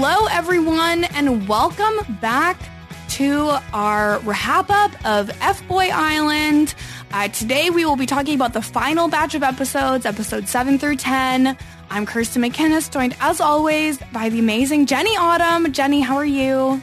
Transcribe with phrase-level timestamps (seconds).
[0.00, 2.56] Hello, everyone, and welcome back
[3.08, 6.76] to our wrap up of F Boy Island.
[7.10, 10.98] Uh, today, we will be talking about the final batch of episodes, episodes 7 through
[10.98, 11.58] 10.
[11.90, 15.72] I'm Kirsten McInnes, joined as always by the amazing Jenny Autumn.
[15.72, 16.80] Jenny, how are you?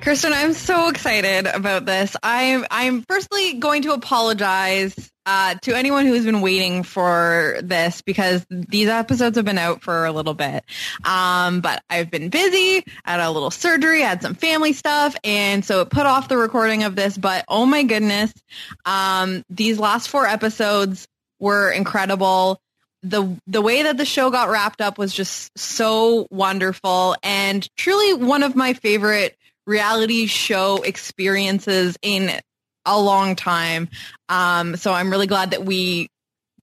[0.00, 2.16] Kirsten, I'm so excited about this.
[2.22, 8.44] I'm I'm firstly going to apologize uh, to anyone who's been waiting for this because
[8.50, 10.64] these episodes have been out for a little bit.
[11.04, 15.80] Um, but I've been busy, had a little surgery, had some family stuff, and so
[15.80, 17.16] it put off the recording of this.
[17.16, 18.32] But oh my goodness,
[18.84, 21.08] um, these last four episodes
[21.38, 22.60] were incredible.
[23.02, 28.14] The the way that the show got wrapped up was just so wonderful and truly
[28.14, 29.36] one of my favorite
[29.66, 32.40] reality show experiences in
[32.86, 33.88] a long time.
[34.28, 36.08] Um, so I'm really glad that we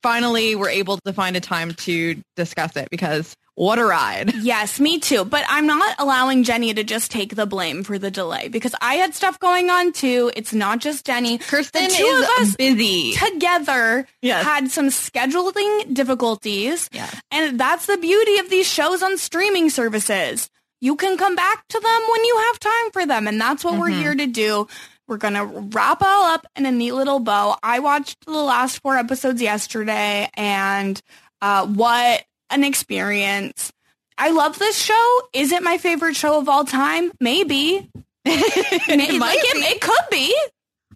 [0.01, 4.33] finally were able to find a time to discuss it because what a ride.
[4.41, 5.23] Yes, me too.
[5.25, 8.95] But I'm not allowing Jenny to just take the blame for the delay because I
[8.95, 10.31] had stuff going on too.
[10.35, 11.37] It's not just Jenny.
[11.37, 13.11] Kirsten the two is of us busy.
[13.13, 14.43] together Yes.
[14.43, 16.89] had some scheduling difficulties.
[16.91, 17.09] Yeah.
[17.29, 20.49] And that's the beauty of these shows on streaming services.
[20.79, 23.27] You can come back to them when you have time for them.
[23.27, 23.99] And that's what we're Mm-hmm.
[24.01, 24.67] here to do.
[25.11, 27.57] We're going to wrap all up in a neat little bow.
[27.61, 30.97] I watched the last four episodes yesterday and
[31.41, 33.73] uh, what an experience.
[34.17, 35.21] I love this show.
[35.33, 37.11] Is it my favorite show of all time?
[37.19, 37.89] Maybe.
[38.25, 39.17] Maybe.
[39.17, 40.33] might like it, it could be.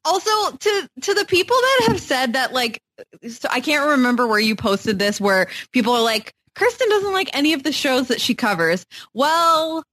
[0.05, 2.81] Also, to to the people that have said that, like,
[3.27, 7.29] so I can't remember where you posted this, where people are like, Kirsten doesn't like
[7.33, 8.85] any of the shows that she covers.
[9.13, 9.83] Well,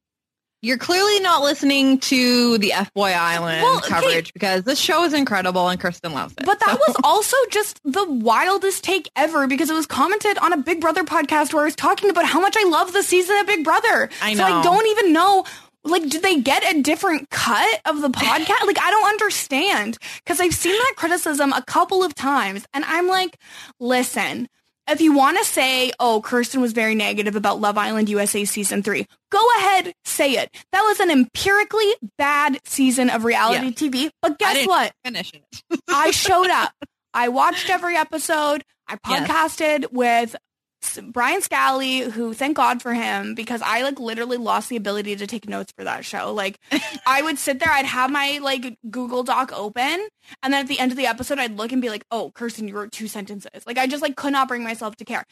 [0.62, 3.89] you're clearly not listening to the F Boy Island Well, okay.
[3.89, 6.47] coverage because this show is incredible and Kirsten loves it.
[6.47, 10.53] But that So- was also just the wildest take ever because it was commented on
[10.53, 13.37] a Big Brother podcast where I was talking about how much I love the season
[13.39, 14.09] of Big Brother.
[14.23, 14.39] I know.
[14.49, 15.45] So I don't even know.
[15.84, 18.65] Like, did they get a different cut of the podcast?
[18.69, 23.09] like, I don't understand because I've seen that criticism a couple of times, and I'm
[23.09, 23.37] like,
[23.81, 24.49] listen.
[24.88, 28.82] If you want to say, oh, Kirsten was very negative about Love Island USA season
[28.82, 30.50] three, go ahead, say it.
[30.72, 33.70] That was an empirically bad season of reality Yeah.
[33.72, 34.10] TV.
[34.20, 34.93] But I guess didn't what?
[35.04, 35.81] Finish it.
[35.88, 36.72] I showed up.
[37.15, 38.65] I watched every episode.
[38.88, 39.28] I Yes.
[39.28, 40.37] podcasted with S-
[41.03, 45.26] Brian Scally, who thank God for him because I like literally lost the ability to
[45.26, 46.32] take notes for that show.
[46.32, 46.59] Like
[47.06, 50.06] I would sit there, I'd have my like Google Doc open,
[50.43, 52.69] and then at the end of the episode, I'd look and be like, "Oh, Kirsten,
[52.69, 55.25] you wrote two sentences." Like I just like could not bring myself to care.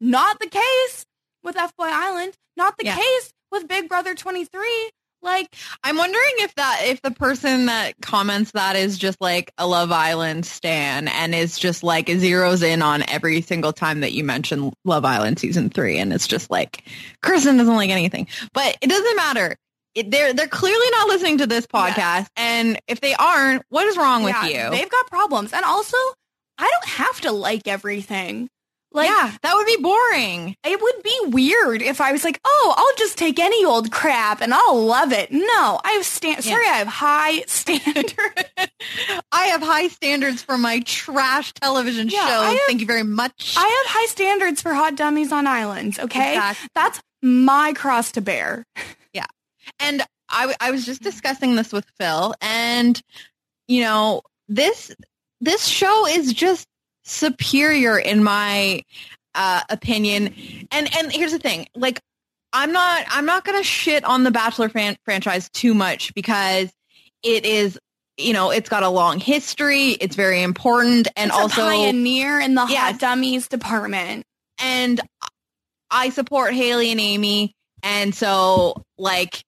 [0.00, 1.04] Not the case
[1.42, 2.34] with F Boy Island.
[2.56, 2.96] Not the Yeah.
[2.96, 4.90] case with Big Brother 23.
[5.22, 9.66] Like I'm wondering if that if the person that comments that is just like a
[9.66, 14.24] Love Island stan and is just like zeroes in on every single time that you
[14.24, 16.84] mention Love Island season three and it's just like
[17.22, 18.28] Kirsten doesn't like anything.
[18.52, 19.56] But it doesn't matter.
[19.94, 23.96] It, they're they're clearly not listening to this podcast, and if they aren't, what is
[23.96, 24.70] wrong yeah, with you?
[24.70, 25.96] They've got problems, and also
[26.58, 28.48] I don't have to like everything.
[28.90, 30.56] Like yeah, that would be boring.
[30.64, 34.40] it would be weird if I was like, oh, I'll just take any old crap
[34.40, 35.30] and I'll love it.
[35.30, 36.42] No, I have stand.
[36.42, 38.14] Sorry, I have high standards.
[39.30, 42.46] I have high standards for my trash television Yeah, shows.
[42.52, 43.54] Have- Thank you very much.
[43.58, 45.98] I have high standards for hot dummies on islands.
[45.98, 46.68] Okay, Exactly.
[46.74, 48.64] that's my cross to bear.
[49.12, 49.26] Yeah,
[49.80, 53.00] and I, I was just discussing this with Phil, and
[53.66, 54.94] you know this
[55.40, 56.66] this show is just
[57.08, 58.82] superior in my
[59.34, 60.34] uh, opinion.
[60.70, 62.00] And and here's the thing, like
[62.52, 66.70] I'm not I'm not gonna shit on the Bachelor fan- franchise too much because
[67.22, 67.78] it is
[68.16, 69.90] you know it's got a long history.
[69.90, 72.92] It's very important and It's also pioneer in the Yes.
[72.92, 74.24] hot dummies department.
[74.60, 75.00] and
[75.90, 79.42] I support Haley and Amy, and so like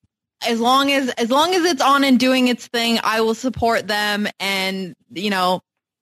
[0.47, 3.87] as long as as long as it's on and doing its thing, I will support
[3.87, 5.61] them, and you know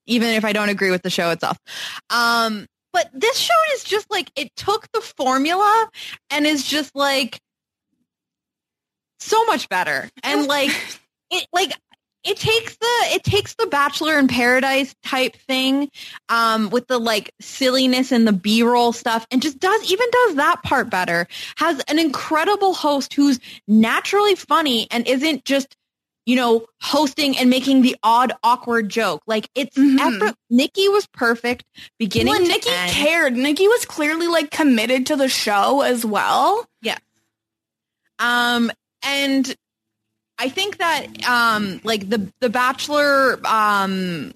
[0.08, 1.58] even if I don't agree with the show itself.
[2.10, 5.88] Um, but this show is just like it took the formula
[6.30, 7.38] and is just like
[9.20, 10.70] so much better, and like
[11.30, 11.72] it like
[12.24, 15.88] it takes the it takes the bachelor in paradise type thing
[16.28, 20.62] um with the like silliness and the b-roll stuff and just does even does that
[20.62, 23.38] part better has an incredible host who's
[23.68, 25.76] naturally funny and isn't just
[26.28, 29.98] you know hosting and making the odd awkward joke like it's Mhm.
[29.98, 31.64] effort nikki was perfect
[31.98, 32.92] beginning Well, Nikki end.
[32.92, 33.32] cared.
[33.36, 36.66] Nikki was clearly like committed to the show as well.
[36.82, 36.98] Yeah.
[38.18, 38.70] Um,
[39.02, 39.54] and
[40.38, 44.32] I think that um, like the the Bachelor, um,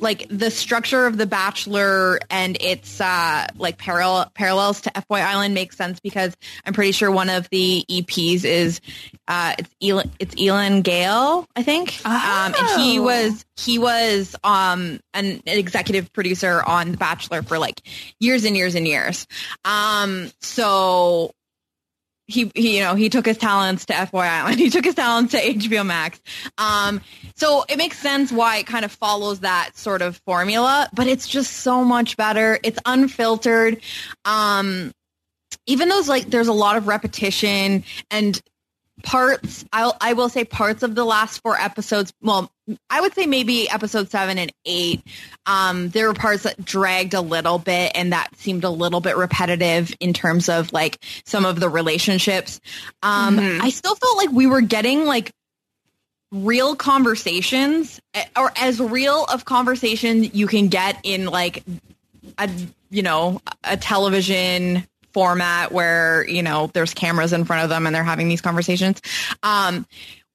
[0.00, 5.54] like the structure of the Bachelor and its uh, like parallel parallels to FY Island
[5.54, 6.36] makes sense because
[6.66, 8.80] I'm pretty sure one of the EPs is
[9.28, 12.00] uh, it's Elin, it's Elan Gale, I think.
[12.04, 13.02] Um, and he Oh.
[13.04, 17.80] was he was um an executive producer on The Bachelor for like
[18.20, 19.26] years and years and years.
[19.64, 21.32] Um, so
[22.26, 24.58] he, he you know he took his talents to FY Island.
[24.58, 26.20] He took his talents to HBO Max.
[26.58, 27.00] Um,
[27.36, 31.28] so it makes sense why it kind of follows that sort of formula, but it's
[31.28, 32.58] just so much better.
[32.62, 33.80] It's unfiltered.
[34.24, 34.92] Um,
[35.66, 38.40] even those like there's a lot of repetition and
[39.02, 42.50] parts I'll I will say parts of the last four episodes well
[42.88, 45.02] I would say maybe episode seven and eight
[45.46, 49.16] um there were parts that dragged a little bit and that seemed a little bit
[49.16, 52.60] repetitive in terms of like some of the relationships
[53.02, 53.60] um Mhm.
[53.62, 55.30] I still felt like we were getting like
[56.32, 61.62] real conversations eh, or as real of conversation you can get in like
[62.38, 62.50] a
[62.90, 67.94] you know a television format where you know there's cameras in front of them and
[67.94, 69.00] they're having these conversations
[69.44, 69.86] um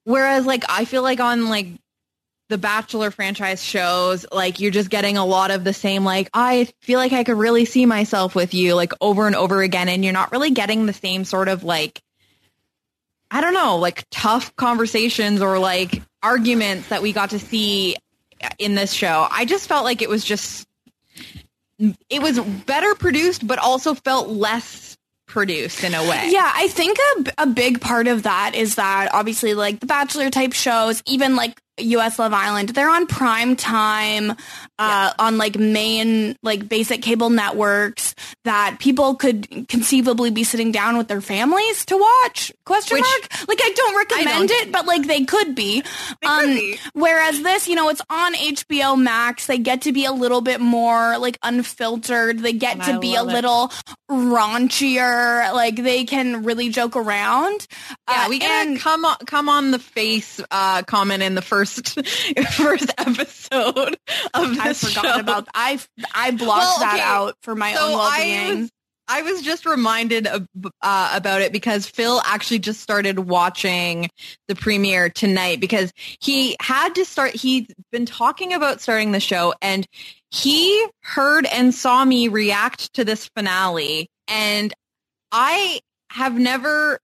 [0.06, 1.68] whereas like i feel like on like
[2.50, 6.68] the bachelor franchise shows like you're just getting a lot of the same like i
[6.82, 10.04] feel like i could really see myself with you like over and over again and
[10.04, 12.02] you're not really getting the same sort of like
[13.32, 17.96] i don't know like tough conversations or like arguments that we got to see
[18.58, 20.68] in this show i just felt like it was just
[22.10, 24.98] it was better produced, but also felt less
[25.28, 26.30] produced in a way.
[26.32, 30.30] Yeah, I think a, a big part of that is that obviously like the Bachelor
[30.30, 34.34] type shows, even like US Love Island, they're on prime time
[34.78, 38.16] uh, on like main like basic cable networks
[38.46, 42.52] that people could conceivably be sitting down with their families to watch.
[42.66, 43.48] Question Which- mark?
[43.50, 44.68] Like I don't recommend don't.
[44.68, 45.84] it, but like they could be.
[46.26, 46.80] Um, could be.
[46.94, 49.48] Whereas this, you know, it's on HBO Max.
[49.48, 52.40] They get to be a little bit more like unfiltered.
[52.40, 53.26] They get And to I be a it.
[53.28, 53.72] little
[54.10, 55.54] raunchier.
[55.54, 57.68] Like they can really joke around.
[58.10, 61.36] Yeah, Uh, we get a and- come on come on the face uh, comment in
[61.36, 61.69] the first
[62.54, 63.98] first episode
[64.34, 65.20] of this I forgot show.
[65.20, 65.80] about I
[66.14, 68.60] I blocked Well, that out for my So own I well-being.
[68.62, 68.70] was
[69.12, 70.48] I was just reminded of,
[70.84, 74.08] uh, about it because Phil actually just started watching
[74.48, 77.32] the premiere tonight because he had to start.
[77.34, 79.88] He's been talking about starting the show and
[80.30, 84.72] he heard and saw me react to this finale and
[85.32, 85.80] I
[86.12, 87.00] have never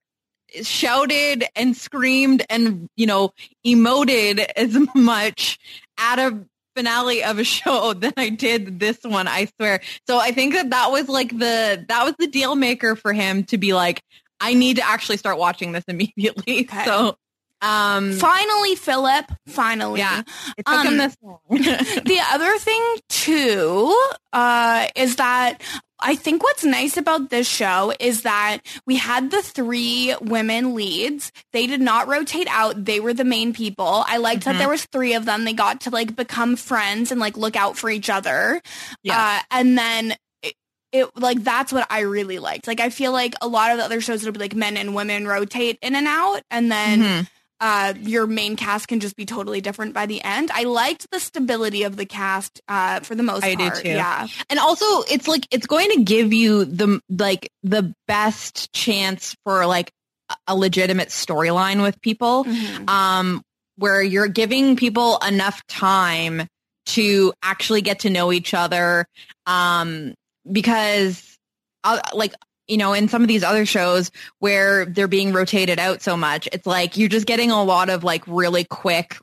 [0.62, 3.32] shouted and screamed and you know
[3.66, 5.58] emoted as much
[5.98, 6.38] at a
[6.74, 10.70] finale of a show than I did this one I swear so I think that
[10.70, 14.02] that was like the that was the deal maker for him to be like
[14.40, 16.84] I need to actually start watching this immediately Okay.
[16.84, 17.16] so
[17.62, 19.24] um finally, Philip.
[19.48, 20.00] Finally.
[20.00, 20.22] yeah
[20.58, 23.98] it took Um, him this long the other thing too
[24.34, 25.62] uh, is that
[25.98, 31.32] I think what's nice about this show is that we had the three women leads.
[31.52, 32.84] They did not rotate out.
[32.84, 34.04] They were the main people.
[34.06, 34.58] I liked that Mhm.
[34.58, 35.44] there was three of them.
[35.44, 38.60] They got to like become friends and like look out for each other.
[39.02, 39.18] Yeah.
[39.40, 40.54] Uh, and then it,
[40.92, 42.66] it like that's what I really liked.
[42.66, 44.94] Like I feel like a lot of the other shows it'll be like men and
[44.94, 47.28] women rotate in and out, and then Mhm.
[47.60, 50.50] Uh, your main cast can just be totally different by the end.
[50.52, 53.82] I liked the stability of the cast uh, for the most I do part.
[53.82, 53.88] too.
[53.88, 54.26] Yeah.
[54.50, 59.64] And also it's like it's going to give you the like the best chance for
[59.66, 59.90] like
[60.28, 62.88] a- a legitimate storyline with people Mhm.
[62.90, 63.42] um
[63.78, 66.46] where you're giving people enough time
[66.86, 69.06] to actually get to know each other
[69.46, 70.14] um
[70.50, 71.36] because
[71.84, 72.34] uh, like
[72.68, 76.48] you know, in some of these other shows where they're being rotated out so much,
[76.52, 79.16] it's like you're just getting a lot of like really quick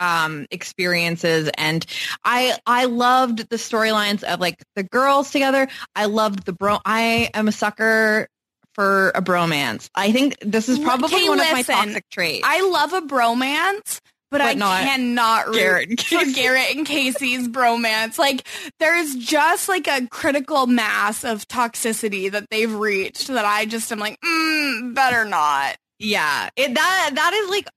[0.00, 1.50] um, experiences.
[1.56, 1.84] And
[2.24, 5.68] I I loved the storylines of like the girls together.
[5.94, 6.78] I loved the bro.
[6.84, 8.28] I am a sucker
[8.74, 9.90] for a bromance.
[9.94, 12.42] I think this is probably Okay, one of my listen, toxic traits.
[12.44, 16.86] I love a bromance, but, But I not cannot root Garrett and for Garrett and
[16.86, 18.18] Casey's bromance.
[18.18, 18.46] Like
[18.78, 23.98] there's just like a critical mass of toxicity that they've reached that I just am
[23.98, 25.76] like, mm, better not.
[25.98, 27.68] yeah, it, that that is like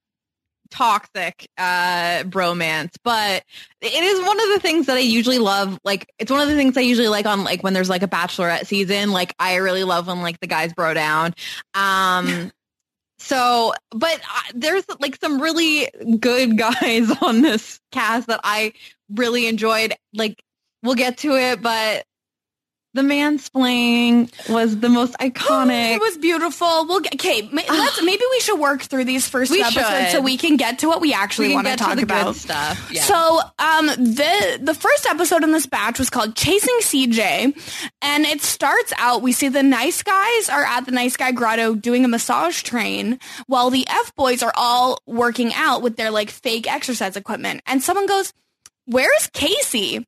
[0.71, 2.95] toxic uh bromance.
[3.03, 3.43] But
[3.81, 6.55] it is one of the things that i usually love like it's one of the
[6.55, 9.83] things i usually like on like when there's like a bachelorette season like i really
[9.83, 11.33] love when like the guys bro down.
[11.73, 12.51] Um
[13.21, 15.87] so but uh, there's like some really
[16.19, 18.73] good guys on this cast that i
[19.13, 19.93] really enjoyed.
[20.13, 20.41] Like
[20.83, 22.05] we'll get to it but
[22.93, 26.85] the mansplaining was the most iconic It was beautiful.
[26.85, 27.47] We'll get, okay.
[27.51, 30.87] Let's maybe we should work through these first We episodes so we can get to
[30.87, 32.35] what we actually we want to talk to about.
[32.35, 33.03] stuff yeah.
[33.03, 37.53] So, um, the the first episode in this batch was called "Chasing CJ,"
[38.01, 39.21] and it starts out.
[39.21, 43.19] We see the nice guys are at the nice guy grotto doing a massage train,
[43.47, 47.61] while the f boys are all working out with their like fake exercise equipment.
[47.65, 48.33] And someone goes,
[48.85, 50.05] "Where's Casey?"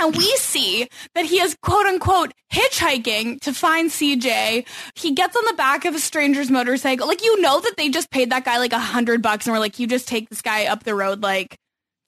[0.00, 4.66] And we see that he is quote unquote hitchhiking to find CJ.
[4.94, 7.06] He gets on the back of a stranger's motorcycle.
[7.08, 9.60] Like, you know that they just paid that guy like a hundred bucks and we're
[9.60, 11.56] like, you just take this guy up the road like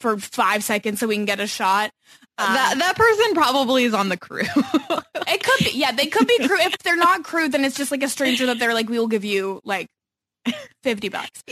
[0.01, 1.91] for five seconds so we can get a shot.
[2.39, 4.43] Um, that that person probably is on the crew.
[4.45, 6.59] it could be, yeah, they could be crew.
[6.61, 9.09] If they're not crew, then it's just like a stranger that they're like, we will
[9.09, 9.89] give you like
[10.83, 11.43] 50 bucks.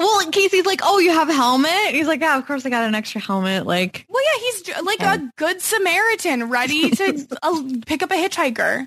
[0.00, 2.84] Well, Casey's like, "Oh, you have a helmet?" He's like, "Yeah, of course I got
[2.84, 8.02] an extra helmet." Like, Well, yeah, he's like a good Samaritan ready to uh, pick
[8.02, 8.86] up a hitchhiker.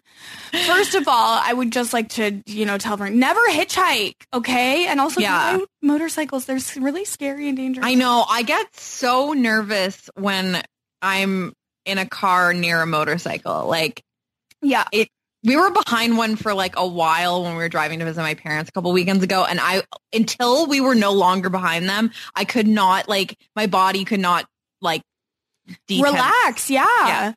[0.65, 4.87] First of all, I would just like to, you know, tell everyone never hitchhike, okay?
[4.87, 5.59] And also, Yeah.
[5.81, 6.45] motorcycles.
[6.45, 7.85] They're really scary and dangerous.
[7.85, 10.61] I know I get so nervous when
[11.01, 11.53] I'm
[11.85, 13.67] in a car near a motorcycle.
[13.67, 14.01] Like,
[14.61, 14.85] Yeah.
[15.43, 18.33] We were behind one for like a while when we were driving to visit my
[18.33, 19.83] parents a couple weekends ago, and I
[20.13, 24.45] until we were no longer behind them, I could not like my body could not
[24.81, 25.01] like
[25.89, 26.03] detense.
[26.03, 26.69] Relax.
[26.69, 26.85] Yeah.
[26.87, 27.33] Yeah.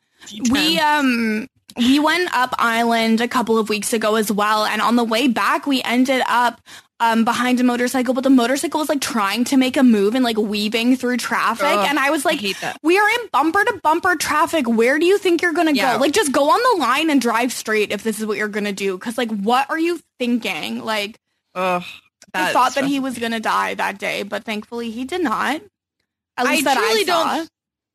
[0.51, 1.47] We, um,
[1.77, 4.65] we went up island a couple of weeks ago as well.
[4.65, 6.61] And on the way back, we ended up
[6.99, 10.23] um, behind a motorcycle, but the motorcycle was like trying to make a move and
[10.23, 11.65] like weaving through traffic.
[11.67, 12.77] Ugh, and I was like, that.
[12.81, 14.67] we are in bumper to bumper traffic.
[14.67, 15.93] Where do you think you're going to Yeah.
[15.95, 16.01] go?
[16.01, 18.65] Like, just go on the line and drive straight if this is what you're going
[18.65, 18.97] to do.
[18.97, 20.83] Cause like, what are you thinking?
[20.83, 21.17] Like,
[21.53, 21.83] Ugh,
[22.33, 25.61] I thought that he was going to die that day, but thankfully he did not.
[26.35, 27.35] At I that truly I saw.
[27.35, 27.49] don't.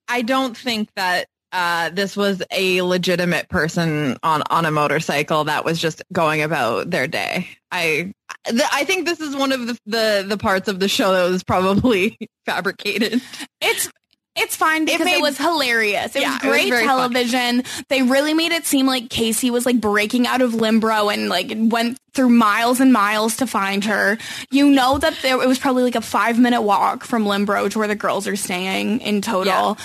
[0.08, 5.64] I don't think that uh, this was a legitimate person on on a motorcycle that
[5.64, 7.48] was just going about their day.
[7.70, 8.12] I
[8.46, 11.30] th- I think this is one of the, the the parts of the show that
[11.30, 13.20] was probably fabricated.
[13.60, 13.90] It's
[14.34, 16.16] it's fine because it, made- was hilarious.
[16.16, 16.86] It Yeah, was it was great funny.
[16.86, 17.64] television.
[17.90, 21.52] They really made it seem like Casey was like breaking out of Limbro and like
[21.54, 24.16] went through miles and miles to find her.
[24.50, 27.78] You know that there it was probably like a five minute walk from Limbro to
[27.78, 29.76] where the girls are staying in total.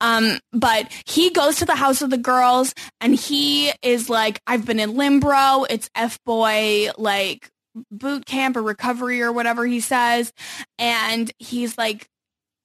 [0.00, 4.64] Um, but he goes to the house of the girls and he is like, I've
[4.64, 5.66] been in Limbro.
[5.68, 7.48] It's F boy like
[7.90, 10.32] boot camp or recovery or whatever he says.
[10.78, 12.08] And he's like,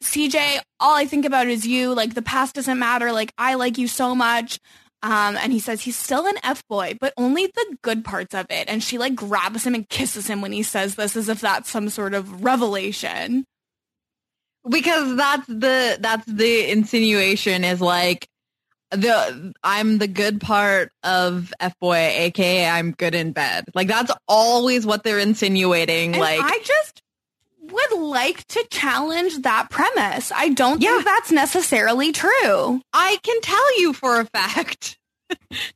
[0.03, 1.93] CJ, all I think about is you.
[1.93, 3.11] Like the past doesn't matter.
[3.11, 4.59] Like I like you so much.
[5.03, 8.45] Um, and he says he's still an F boy, but only the good parts of
[8.49, 8.69] it.
[8.69, 11.69] And she like grabs him and kisses him when he says this as if that's
[11.69, 13.45] some sort of revelation.
[14.69, 18.27] because that's the that's the insinuation is like
[18.91, 23.65] the I'm the good part of F boy, aka I'm good in bed.
[23.73, 26.13] Like that's always what they're insinuating.
[26.13, 27.01] And like I just
[27.61, 30.31] would like to challenge that premise.
[30.35, 30.91] I don't Yeah.
[30.95, 32.81] think that's necessarily true.
[32.93, 34.97] I can tell you for a fact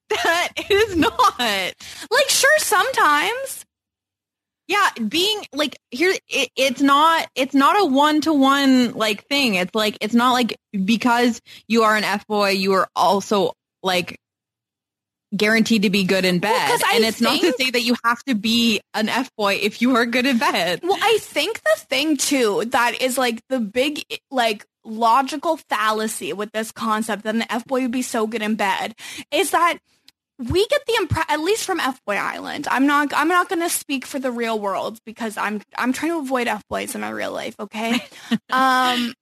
[0.10, 1.40] that it is not.
[1.40, 3.65] Like, sure, sometimes.
[4.68, 7.28] Yeah, being like here, it, it's not.
[7.36, 9.56] It's not a one to one like thing.
[9.56, 13.54] It's like it's not like because you are an f boy, you are also
[13.84, 14.20] like
[15.36, 16.52] guaranteed to be good in bed.
[16.52, 19.82] I and it's not to say that you have to be an f boy if
[19.82, 20.80] you are good in bed.
[20.82, 26.52] Well, I think the thing too that is like the big like logical fallacy with
[26.52, 28.96] this concept that an F boy would be so good in bed
[29.32, 29.80] is that
[30.38, 32.68] we get the impression, at least from F Boy Island.
[32.70, 33.14] I'm not.
[33.16, 35.62] I'm not going to speak for the real world because I'm.
[35.78, 37.56] I'm trying to avoid F boys in my real life.
[37.60, 38.04] Okay.
[38.50, 39.14] um.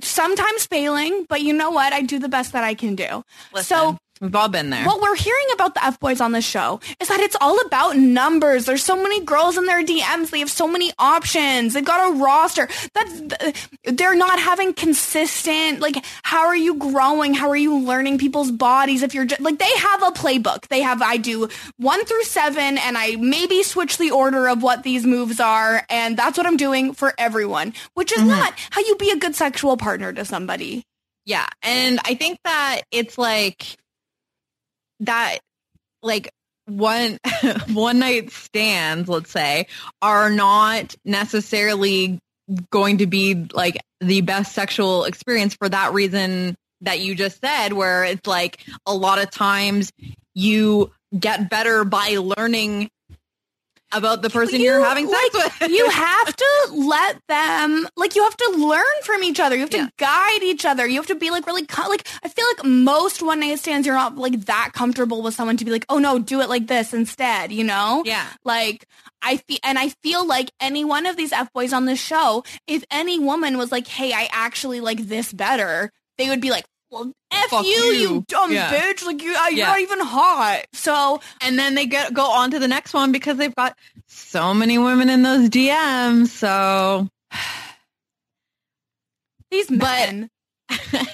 [0.00, 1.92] Sometimes failing, but you know what?
[1.92, 3.22] I do the best that I can do.
[3.60, 4.86] So Listen, We've all been there.
[4.86, 7.96] What we're hearing about the F boys on the show is that it's all about
[7.96, 8.66] numbers.
[8.66, 10.30] There's so many girls in their DMs.
[10.30, 11.74] They have so many options.
[11.74, 12.68] They've got a roster.
[12.94, 13.20] That's
[13.82, 15.80] they're not having consistent.
[15.80, 17.34] Like, how are you growing?
[17.34, 19.02] How are you learning people's bodies?
[19.02, 20.68] If you're just, like, they have a playbook.
[20.68, 21.02] They have.
[21.02, 21.48] I do
[21.78, 26.16] one through seven, and I maybe switch the order of what these moves are, and
[26.16, 27.74] that's what I'm doing for everyone.
[27.94, 28.28] Which is Mhm.
[28.28, 30.84] not how you be a good sexual partner to somebody.
[31.24, 31.46] Yeah.
[31.62, 33.76] And I think that it's like
[35.02, 35.38] that
[36.02, 36.30] like
[36.66, 37.18] one
[37.68, 39.66] one night stands, let's say,
[40.00, 42.18] are not necessarily
[42.70, 47.72] going to be like the best sexual experience for that reason that you just said,
[47.72, 49.92] where it's like a lot of times
[50.34, 52.88] you get better by learning
[53.92, 55.70] about the person you, are having sex like, with.
[55.70, 59.70] you have to let them like you have to learn from each other you have
[59.70, 59.88] to Yeah.
[59.98, 63.40] guide each other you have to be like really like i feel like most one
[63.40, 66.40] night stands you're not like that comfortable with someone to be like oh no do
[66.40, 68.26] it like this instead you know yeah.
[68.44, 68.86] like
[69.22, 72.44] i feel and i feel like any one of these f boys on this show
[72.66, 76.64] if any woman was like hey i actually like this better they would be like
[76.92, 78.24] well f Fuck you, you you.
[78.28, 78.70] dumb Yeah.
[78.70, 79.66] bitch like you, you're Yeah.
[79.66, 83.36] not even hot so and then they get go on to the next one because
[83.38, 86.28] they've got so many women in those DMs.
[86.28, 87.08] So
[89.50, 90.28] these men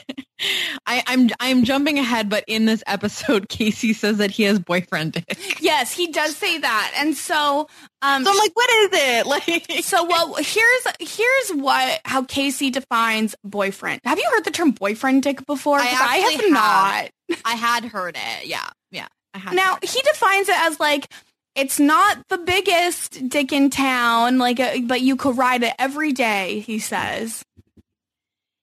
[0.87, 5.13] I, I'm I'm jumping ahead, but in this episode, Casey says that he has boyfriend
[5.13, 5.57] dick.
[5.61, 7.69] yes he does say that and so
[8.03, 9.27] um So I'm like, what is it?
[9.27, 14.01] Like, So well, here's here's what how Casey defines boyfriend.
[14.05, 15.79] Have you heard the term boyfriend dick before?
[15.79, 17.11] I I have actually not.
[17.45, 18.47] I had heard it.
[18.47, 19.09] Yeah, yeah.
[19.35, 21.09] I had Now he defines it as like
[21.57, 26.13] it's not the biggest dick in town, like, uh but you could ride it every
[26.13, 26.61] day.
[26.61, 27.43] He says.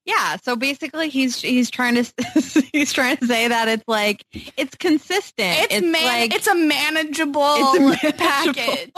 [0.05, 0.37] Yeah.
[0.43, 2.05] So basically, he's he's trying to
[2.73, 5.67] he's trying to say that it's like it's consistent.
[5.71, 6.03] It's, man.
[6.05, 8.17] like it's a manageable, It's a manageable.
[8.17, 8.91] package.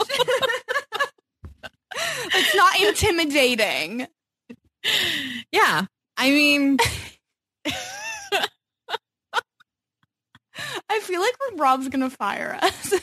[2.34, 4.06] it's not intimidating.
[5.52, 5.86] yeah.
[6.16, 6.78] I mean,
[10.90, 12.94] I feel like Rob's gonna fire us.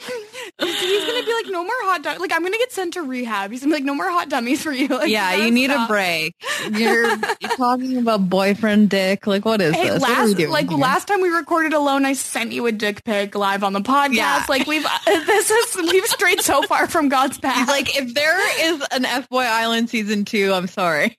[0.60, 2.20] He's gonna be like, no more hot dog.
[2.20, 3.50] Like, I'm gonna get sent to rehab.
[3.50, 4.88] He's gonna be like, no more hot dummies for you.
[5.00, 5.30] Like, yeah.
[5.32, 5.88] gotta You need stop.
[5.88, 6.34] a break.
[6.72, 7.06] You're,
[7.40, 9.26] you're talking about boyfriend dick.
[9.26, 10.00] Like, what is Hey, this?
[10.02, 10.78] What are we last like here?
[10.78, 14.14] last time we recorded alone, I sent you a dick pic live on the podcast.
[14.14, 14.44] Yeah.
[14.48, 17.68] Like we've this is we've strayed so far from God's path.
[17.68, 21.16] Like, if there is an F Boy Island season two, I'm sorry.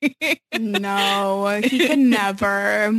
[0.59, 2.93] no, he can never.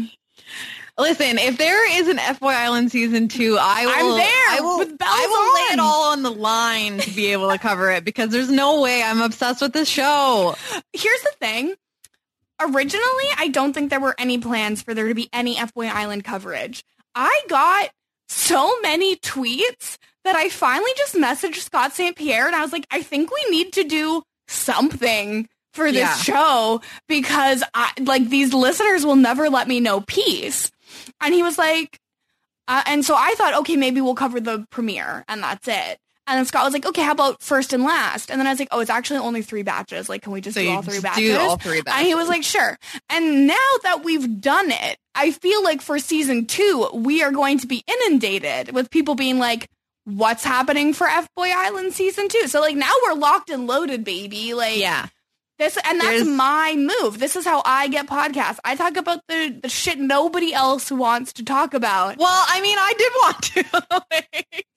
[0.98, 4.78] Listen, if there is an F Boy Island season two, I I'm there I will,
[4.78, 5.72] with bells I will lay on.
[5.72, 9.02] it all on the line to be able to cover it because there's no way
[9.02, 10.54] I'm obsessed with this show.
[10.92, 11.74] Here's the thing.
[12.60, 16.24] Originally, I don't think there were any plans for there to be any F-Boy Island
[16.24, 16.84] coverage.
[17.14, 17.90] I got
[18.28, 22.14] so many tweets that I finally just messaged Scott St.
[22.14, 26.16] Pierre and I was like, I think we need to do something for this Yeah.
[26.16, 30.70] show because I like these listeners will never let me know peace.
[31.20, 31.98] And he was like,
[32.68, 35.98] uh, and so I thought, okay, maybe we'll cover the premiere and that's it.
[36.28, 38.30] And then Scott was like, okay, how about first and last?
[38.30, 40.08] And then I was like, oh, it's actually only three batches.
[40.08, 41.28] Like, can we just So do all three batches?
[41.28, 41.98] do all three batches.
[41.98, 42.78] And he was like, sure.
[43.10, 47.58] And now that we've done it, I feel like for season two, we are going
[47.58, 49.68] to be inundated with people being like,
[50.04, 52.46] what's happening for F Boy Island season two?
[52.46, 54.54] So like now we're locked and loaded, baby.
[54.54, 55.06] Like Yeah.
[55.58, 57.18] This, and that's There's- my move.
[57.18, 58.58] This is how I get podcasts.
[58.64, 62.16] I talk about the, the shit nobody else wants to talk about.
[62.18, 63.84] Well, I mean, I did want to.
[64.10, 64.76] Like,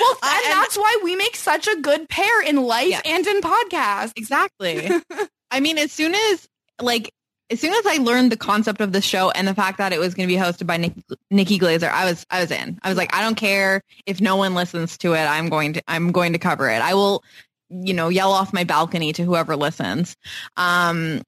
[0.00, 3.00] Well, I- and and- that's why we make such a good pair in life Yeah.
[3.04, 4.12] and in podcasts.
[4.16, 4.90] exactly.
[5.50, 6.48] I mean, as soon as
[6.82, 7.10] like
[7.48, 10.00] as soon as I learned the concept of the show and the fact that it
[10.00, 12.80] was going to be hosted by Nikki, Nikki Glazer, I was I was in.
[12.82, 15.20] I was like, I don't care if no one listens to it.
[15.24, 16.82] I'm going to I'm going to cover it.
[16.82, 17.22] I will,
[17.70, 20.16] you know, yell off my balcony to whoever listens.
[20.56, 21.22] Um,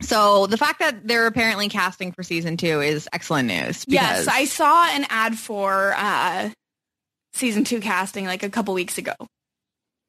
[0.00, 3.84] so the fact that they're apparently casting for season two is excellent news.
[3.88, 6.50] Yes, I saw an ad for uh,
[7.32, 9.14] season two casting like a couple weeks ago.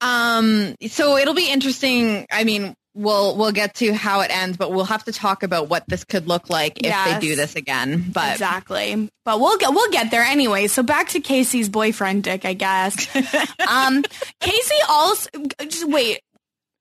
[0.01, 2.25] Um, so it'll be interesting.
[2.31, 5.69] I mean, we'll we'll get to how it ends, but we'll have to talk about
[5.69, 7.13] what this could look like if Yes.
[7.21, 8.11] they do this again.
[8.11, 9.09] But exactly.
[9.25, 10.67] But we'll get we'll get there anyway.
[10.67, 13.07] So back to Casey's boyfriend Dick, I guess.
[13.67, 14.03] um,
[14.41, 15.29] Casey also
[15.61, 16.19] just wait.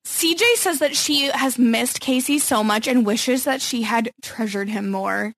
[0.07, 4.69] CJ says that she has missed Casey so much and wishes that she had treasured
[4.71, 5.35] him more.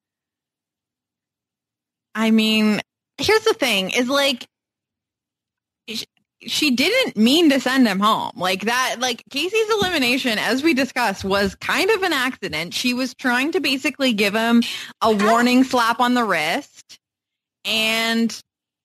[2.15, 2.81] I mean,
[3.19, 4.47] here's the thing: is like, sh-
[6.47, 8.97] she didn't mean to send him home like that.
[8.99, 12.75] Like Casey's elimination, as we discussed, was kind of an accident.
[12.75, 14.63] She was trying to basically give him
[15.03, 16.99] a warning slap on the wrist,
[17.65, 18.37] and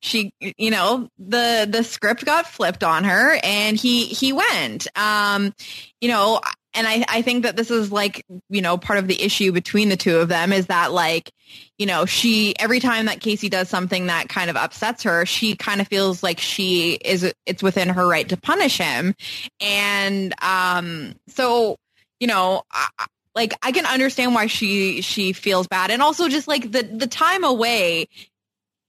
[0.01, 4.87] she, you know, the the script got flipped on her, and he he went.
[4.97, 5.53] Um,
[6.01, 6.41] you know,
[6.75, 9.89] and I, I think that this is like, you know, part of the issue between
[9.89, 11.31] the two of them is that like,
[11.77, 15.55] you know, she, every time that Casey does something that kind of upsets her, she
[15.55, 19.15] kind of feels like she is, it's within her right to punish him.
[19.61, 21.77] And, um, so,
[22.19, 22.88] you know, I,
[23.33, 25.91] like I can understand why she, she feels bad.
[25.91, 28.07] And also just like the, the time away,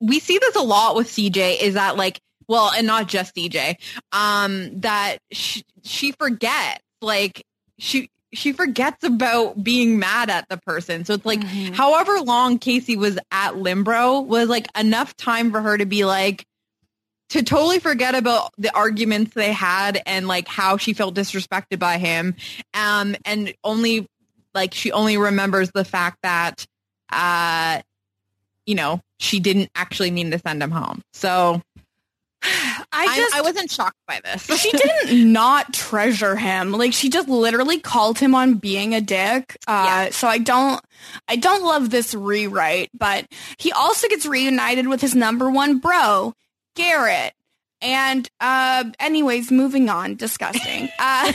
[0.01, 3.77] we see this a lot with CJ is that like, well, and not just CJ,
[4.13, 7.45] um, that she, she forgets like
[7.79, 11.05] she she forgets about being mad at the person.
[11.05, 11.75] So it's like mm-hmm.
[11.75, 16.45] however long Casey was at Limbro was like enough time for her to be like
[17.31, 21.99] to totally forget about the arguments they had and like how she felt disrespected by
[21.99, 22.35] him.
[22.75, 24.07] Um and only
[24.55, 26.67] like she only remembers the fact that
[27.11, 27.81] uh
[28.67, 31.03] you know, she didn't actually mean to send him home.
[31.13, 31.63] So
[32.93, 34.45] I just I, I, wasn't shocked by this.
[34.61, 36.73] she didn't not treasure him.
[36.73, 39.57] Like she just literally called him on being a dick.
[39.67, 40.11] Uh, yeah.
[40.11, 40.81] So I don't
[41.29, 42.91] I don't love this rewrite.
[42.95, 43.27] But
[43.59, 46.35] he also gets reunited with his number one bro,
[46.75, 47.33] Garrett.
[47.83, 50.17] And uh, anyways, moving on.
[50.17, 50.89] Disgusting.
[50.99, 51.33] Uh,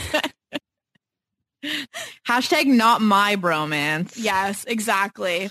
[2.26, 4.14] Hashtag not my bromance.
[4.16, 5.50] Yes, exactly.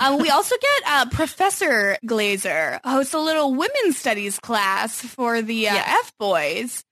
[0.00, 5.68] Um, we also get uh, Professor Glazer hosts a little women's studies class for the
[5.68, 6.84] uh, F boys.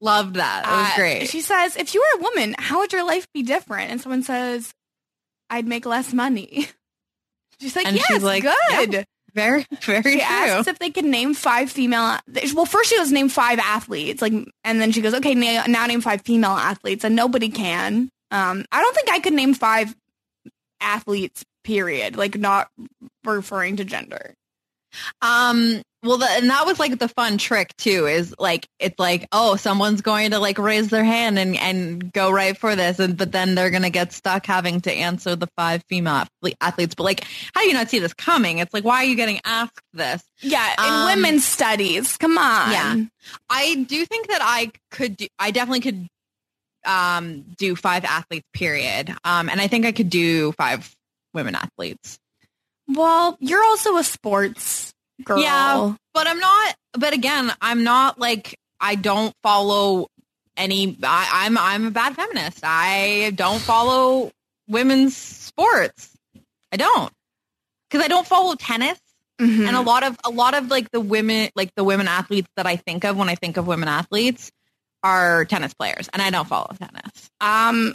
[0.00, 0.64] Loved that.
[0.66, 1.28] It was Uh, great.
[1.30, 3.90] She says, if you were a woman, how would your life be different?
[3.90, 4.72] And someone says,
[5.48, 6.68] I'd make less money.
[7.60, 8.92] She's like, And yes, she's like, good.
[8.92, 10.20] "Yep, very, very she true.
[10.22, 12.18] asks if they could name five female.
[12.54, 15.86] Well, first she goes name five athletes, like, and then she goes, okay, na- now
[15.86, 18.10] name five female athletes, and nobody can.
[18.30, 19.94] Um, I don't think I could name five
[20.82, 21.44] athletes.
[21.66, 22.16] Period.
[22.16, 22.68] Like, not
[23.24, 24.34] referring to gender.
[25.20, 28.06] Um, well, the, and that was like the fun trick too.
[28.06, 32.30] Is like it's like, oh, someone's going to like raise their hand and and go
[32.30, 35.82] right for this, and but then they're gonna get stuck having to answer the five
[35.88, 36.24] female
[36.60, 36.94] athletes.
[36.94, 38.58] But like, how do you not see this coming?
[38.58, 40.22] It's like, why are you getting asked this?
[40.40, 42.16] Yeah, in Um, women's studies.
[42.16, 42.70] Come on.
[42.70, 42.96] Yeah.
[43.50, 45.16] I do think that I could.
[45.16, 46.06] Do, I definitely could
[46.86, 48.46] um do five athletes.
[48.54, 49.12] Period.
[49.24, 50.94] Um, and I think I could do five
[51.36, 52.18] women athletes.
[52.88, 55.38] Well, you're also a sports girl.
[55.40, 56.74] Yeah, but I'm not.
[56.94, 60.08] But again, I'm not like I don't follow
[60.56, 60.96] any.
[61.02, 62.60] I, I'm I'm a bad feminist.
[62.64, 64.32] I don't follow
[64.68, 66.10] women's sports.
[66.72, 67.12] I don't
[67.88, 68.98] because I don't follow tennis.
[69.40, 69.68] Mhm.
[69.68, 72.66] And a lot of a lot of like the women like the women athletes that
[72.66, 74.50] I think of when I think of women athletes
[75.02, 77.30] are tennis players, and I don't follow tennis.
[77.40, 77.94] Um,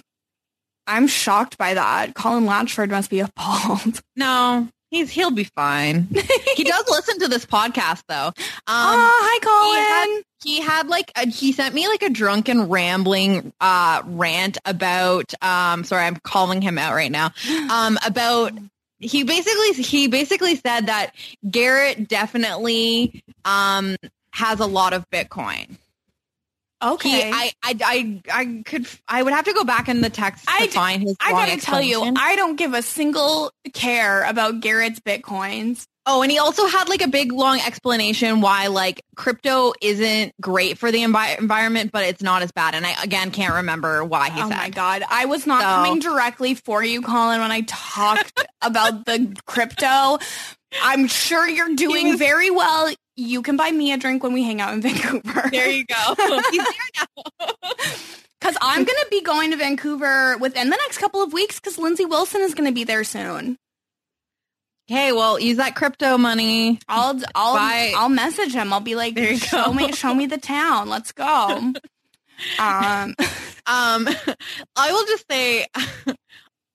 [0.88, 2.14] I'm shocked by that.
[2.16, 4.02] Colin Latchford must be appalled.
[4.16, 6.08] No, he's he'll be fine.
[6.56, 8.28] he does listen to this podcast though.
[8.28, 8.34] Um,
[8.68, 10.24] oh, hi, Colin.
[10.44, 14.58] he had, he had like a, he sent me like a drunken rambling uh rant
[14.66, 17.32] about um sorry I'm calling him out right now
[17.72, 18.52] um about
[19.00, 21.12] he basically he basically said that
[21.50, 23.96] Garrett definitely um
[24.34, 25.78] has a lot of Bitcoin.
[26.84, 27.10] Okay.
[27.10, 30.46] He, I, I, I, I could, I would have to go back in the text
[30.46, 31.16] to I, find his.
[31.20, 32.14] I gotta tell you.
[32.18, 35.86] I don't give a single care about Garrett's bitcoins.
[36.08, 40.80] Oh, and he also had like a big long explanation why like crypto isn't great
[40.80, 42.74] for the envi- environment, but it's not as bad.
[42.74, 44.56] And I again can't remember why he oh said.
[44.56, 48.44] Oh my god, I was not So- coming directly for you, Colin, when I talked
[48.62, 50.18] about the crypto.
[50.82, 52.92] I'm sure you're doing was- very well.
[53.22, 55.50] You can buy me a drink when we hang out in Vancouver.
[55.52, 56.16] There you go.
[56.18, 56.66] He's there
[56.98, 57.50] now.
[58.40, 61.78] Because I'm going to be going to Vancouver within the next couple of weeks because
[61.78, 63.58] Lindsay Wilson is going to be there soon.
[64.90, 66.80] Okay, well, use that crypto money.
[66.88, 67.94] I'll I'll Bye.
[67.96, 68.74] I'll message him.
[68.74, 69.74] I'll be like, There you show go.
[69.74, 70.90] me show me the town.
[70.90, 71.26] Let's go.
[72.60, 73.16] um,
[73.68, 74.10] Um,
[74.76, 75.68] I will just say,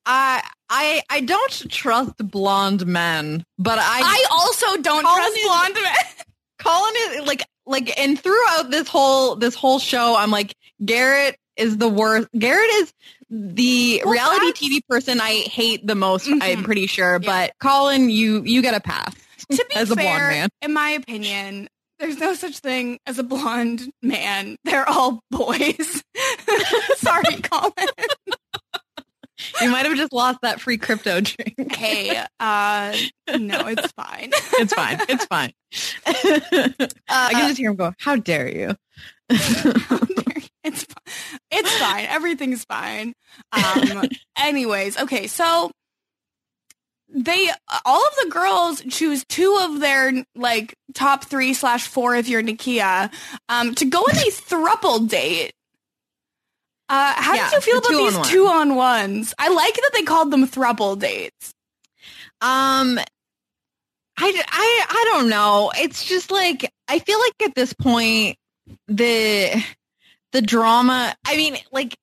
[0.07, 5.95] I, I, I don't trust blonde men, but I, I also don't trust blonde men.
[6.67, 11.77] Colin is like, like, and throughout this whole, this whole show, I'm like, Garrett is
[11.79, 12.29] the worst.
[12.39, 12.93] Garrett is
[13.31, 16.27] the Well, reality TV person I hate the most.
[16.27, 16.39] Mhm.
[16.43, 17.19] I'm pretty sure, Yeah.
[17.27, 19.15] but Colin, you, you get a pass
[19.51, 20.49] to be as a blonde man.
[20.63, 24.57] in my opinion, there's no such thing as a blonde man.
[24.65, 26.03] They're all boys.
[26.97, 27.73] Sorry, Colin.
[29.61, 31.75] You might have just lost that free crypto drink.
[31.75, 32.97] Hey, uh,
[33.39, 34.33] no, it's fine.
[34.59, 34.99] It's fine.
[35.09, 35.53] It's fine.
[36.07, 38.75] I can just hear him go, how dare you?
[39.29, 41.13] it's fi-
[41.51, 42.07] it's fine.
[42.07, 43.13] Everything's fine.
[43.53, 44.05] Um,
[44.39, 45.71] anyways, okay, so
[47.09, 47.51] they
[47.85, 52.43] all of the girls choose two of their like top three slash four if you're
[52.43, 53.13] Nikkia
[53.49, 55.53] um, to go on a thruple date.
[56.88, 58.29] Uh, how Yeah, did you feel the about these two-on-one.
[58.31, 59.35] two on ones?
[59.38, 61.53] I like that they called them thruple dates.
[62.40, 63.05] Um, I,
[64.49, 65.72] I, I don't know.
[65.77, 68.37] It's just like, I feel like at this point,
[68.88, 69.62] the,
[70.33, 71.96] the drama, I mean, like,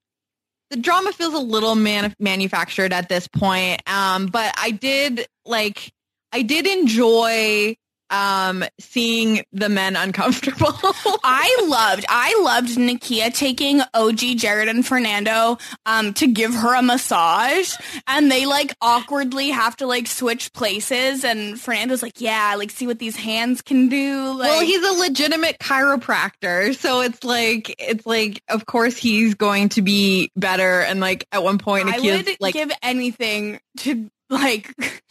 [0.70, 3.80] the drama feels a little man- manufactured at this point.
[3.88, 5.92] Um, but I did like,
[6.32, 7.76] I did enjoy,
[8.14, 10.72] um, seeing the men uncomfortable.
[11.24, 16.82] I loved, I loved Nikkia taking OG Jared and Fernando um, to give her a
[16.82, 17.74] massage,
[18.06, 22.86] and they like awkwardly have to like switch places, and Fernando's like, "Yeah, like see
[22.86, 28.06] what these hands can do." Like, well, he's a legitimate chiropractor, so it's like it's
[28.06, 30.80] like of course he's going to be better.
[30.80, 35.02] And like at one point, I would like, give anything to like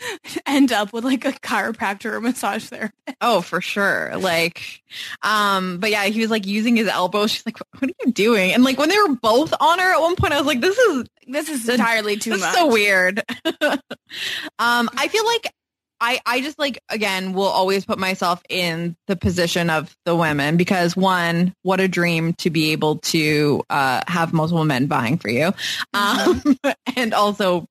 [0.46, 3.16] end up with like a chiropractor or massage therapist.
[3.20, 4.82] oh, for sure, like,
[5.22, 7.26] um, but yeah, he was like using his elbow.
[7.26, 8.52] She's like, what are you doing?
[8.52, 10.78] And like when they were both on her at one point, I was like, this
[10.78, 12.54] is This is entirely too this much.
[12.54, 13.22] so weird.
[13.62, 13.80] um,
[14.96, 15.52] I feel like.
[16.00, 20.56] I, I just like again will always put myself in the position of the women
[20.56, 25.28] because one what a dream to be able to uh, have multiple men vying for
[25.28, 25.52] you
[25.94, 26.40] um,
[26.96, 27.66] and also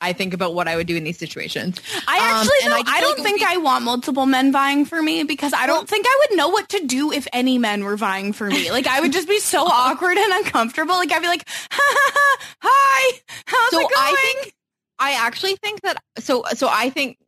[0.00, 2.76] I think about what I would do in these situations I Um, actually and I
[2.78, 5.66] don't, I, don't like think we- I want multiple men vying for me because I
[5.66, 8.48] don't Well- think I would know what to do if any men were vying for
[8.48, 8.70] me.
[8.70, 10.94] Like I would just be so awkward and uncomfortable.
[10.94, 14.54] Like I'd be like, ha, ha, ha, "Hi, how's So it going?" I think
[14.98, 17.18] I actually think that so so I think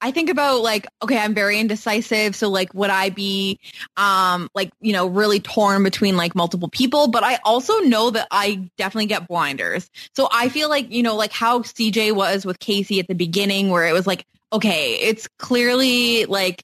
[0.00, 3.58] I think about like okay I'm very indecisive so like would I be
[3.96, 8.26] um like you know really torn between like multiple people but I also know that
[8.30, 12.58] I definitely get blinders so I feel like you know like how CJ was with
[12.58, 16.62] Casey at the beginning where it was like okay it's clearly like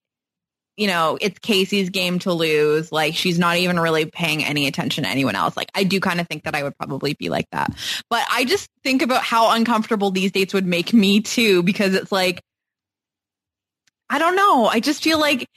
[0.77, 2.91] you know, it's Casey's game to lose.
[2.91, 5.57] Like she's not even really paying any attention to anyone else.
[5.57, 7.73] Like I do kind of think that I would probably be like that.
[8.09, 12.11] But I just think about how uncomfortable these dates would make me too, because it's
[12.11, 12.43] like,
[14.13, 14.67] I don't know.
[14.67, 15.49] I just feel like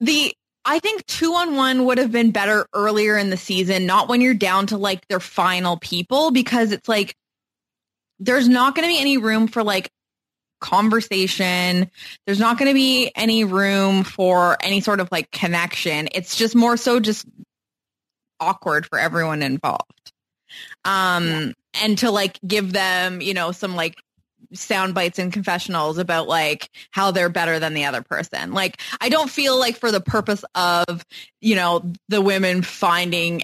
[0.00, 4.08] the, I think two on one would have been better earlier in the season, not
[4.08, 7.14] when you're down to like their final people, because it's like,
[8.18, 9.88] there's not going to be any room for like
[10.60, 11.90] conversation.
[12.26, 16.08] There's not going to be any room for any sort of like connection.
[16.12, 17.24] It's just more so just
[18.40, 20.12] awkward for everyone involved.
[20.84, 23.96] Um, and to like give them, you know, some like
[24.52, 28.52] sound bites and confessionals about like how they're better than the other person.
[28.52, 31.04] Like, I don't feel like for the purpose of,
[31.40, 33.42] you know, the women finding,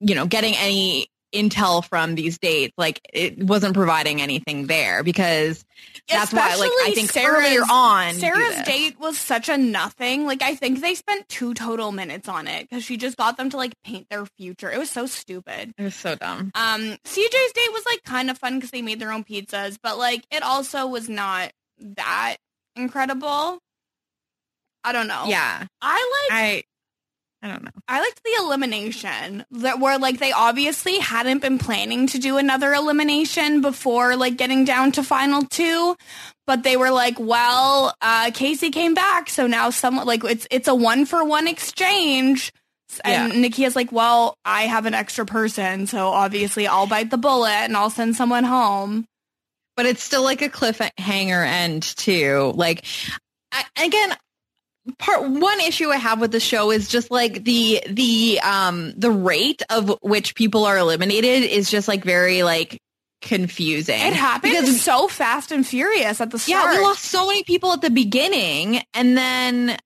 [0.00, 2.72] you know, getting any intel from these dates.
[2.78, 5.64] Like it wasn't providing anything there because
[6.08, 10.26] that's why like I think Sarah's- earlier on Sarah's date was such a nothing.
[10.26, 13.50] Like I think they spent two total minutes on it because she just got them
[13.50, 14.70] to like paint their future.
[14.70, 15.72] It was so stupid.
[15.76, 16.50] It was so dumb.
[16.54, 19.98] Um, CJ's date was like kind of fun because they made their own pizzas, but
[19.98, 22.36] like it also was not that
[22.76, 23.58] incredible.
[24.86, 25.24] I don't know.
[25.26, 25.64] Yeah.
[25.80, 26.62] I like I
[27.44, 27.70] I don't know.
[27.86, 32.72] I liked the elimination that where like they obviously hadn't been planning to do another
[32.72, 35.94] elimination before like getting down to final two,
[36.46, 40.68] but they were like, well, uh, Casey came back, so now someone like it's it's
[40.68, 42.50] a one for one exchange.
[43.04, 43.40] And Yeah.
[43.40, 47.76] Nikki's like, well, I have an extra person, so obviously I'll bite the bullet and
[47.76, 49.04] I'll send someone home.
[49.76, 52.52] but it's still like a cliffhanger end too.
[52.54, 52.84] Like
[53.52, 54.14] I, again,
[54.98, 59.10] part one issue I have with the show is just like the the um the
[59.10, 62.80] rate of which people are eliminated is just like very like
[63.22, 63.98] confusing.
[64.00, 67.72] It happened Because- so fast and furious at the yeah, we lost so many people
[67.72, 69.76] at the beginning, and then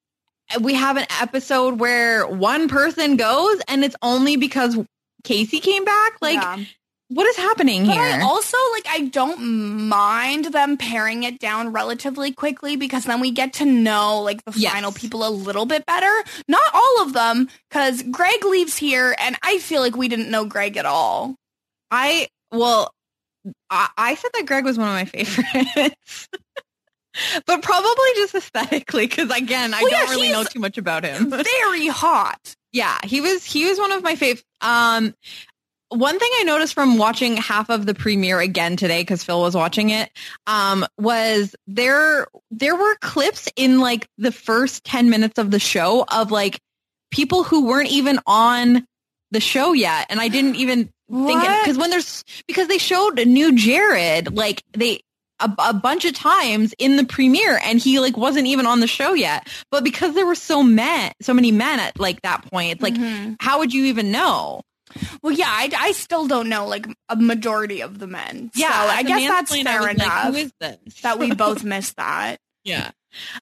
[0.60, 4.76] we have an episode where one person goes, and it's only because
[5.24, 6.12] Casey came back.
[6.20, 6.64] Like, Yeah.
[7.08, 8.02] What is happening But here?
[8.02, 13.30] I also like I don't mind them paring it down relatively quickly because then we
[13.30, 14.72] get to know like the Yes.
[14.72, 16.24] final people a little bit better.
[16.48, 20.44] Not all of them, because Greg leaves here and I feel like we didn't know
[20.44, 21.34] Greg at all.
[21.90, 22.92] I well,
[23.70, 26.28] I, I said that Greg was one of my favorites,
[27.46, 31.30] but probably just aesthetically because again, I Well, don't really know too much about him.
[31.30, 32.54] Very hot.
[32.72, 34.42] yeah, he was he was one of my fav.
[34.60, 35.14] Um,
[35.90, 39.54] one thing I noticed from watching half of the premiere again today because Phil was
[39.54, 40.10] watching it,
[40.46, 46.04] um, was there there were clips in like the first ten minutes of the show
[46.12, 46.60] of like
[47.10, 48.86] people who weren't even on
[49.30, 53.24] the show yet, and I didn't even think because when there's because they showed a
[53.24, 55.00] new Jared like they.
[55.40, 58.88] A, a bunch of times in the premiere and he like wasn't even on the
[58.88, 62.72] show yet but because there were so men so many men at like that point
[62.72, 63.36] it's like Mhm.
[63.38, 64.62] how would you even know
[65.22, 68.50] Well, yeah, I, I still don't know like a majority of the men.
[68.54, 72.38] so I guess that's fair was like, enough this that we both missed that.
[72.64, 72.90] yeah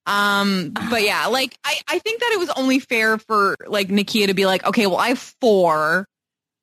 [0.05, 4.27] um but yeah like I, I think that it was only fair for like Nikkia
[4.27, 6.05] to be like okay well i have four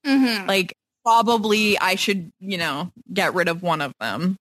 [0.07, 4.37] hmm like probably i should you know get rid of one of them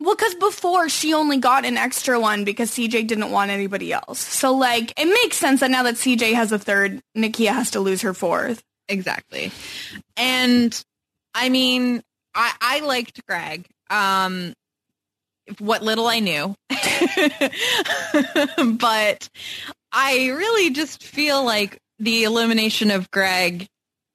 [0.00, 4.18] Well, because before she only got an extra one because CJ didn't want anybody else.
[4.20, 7.80] So like it makes sense that now that CJ has a third, Nikkia has to
[7.80, 8.62] lose her fourth.
[8.88, 9.52] Exactly.
[10.16, 10.84] And
[11.34, 12.02] i mean
[12.34, 14.54] i i liked greg um
[15.58, 16.54] what little i knew.
[18.78, 19.28] But
[19.92, 23.66] i really just feel like the elimination of greg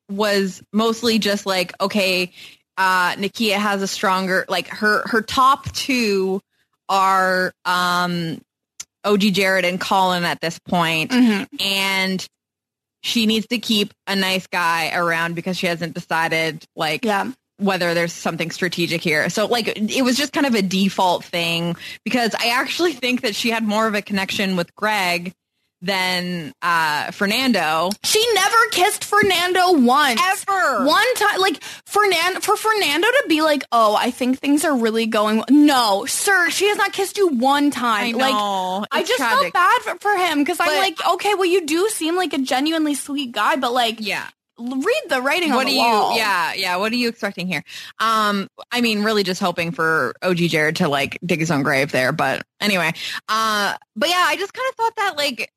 [0.10, 2.32] was mostly just like okay
[2.78, 6.42] uh Nikkia has a stronger like her her top two
[6.88, 8.40] are um
[9.04, 11.12] og jared and colin at this point.
[11.60, 12.28] And
[13.02, 17.32] she needs to keep a nice guy around because she hasn't decided like Yeah.
[17.58, 19.30] whether there's something strategic here.
[19.30, 23.36] So like it was just kind of a default thing because I actually think that
[23.36, 25.34] she had more of a connection with Greg
[25.82, 27.90] than uh Fernando.
[28.04, 30.20] She never kissed Fernando once.
[30.24, 30.86] Ever.
[30.86, 35.06] One time like Fernando for Fernando to be like, "Oh, I think things are really
[35.06, 38.86] going No, sir, she has not kissed you one time." I Like know.
[38.92, 39.40] I just tragic.
[39.40, 42.40] felt bad for, for him because I'm like, "Okay, well you do seem like a
[42.40, 44.28] genuinely sweet guy, but like Yeah.
[44.60, 47.48] read the writing What on are the you wall." yeah, yeah, what are you expecting
[47.48, 47.64] here?
[48.00, 51.92] Um I mean really just hoping for OG Jared to like dig his own grave
[51.94, 52.92] there, but anyway.
[53.30, 55.50] Uh but yeah, I just kind of thought that like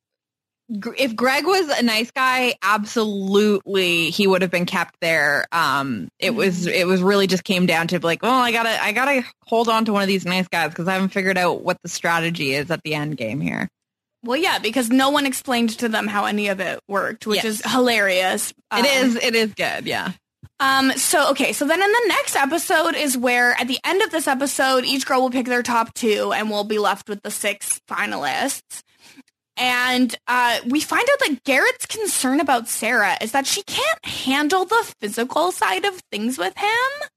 [0.98, 5.46] if Greg was a nice guy, absolutely he would have been kept there.
[5.52, 8.92] Um, it was it was really just came down to like, well, I gotta I
[8.92, 11.78] gotta hold on to one of these nice guys because I haven't figured out what
[11.82, 13.68] the strategy is at the end game here.
[14.24, 17.60] Well, yeah, because no one explained to them how any of it worked, which Yes.
[17.60, 18.50] is hilarious.
[18.50, 20.12] it Um, is it is good, yeah.
[20.60, 24.10] Um, so okay, so then in the next episode is where at the end of
[24.10, 27.30] this episode, each girl will pick their top two and we'll be left with the
[27.32, 28.82] six finalists.
[29.56, 34.64] And uh, we find out that Garrett's concern about Sarah is that she can't handle
[34.64, 37.08] the physical side of things with him.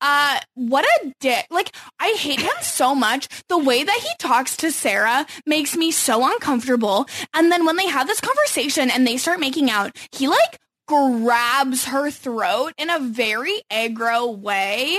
[0.00, 1.46] Uh, what a dick.
[1.50, 3.26] Like, I hate him so much.
[3.48, 7.06] The way that he talks to Sarah makes me so uncomfortable.
[7.32, 11.86] And then when they have this conversation and they start making out, he like grabs
[11.86, 14.98] her throat in a very aggro way.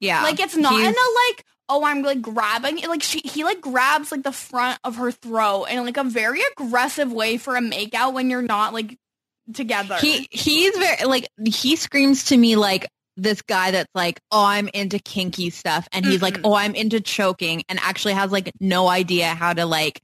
[0.00, 0.22] Yeah.
[0.22, 2.88] Like it's not in a like, oh, I'm like grabbing it.
[2.88, 6.40] Like she, he like grabs like the front of her throat in like a very
[6.52, 8.98] aggressive way for a makeout when you're not like
[9.54, 9.96] together.
[10.00, 14.68] He he's very like he screams to me like this guy that's like, oh, I'm
[14.68, 16.42] into kinky stuff, and he's like, Mm-mm.
[16.44, 20.00] oh, I'm into choking, and actually has like no idea how to like,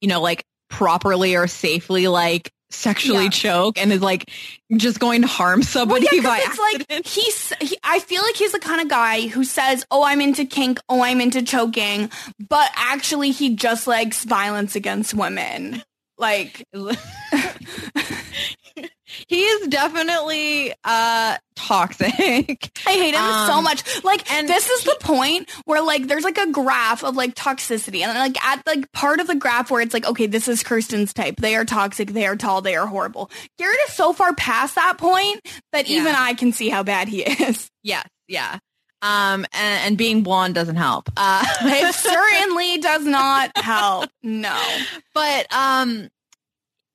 [0.00, 3.30] you know, like properly or safely like sexually Yeah.
[3.30, 4.30] choke, and is like
[4.76, 6.58] just going to harm well, somebody yeah, 'cause by it's
[6.90, 7.52] like he's.
[7.60, 10.78] He, I feel like he's the kind of guy who says, "Oh, I'm into kink.
[10.88, 12.10] Oh, I'm into choking,"
[12.48, 15.82] but actually, he just likes violence against women.
[16.18, 16.64] Like,
[19.26, 22.70] he is definitely uh toxic.
[22.86, 23.82] I hate him so Um, much.
[24.04, 28.02] Like, and this is the point where like there's like a graph of like toxicity,
[28.02, 31.12] and like at like part of the graph where it's like, okay, this is Kirsten's
[31.12, 31.36] type.
[31.36, 32.12] They are toxic.
[32.12, 32.60] They are tall.
[32.62, 33.30] They are horrible.
[33.58, 35.40] Garrett is so far past that point
[35.72, 36.00] that Yeah.
[36.00, 37.70] even I can see how bad he is.
[37.82, 38.58] Yes, yeah.
[39.00, 41.08] Um, and, and being blonde doesn't help.
[41.16, 44.10] Uh, It certainly does not help.
[44.22, 44.60] No.
[45.14, 46.08] but um,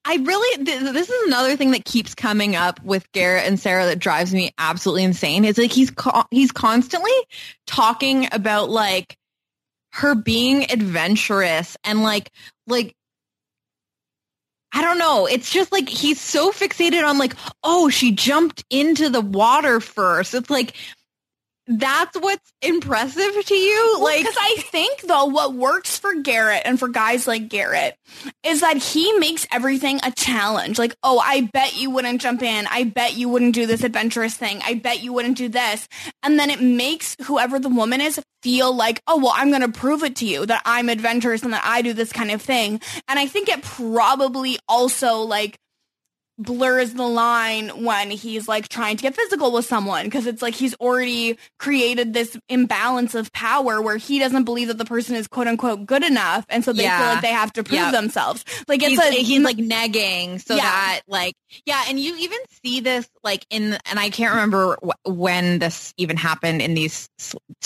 [0.05, 3.85] I really th- this is another thing that keeps coming up with Garrett and Sarah
[3.85, 5.45] that drives me absolutely insane.
[5.45, 7.11] Is like he's co- he's constantly
[7.65, 9.17] talking about like
[9.93, 12.31] her being adventurous and like
[12.67, 12.95] like
[14.73, 15.27] I don't know.
[15.27, 20.33] It's just like he's so fixated on like, oh, she jumped into the water first.
[20.33, 20.73] It's like
[21.67, 23.99] that's what's impressive to you.
[24.01, 27.95] like because I think though what works for Garrett and for guys like Garrett
[28.43, 30.77] is that he makes everything a challenge.
[30.77, 32.67] Like, oh, I bet you wouldn't jump in.
[32.67, 34.61] I bet you wouldn't do this adventurous thing.
[34.65, 35.87] I bet you wouldn't do this.
[36.21, 39.79] And then it makes whoever the woman is feel like, oh, well, I'm going to
[39.79, 42.81] prove it to you that I'm adventurous and that I do this kind of thing.
[43.07, 45.57] And I think it probably also like
[46.39, 50.55] blurs the line when he's like trying to get physical with someone because it's like
[50.55, 55.27] he's already created this imbalance of power where he doesn't believe that the person is
[55.27, 57.91] quote unquote good enough and so they feel like they have to prove Yep.
[57.91, 60.63] themselves like it's he's, a he's like negging so Yeah.
[60.63, 61.35] that like
[61.67, 65.93] yeah and you even see this like in and i can't remember wh- when this
[65.97, 67.07] even happened in these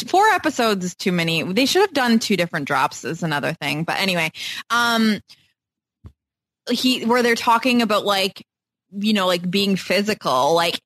[0.07, 3.85] four episodes is too many they should have done two different drops is another thing
[3.85, 4.29] but anyway
[4.71, 5.21] um
[6.69, 8.43] he where they're talking about like
[8.91, 10.79] you know like being physical like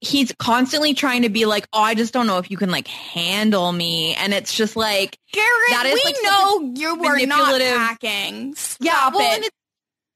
[0.00, 2.86] he's constantly trying to be like oh i just don't know if you can like
[2.86, 7.48] handle me and it's just like Garrett that is, we like, know you are not
[7.50, 9.44] manipulative- hacking Stop yeah, well, it.
[9.44, 9.50] it's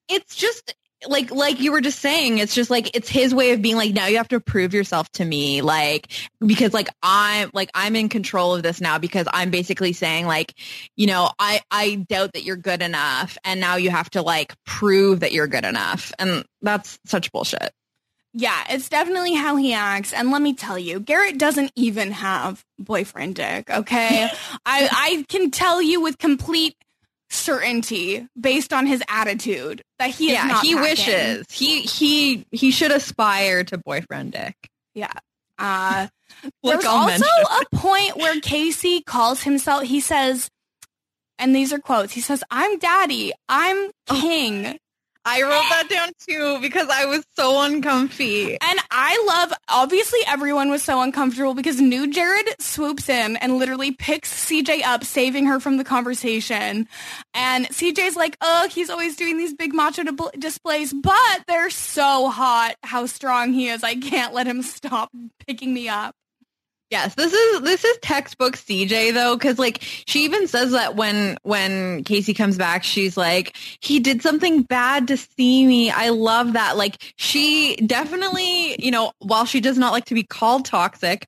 [0.08, 0.74] it's just
[1.06, 3.92] like like you were just saying, it's just like it's his way of being like,
[3.92, 6.08] now you have to prove yourself to me, like
[6.40, 10.54] because like I'm like I'm in control of this now because I'm basically saying like,
[10.96, 14.54] you know, I I doubt that you're good enough, and now you have to like
[14.64, 17.72] prove that you're good enough, and that's such bullshit.
[18.34, 20.12] Yeah, it's definitely how he acts.
[20.14, 24.30] And let me tell you, Garrett doesn't even have boyfriend dick, okay?
[24.66, 26.74] I, I can tell you with complete
[27.32, 30.80] certainty based on his attitude that he is yeah, he packing.
[30.80, 34.54] wishes he he he should aspire to boyfriend dick.
[34.94, 35.12] Yeah.
[35.58, 36.08] Uh,
[36.62, 40.48] Like there's I'll also a point where Casey calls himself, he says,
[41.38, 44.20] and these are quotes, he says, I'm daddy, I'm Oh.
[44.20, 44.78] king.
[45.24, 48.52] I wrote that down too because I was so uncomfy.
[48.60, 53.92] And I love, obviously everyone was so uncomfortable because new Jared swoops in and literally
[53.92, 56.88] picks CJ up, saving her from the conversation.
[57.34, 62.28] And CJ's like, oh, he's always doing these big macho dib- displays, but they're so
[62.28, 63.84] hot how strong he is.
[63.84, 65.10] I can't let him stop
[65.46, 66.16] picking me up.
[66.92, 71.38] Yes, this is this is textbook CJ though, because like she even says that when
[71.42, 75.90] when Casey comes back, she's like, he did something bad to see me.
[75.90, 76.76] I love that.
[76.76, 81.26] Like she definitely, you know, while she does not like to be called toxic,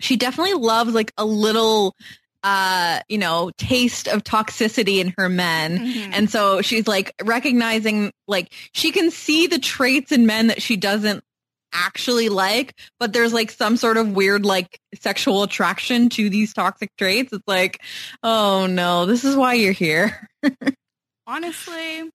[0.00, 1.94] she definitely loves like a little
[2.42, 6.10] uh you know taste of toxicity in her men Mhm.
[6.12, 10.76] and so she's like recognizing like she can see the traits in men that she
[10.76, 11.24] doesn't
[11.72, 16.90] actually like but there's like some sort of weird like sexual attraction to these toxic
[16.96, 17.32] traits.
[17.32, 17.82] It's like
[18.22, 20.28] oh no this is why you're here.
[21.26, 22.10] Honestly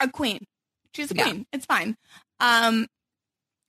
[0.00, 0.44] a queen.
[0.94, 1.24] She's a Yeah.
[1.24, 1.46] queen.
[1.52, 1.96] It's fine.
[2.40, 2.86] Um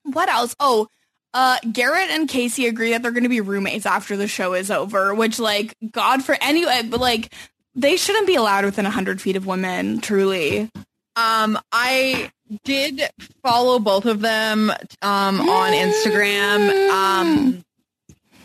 [0.03, 0.55] what else?
[0.59, 0.87] Oh
[1.33, 5.13] uh garrett and casey agree that they're gonna be roommates after the show is over
[5.15, 7.33] which like god for anyway but like
[7.75, 10.69] they shouldn't be allowed within 100 feet of women truly.
[11.15, 12.31] Um i
[12.63, 13.01] did
[13.43, 14.69] follow both of them
[15.01, 17.63] um on instagram um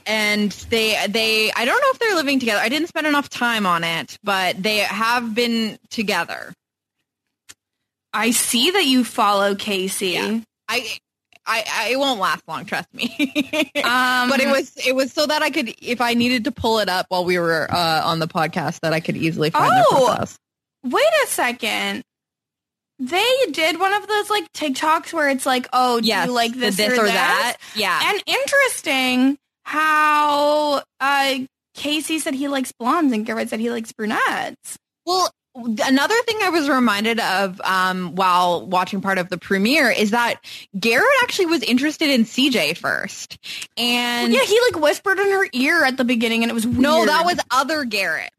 [0.07, 3.67] and they they i don't know if they're living together i didn't spend enough time
[3.67, 6.53] on it but they have been together
[8.13, 10.41] i see that you follow casey Yeah.
[10.69, 10.87] I,
[11.51, 12.67] I, I, it won't last long.
[12.67, 13.09] Trust me.
[13.77, 16.79] um but it was, it was so that I could, if I needed to pull
[16.79, 20.27] it up while we were uh, on the podcast, that I could easily find Oh.
[20.85, 22.03] wait a second
[23.01, 26.53] They did one of those like TikToks where it's like, oh, do Yes, you like
[26.55, 27.12] this, this or, or this?
[27.14, 27.57] that.
[27.76, 28.01] Yeah.
[28.03, 31.38] And interesting how uh,
[31.74, 34.76] Casey said he likes blondes and Garrett said he likes brunettes.
[35.07, 40.11] Well, another thing I was reminded of um, while watching part of the premiere is
[40.11, 40.36] that
[40.78, 43.38] Garrett actually was interested in CJ first,
[43.76, 46.80] and yeah, he like whispered in her ear at the beginning, and it was weird.
[46.80, 48.30] no, that was other Garrett.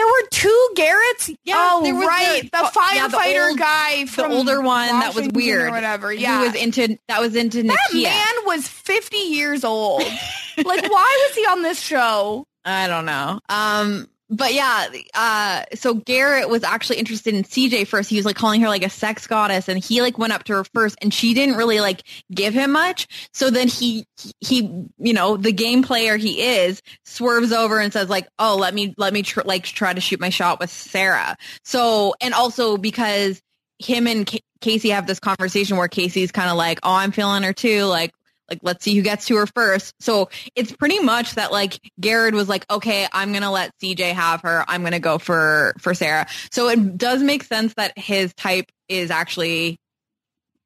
[0.00, 1.36] There were two Garretts.
[1.44, 5.28] Yeah, oh, right, the- the, yeah, the firefighter old- guy, The older one that was
[5.28, 6.10] weird, or whatever.
[6.10, 8.04] Yeah, was into that was into that Nikkia.
[8.04, 10.00] man was fifty years old.
[10.56, 12.46] like, why was he on this show?
[12.64, 13.40] I don't know.
[13.50, 18.08] Um, but yeah, uh, so Garrett was actually interested in CJ first.
[18.08, 20.52] He was like calling her like a sex goddess, and he like went up to
[20.54, 23.08] her first, and she didn't really like give him much.
[23.32, 24.06] So then he
[24.40, 28.72] he, you know, the game player he is, swerves over and says like, "Oh, let
[28.72, 32.76] me let me tr- like try to shoot my shot with Sarah." So and also
[32.76, 33.42] because
[33.80, 37.42] him and Ca- Casey have this conversation where Casey's kind of like, "Oh, I'm feeling
[37.42, 38.12] her too," like
[38.50, 39.94] like let's see who gets to her first.
[40.00, 44.42] So it's pretty much that like Garrett was like, okay, I'm gonna let CJ have
[44.42, 44.64] her.
[44.68, 46.26] I'm gonna go for for Sarah.
[46.50, 49.78] So it does make sense that his type is actually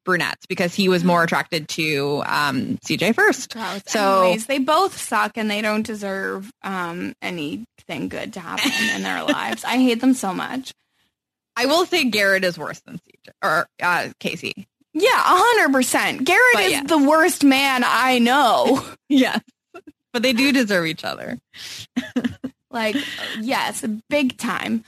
[0.03, 3.55] brunettes because he was more attracted to um CJ first.
[3.87, 9.01] So- Anyways, they both suck and they don't deserve um, anything good to happen in
[9.03, 9.63] their lives.
[9.63, 10.71] I hate them so much.
[11.55, 14.67] I will say Garrett is worse than CJ or uh, Casey.
[14.97, 16.23] Yeah, a hundred percent.
[16.23, 16.83] Garrett But is yeah.
[16.83, 18.83] the worst man I know.
[19.09, 19.39] Yes,
[20.13, 21.37] but they do deserve each other.
[22.71, 22.95] like,
[23.39, 24.83] yes, big time.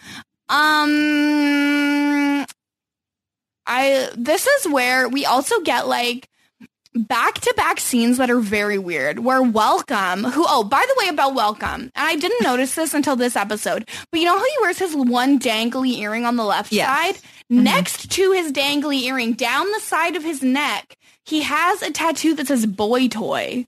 [0.49, 2.45] Um,
[3.68, 6.28] I this is where we also get like
[6.95, 9.20] back to back scenes that are very weird.
[9.20, 13.16] Where Welcome, who oh by the way about Welcome, and I didn't notice this until
[13.16, 16.72] this episode, but you know how he wears his one dangly earring on the left
[16.72, 16.88] Yes.
[16.88, 17.22] side
[17.52, 17.64] Mm-hmm.
[17.64, 20.98] next to his dangly earring down the side of his neck.
[21.24, 23.66] He has a tattoo that says boy toy.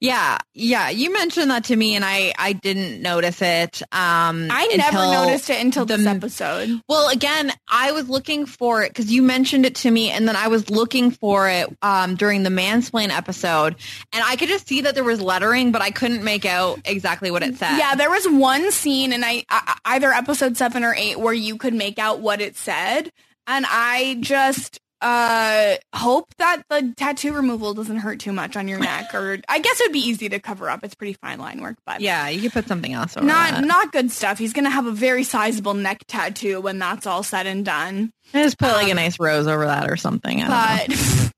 [0.00, 0.88] Yeah, yeah.
[0.90, 3.82] You mentioned that to me, and I I didn't notice it.
[3.92, 6.80] Um, I never noticed it until the- this episode.
[6.88, 10.36] Well, again, I was looking for it because you mentioned it to me, and then
[10.36, 13.76] I was looking for it um, during the mansplain episode,
[14.12, 17.30] and I could just see that there was lettering, but I couldn't make out exactly
[17.30, 17.76] what it said.
[17.78, 21.56] Yeah, there was one scene in I, I either episode seven or eight where you
[21.56, 23.10] could make out what it said,
[23.46, 28.78] and I just uh hope that the tattoo removal doesn't hurt too much on your
[28.80, 30.84] neck, or I guess it would be easy to cover up.
[30.84, 32.28] It's pretty fine line work, but yeah.
[32.28, 33.64] You could put something else over not that.
[33.64, 34.38] not good stuff.
[34.38, 38.10] He's gonna have a very sizable neck tattoo when that's all said and done.
[38.32, 40.40] I just put like a nice rose over that or something.
[40.40, 40.88] But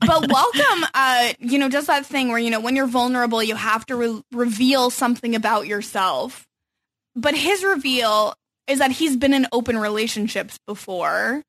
[0.00, 3.54] but welcome uh you know does that thing where you know when you're vulnerable you
[3.54, 6.46] have to re- reveal something about yourself
[7.16, 8.34] but his reveal
[8.66, 11.42] is that he's been in open relationships before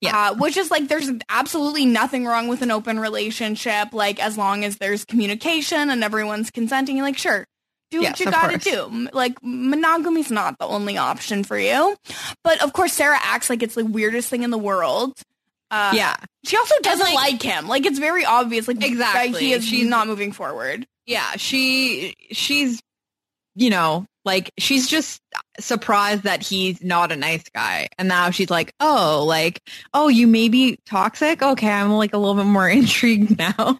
[0.00, 0.30] Yeah.
[0.30, 4.64] uh, which is like there's absolutely nothing wrong with an open relationship like as long
[4.64, 7.46] as there's communication and everyone's consenting you're like sure
[7.90, 8.64] do Yes, what you gotta course.
[8.64, 11.96] do like monogamy's not the only option for you
[12.42, 15.12] but of course sarah acts like it's the weirdest thing in the world
[15.72, 16.16] uh, yeah.
[16.44, 17.68] she also doesn't like- like, him.
[17.68, 18.66] Like it's very obvious.
[18.66, 19.38] Like that Exactly.
[19.38, 20.84] he is She's- not moving forward.
[21.06, 22.80] yeah she she's
[23.54, 25.20] you know like she's just
[25.60, 27.88] surprised that he's not a nice guy.
[27.98, 29.62] And now she's like oh like
[29.94, 31.42] oh you may be toxic?
[31.42, 33.78] Okay i'm like a little bit more intrigued now.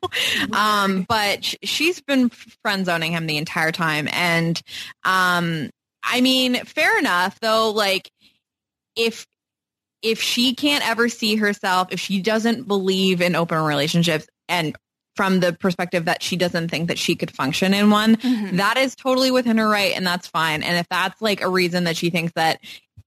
[0.52, 2.30] Um but she's been
[2.62, 4.08] friend zoning him the entire time.
[4.12, 4.60] And
[5.04, 5.70] um
[6.02, 8.10] i mean fair enough though like
[8.96, 9.26] if
[10.02, 14.74] if she can't ever see herself if she doesn't believe in open relationships and
[15.20, 18.56] from the perspective that she doesn't think that she could function in one Mhm.
[18.56, 21.84] that is totally within her right and that's fine and if that's like a reason
[21.84, 22.58] that she thinks that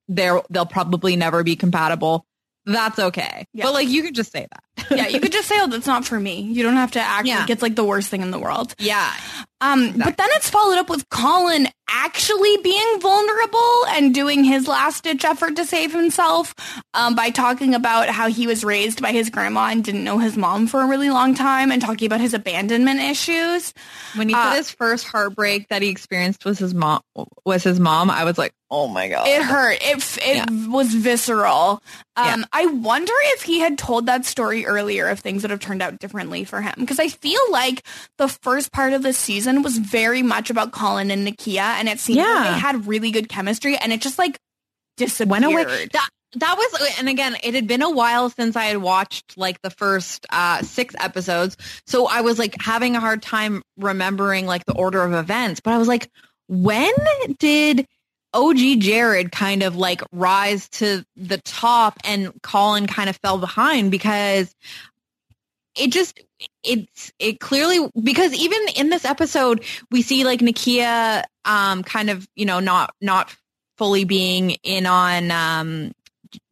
[0.07, 2.27] they're they'll probably never be compatible
[2.67, 3.63] that's okay Yeah.
[3.65, 6.03] but like you could just say that yeah, you could just say, "Oh, that's not
[6.05, 7.41] for me." You don't have to act Yeah.
[7.41, 8.73] like it's like the worst thing in the world.
[8.79, 9.13] yeah
[9.61, 15.03] Um, but then it's followed up with Colin actually being vulnerable and doing his last
[15.03, 16.53] ditch effort to save himself
[16.93, 20.35] um, by talking about how he was raised by his grandma and didn't know his
[20.35, 23.73] mom for a really long time and talking about his abandonment issues.
[24.15, 27.01] when he Uh, said his first heartbreak that he experienced was his mom
[27.45, 29.77] was his mom i was like oh my god It hurt.
[29.81, 30.45] It it Yeah.
[30.69, 31.81] was visceral.
[32.15, 32.45] Um, Yeah.
[32.51, 35.99] I wonder if he had told that story earlier, of things that have turned out
[35.99, 36.73] differently for him.
[36.77, 37.83] Because I feel like
[38.17, 41.99] the first part of the season was very much about Colin and Nikkia, and it
[41.99, 44.37] seemed like they had really good chemistry, and it just like
[44.97, 45.29] disappeared.
[45.29, 45.87] went away.
[45.91, 49.61] That that was, and again, it had been a while since I had watched like
[49.61, 54.65] the first uh, six episodes, so I was like having a hard time remembering like
[54.65, 55.59] the order of events.
[55.59, 56.09] But I was like,
[56.47, 56.93] when
[57.39, 57.85] did
[58.33, 63.91] OG Jared kind of like rise to the top and Colin kind of fell behind
[63.91, 64.53] because
[65.75, 66.19] it just
[66.63, 72.27] it's it clearly because even in this episode we see like Nikkia um kind of
[72.35, 73.35] you know not not
[73.77, 75.91] fully being in on um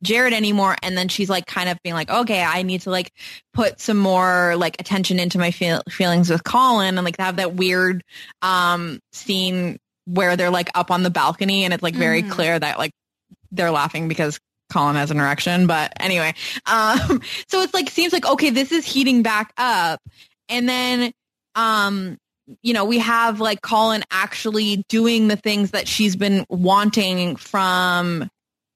[0.03, 0.75] Jared anymore.
[0.83, 3.11] And then she's like kind of being like okay I need to like
[3.53, 7.53] put some more like attention into my feel- feelings with Colin and like have that
[7.55, 8.03] weird
[8.41, 9.77] um scene
[10.13, 12.29] where they're like up on the balcony and it's like very Mhm.
[12.31, 12.91] clear that like
[13.51, 14.39] they're laughing because
[14.71, 15.67] Colin has an erection.
[15.67, 16.33] But anyway,
[16.65, 19.99] um, so it's like seems like okay, this is heating back up,
[20.49, 21.11] and then
[21.55, 22.17] um,
[22.61, 28.29] you know, we have like Colin actually doing the things that she's been wanting from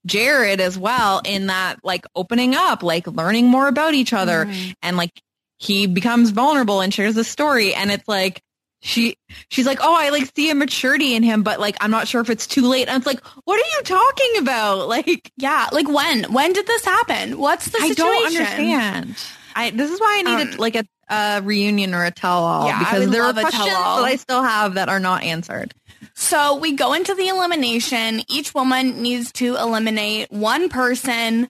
[0.05, 4.47] Jared as well in that like opening up, like learning more about each other
[4.83, 5.11] and like
[5.57, 8.41] he becomes vulnerable and shares a story and it's like
[8.86, 9.17] she
[9.49, 12.21] she's like, "Oh, I like see a maturity in him, but like I'm not sure
[12.21, 15.89] if it's too late." And it's like, "What are you talking about?" Like, yeah, like
[15.89, 16.31] when?
[16.31, 17.38] When did this happen?
[17.38, 18.05] What's the situation?
[18.05, 19.17] I don't understand.
[19.55, 22.79] I this is why I needed Um, like a, a reunion or a tell-all Yeah,
[22.79, 25.73] because there are a questions that I still have that are not answered.
[26.13, 28.21] So we go into the elimination.
[28.29, 31.49] Each woman needs to eliminate one person.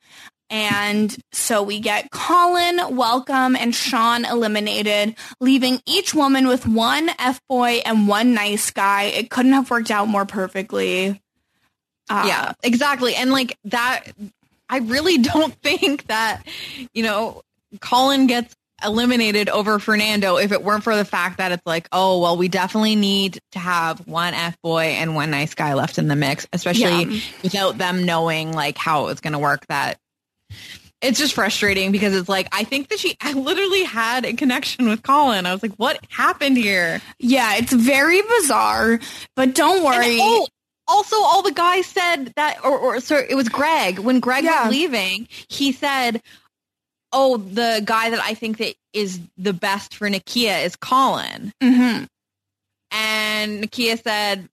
[0.50, 7.40] And so we get Colin, Welcome, and Sean eliminated, leaving each woman with one F
[7.50, 9.04] boy and one nice guy.
[9.04, 11.22] It couldn't have worked out more perfectly.
[12.10, 13.16] Uh, yeah, exactly.
[13.16, 14.04] And like that,
[14.70, 16.46] I really don't think that,
[16.94, 17.42] you know,
[17.82, 22.20] Colin gets eliminated over Fernando if it weren't for the fact that it's like, oh,
[22.22, 26.08] well, we definitely need to have one F boy and one nice guy left in
[26.08, 27.22] the mix, especially Yeah.
[27.42, 29.98] without them knowing like how it was going to work that
[31.02, 34.90] it's just frustrating because it's like I think that she I literally had a connection
[34.90, 35.46] with Colin.
[35.46, 37.02] I was like, what happened here?
[37.20, 39.00] Yeah, it's very bizarre,
[39.36, 40.18] but don't worry.
[40.20, 40.48] Oh,
[40.88, 43.98] also, all the guys said that, or, or sorry, it was Greg.
[44.00, 44.66] When Greg Yeah.
[44.68, 46.22] was leaving, he said,
[47.12, 52.08] "Oh, the guy that I think that is the best for Nikkia is Colin." Mhm.
[52.92, 54.48] And Nikkia said,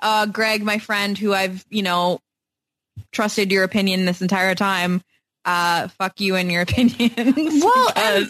[0.00, 2.20] uh, "Greg, my friend, who I've you know
[3.12, 5.02] trusted your opinion this entire time."
[5.46, 7.62] Uh, fuck you and your opinions.
[7.64, 8.26] Well,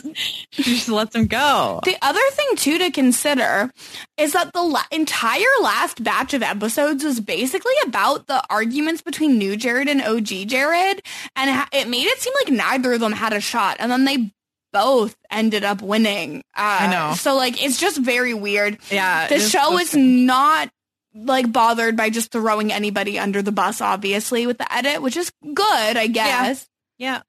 [0.50, 1.80] she just let them go.
[1.84, 3.72] The other thing too to consider
[4.18, 9.38] is that the la- entire last batch of episodes was basically about the arguments between
[9.38, 11.02] New Jared and OG Jared,
[11.34, 14.04] and ha- it made it seem like neither of them had a shot, and then
[14.04, 14.32] they
[14.74, 16.40] both ended up winning.
[16.54, 17.14] Uh, I know.
[17.14, 18.76] So like, it's just very weird.
[18.90, 20.68] Yeah, the show is not
[21.14, 25.32] like bothered by just throwing anybody under the bus, obviously, with the edit, which is
[25.54, 26.66] good, I guess.
[26.98, 27.22] Yeah.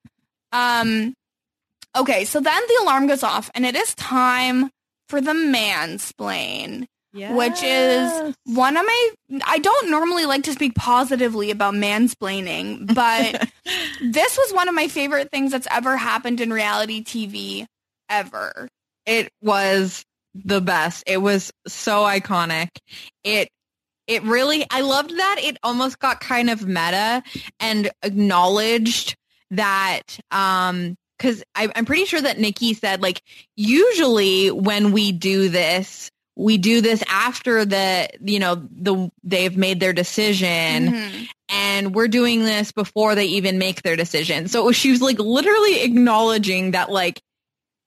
[0.51, 1.13] Um
[1.95, 4.69] okay, so then the alarm goes off and it is time
[5.09, 6.85] for the mansplain.
[7.35, 9.09] Which is one of my
[9.45, 13.49] I don't normally like to speak positively about mansplaining, but
[14.01, 17.65] this was one of my favorite things that's ever happened in reality TV
[18.09, 18.67] ever.
[19.05, 20.03] it was
[20.35, 21.03] the best.
[21.07, 22.67] It was so iconic.
[23.23, 23.49] It
[24.05, 27.23] it really I loved that it almost got kind of meta
[27.59, 29.15] and acknowledged
[29.51, 33.21] that um because I'm pretty sure that Nikki said like
[33.55, 39.79] usually when we do this we do this after the you know the they've made
[39.79, 41.27] their decision Mhm.
[41.49, 44.47] and we're doing this before they even make their decision.
[44.47, 47.19] So she was like literally acknowledging that like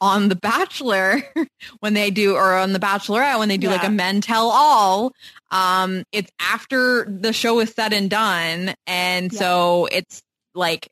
[0.01, 1.23] on The Bachelor
[1.81, 5.13] when they do or on The Bachelorette when they do like a men tell all,
[5.53, 8.75] um, it's after the show is said and done.
[8.87, 10.23] And so it's
[10.55, 10.89] like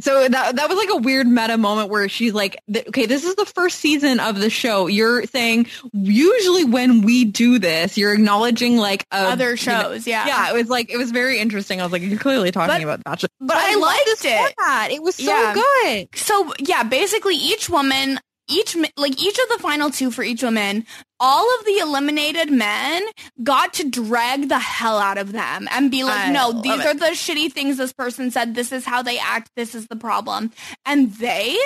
[0.00, 2.56] so that that was like a weird meta moment where she's like,
[2.88, 4.86] "Okay, this is the first season of the show.
[4.88, 10.06] You're saying usually when we do this, you're acknowledging like a, Other you know- shows,
[10.06, 10.26] yeah.
[10.26, 10.50] yeah.
[10.50, 11.80] It was like it was very interesting.
[11.80, 14.54] I was like, you're clearly talking But- about Bachelor, but I love liked this it.
[14.56, 14.90] format.
[14.90, 15.54] It was so Yeah.
[15.54, 16.08] good.
[16.14, 18.18] So yeah, basically each woman,
[18.48, 20.84] each like each of the final two for each woman,
[21.18, 23.02] all of the eliminated men
[23.42, 26.86] got to drag the hell out of them and be like, I no, these it.
[26.86, 28.54] are the shitty things this person said.
[28.54, 29.50] This is how they act.
[29.56, 30.52] This is the problem,
[30.84, 31.56] and they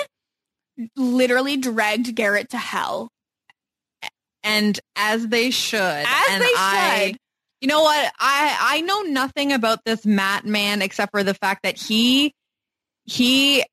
[0.95, 3.09] literally dragged Garrett to hell.
[4.43, 5.79] and as they should.
[5.79, 7.17] As and they I, should.
[7.61, 8.13] You know what?
[8.19, 12.33] I I know nothing about this Matt man except for the fact that he
[13.05, 13.65] he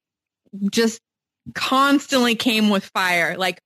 [0.71, 1.01] just
[1.55, 3.37] constantly came with fire.
[3.37, 3.61] Like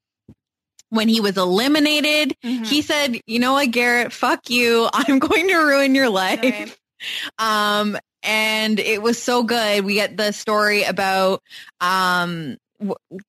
[0.90, 2.64] when he was eliminated, Mm-hmm.
[2.64, 4.12] he said, "You know what, Garrett?
[4.12, 4.88] Fuck you.
[4.94, 6.76] I'm going to ruin your life." Right.
[7.38, 9.84] Um, and it was so good.
[9.84, 11.42] We get the story about
[11.80, 12.56] um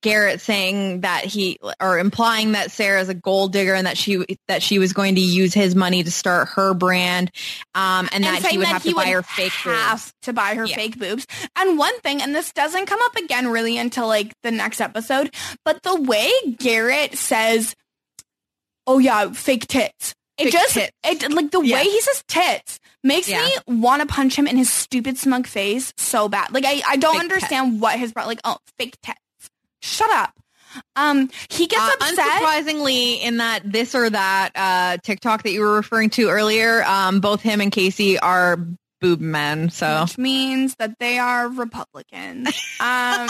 [0.01, 4.63] Garrett saying that he or implying that Sarah's a gold digger and that she that
[4.63, 7.31] she was going to use his money to start her brand,
[7.75, 10.13] um, and, that he would that have he to buy her fake boobs.
[10.21, 10.75] to buy her Yeah.
[10.75, 11.27] fake boobs.
[11.55, 15.33] And one thing, and this doesn't come up again really until like the next episode,
[15.65, 17.75] but the way Garrett says,
[18.87, 20.91] "Oh yeah, fake tits." It Fake just tits.
[21.03, 23.45] it like the way he says tits makes Yeah.
[23.45, 26.51] me want to punch him in his stupid smug face so bad.
[26.53, 29.19] Like I I don't Fake understand what his like oh fake tits.
[29.81, 30.33] Shut up.
[30.95, 32.41] Um he gets Uh, upset.
[32.41, 37.19] unsurprisingly, in that this or that uh, TikTok that you were referring to earlier, um,
[37.19, 38.57] both him and Casey are
[39.01, 39.69] boob men.
[39.69, 42.49] So Which means that they are Republicans.
[42.81, 43.29] Um,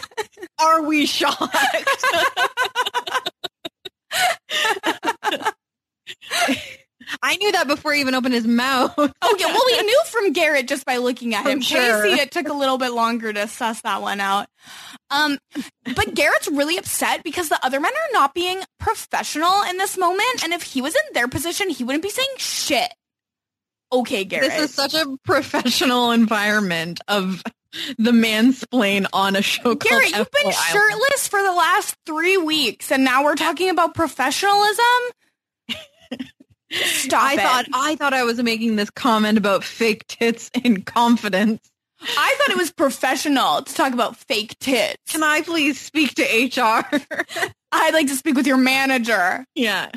[0.58, 1.54] are we shocked?
[7.22, 8.94] I knew that before he even opened his mouth.
[9.22, 11.60] Oh yeah, well we knew from Garrett just by looking at him.
[11.60, 12.04] sure.
[12.04, 14.46] Casey, it took a little bit longer to suss that one out.
[15.10, 15.38] Um,
[15.94, 20.44] but Garrett's really upset because the other men are not being professional in this moment,
[20.44, 22.92] and if he was in their position, he wouldn't be saying shit.
[23.92, 24.50] Okay, Garrett.
[24.50, 27.42] This is such a professional environment of
[27.98, 32.90] the mansplain on a show called Garrett, you've been shirtless for the last three weeks,
[32.90, 34.84] and now we're talking about professionalism.
[36.72, 37.40] Stop I it.
[37.40, 41.60] thought I thought I was making this comment about fake tits in confidence.
[42.00, 44.96] I thought it was professional to talk about fake tits.
[45.10, 46.84] Can I please speak to HR?
[47.72, 49.44] I'd like to speak with your manager.
[49.54, 49.90] yeah.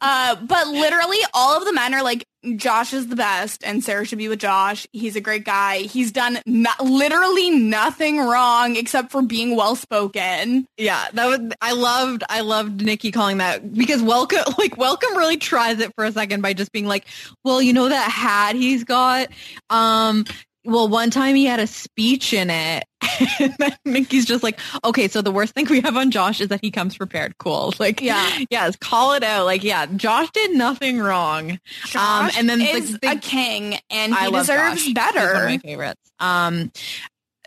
[0.00, 4.04] Uh, but literally all of the men are like, Josh is the best and Sarah
[4.04, 4.86] should be with Josh.
[4.92, 5.78] He's a great guy.
[5.78, 10.66] He's done no- literally nothing wrong except for being well spoken.
[10.76, 15.36] Yeah, that was I loved I loved Nikki calling that because welcome like welcome really
[15.36, 17.06] tries it for a second by just being like,
[17.44, 19.28] well, you know that hat he's got,
[19.70, 20.24] um,
[20.64, 22.84] well, one time he had a speech in it.
[23.40, 26.48] and then Nikki's just like, okay, so the worst thing we have on Josh is
[26.48, 27.36] that he comes prepared.
[27.38, 27.74] Cool.
[27.80, 28.38] Like, Yeah.
[28.50, 29.44] yes, call it out.
[29.44, 31.58] Like, yeah, Josh did nothing wrong.
[31.96, 34.84] Um, and then is a king and I he deserves Josh.
[34.84, 35.20] He's better.
[35.34, 36.12] one of my favorites.
[36.20, 36.70] Um,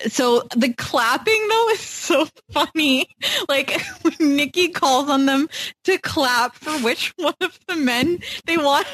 [0.08, 3.08] so the clapping though is so funny.
[3.48, 5.48] Like when Nikki calls on them
[5.86, 8.88] to clap for which one of the men they want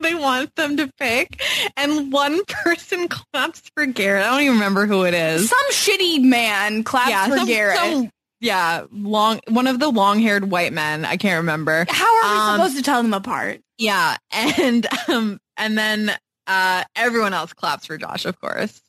[0.00, 1.42] they want them to pick,
[1.76, 4.24] and one person claps for Garrett.
[4.24, 5.48] I don't even remember who it is.
[5.48, 7.78] Some shitty man claps for some- Garrett.
[7.78, 11.04] some- yeah, long one of the long haired white men.
[11.04, 11.86] I can't remember.
[11.88, 13.60] How are we Um, supposed to tell them apart?
[13.78, 16.12] Yeah, and um, and then
[16.46, 18.80] uh, everyone else claps for Josh, of course.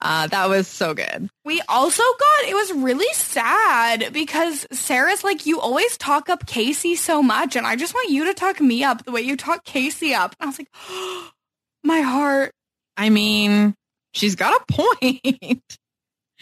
[0.00, 1.28] Uh, that was so good.
[1.44, 6.94] We also got, it was really sad because Sarah's like, you always talk up Casey
[6.96, 9.64] so much and I just want you to talk me up the way you talk
[9.64, 10.34] Casey up.
[10.38, 11.32] And I was like,
[11.84, 12.52] my heart.
[12.96, 13.74] I mean,
[14.12, 15.62] she's got a point.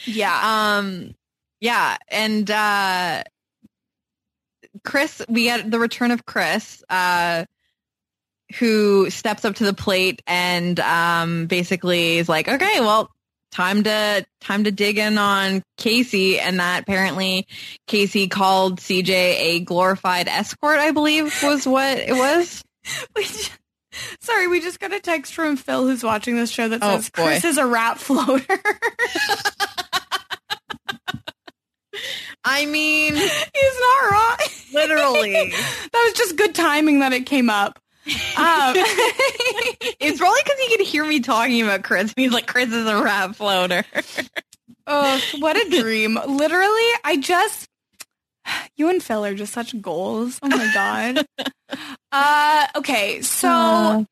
[0.07, 0.79] Yeah.
[0.79, 1.15] um,
[1.65, 3.23] yeah, and uh,
[4.85, 7.47] Chris, we get the return of Chris, uh,
[8.59, 13.11] who steps up to the plate and um, basically is like, okay, well,
[13.55, 17.47] time to time to dig in on Casey, and that apparently
[17.87, 20.79] Casey called CJ a glorified escort.
[20.79, 22.63] I believe was what it was.
[23.17, 23.51] We ju-
[24.21, 27.09] Sorry, we just got a text from Phil who's watching this show that Oh, says
[27.11, 27.23] boy.
[27.27, 28.59] Chris is a rat floater.
[32.45, 34.37] I mean, He's not wrong.
[34.75, 35.33] literally.
[35.33, 37.79] that was just good timing that it came up.
[38.07, 38.75] Um,
[40.01, 42.13] It's probably because he could hear me talking about Chris.
[42.17, 43.85] He's like, Chris is a rat floater.
[44.87, 46.19] Oh, what a dream.
[46.27, 47.67] Literally, I just
[48.77, 50.39] you and Phil are just such goals.
[50.43, 51.27] Oh my god.
[52.13, 54.05] uh okay, so Uh.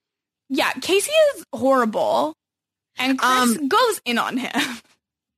[0.49, 2.33] yeah, Casey is horrible.
[2.97, 4.51] And Chris Um, goes in on him.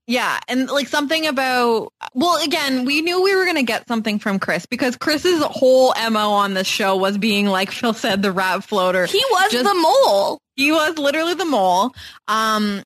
[0.06, 4.38] Yeah, and like something about well, again, we knew we were gonna get something from
[4.38, 8.64] Chris because Chris's whole mo on this show was being like Phil said, the rat
[8.64, 9.06] floater.
[9.06, 10.40] He was Just- the mole.
[10.56, 11.94] He was literally the mole.
[12.28, 12.82] Um,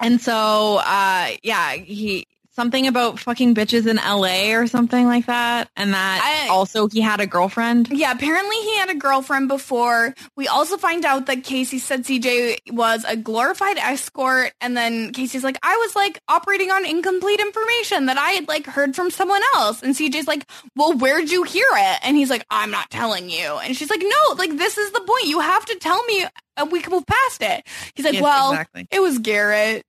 [0.00, 2.26] and so uh, yeah, he
[2.56, 4.54] something about fucking bitches in L.A.
[4.54, 7.88] or something like that, and that I- also he had a girlfriend.
[7.90, 10.14] Yeah, apparently he had a girlfriend before.
[10.36, 15.44] We also find out that Casey said CJ was a glorified escort, and then Casey's
[15.44, 19.42] like, I was like operating on incomplete information that I had like heard from someone
[19.56, 19.82] else.
[19.82, 20.46] And CJ's like,
[20.76, 21.98] Well, where'd you hear it?
[22.02, 23.58] And he's like, I'm not telling you.
[23.62, 25.26] And she's like, No, like this is the point.
[25.26, 26.24] You have to tell me
[26.56, 27.66] and we can move past it.
[27.94, 28.86] He's like, Yes, Well, exactly.
[28.90, 29.84] it was Garrett.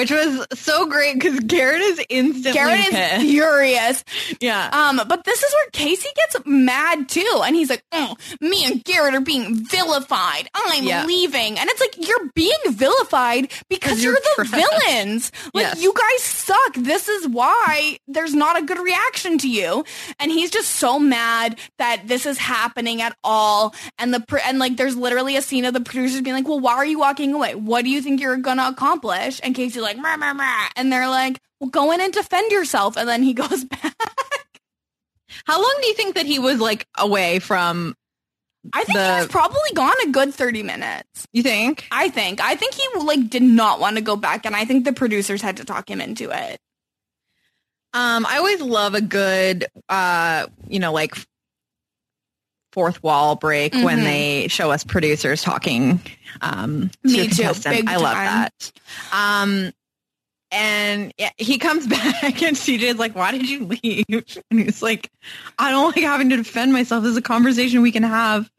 [0.00, 3.20] Which was so great because Garrett is instantly Garrett is pissed.
[3.20, 4.04] furious.
[4.40, 4.70] Yeah.
[4.72, 8.82] Um, but this is where Casey gets mad too, and he's like, oh, "Me and
[8.82, 10.48] Garrett are being vilified.
[10.54, 11.04] I'm Yeah.
[11.04, 15.32] leaving." And it's like you're being vilified because you're, you're the villains.
[15.52, 15.82] Like Yes.
[15.82, 16.74] you guys suck.
[16.76, 19.84] This is why there's not a good reaction to you.
[20.18, 23.74] And he's just so mad that this is happening at all.
[23.98, 26.60] And the pr- and like there's literally a scene of the producers being like, "Well,
[26.60, 27.54] why are you walking away?
[27.54, 31.08] What do you think you're gonna accomplish?" And Casey's like, "Meh, meh, meh." and they're
[31.08, 33.94] like, "Well, go in and defend yourself." And then he goes back.
[35.46, 37.94] How long do you think that he was like away from?
[38.74, 41.26] I think The- he was probably gone a good 30 minutes.
[41.32, 41.86] You think?
[41.90, 42.40] I think.
[42.42, 45.40] I think he like did not want to go back and I think the producers
[45.40, 46.58] had to talk him into it.
[47.94, 51.14] Um, I always love a good, uh, you know, like
[52.72, 54.04] fourth wall break when Mhm.
[54.04, 56.00] they show us producers talking.
[56.40, 58.26] Um, Me to too, big I love time.
[58.26, 58.72] that.
[59.12, 59.72] Um,
[60.50, 64.04] and yeah, he comes back and CJ's like, "Why did you leave?"
[64.50, 65.10] And he's like,
[65.58, 67.02] "I don't like having to defend myself.
[67.04, 68.50] This is a conversation we can have."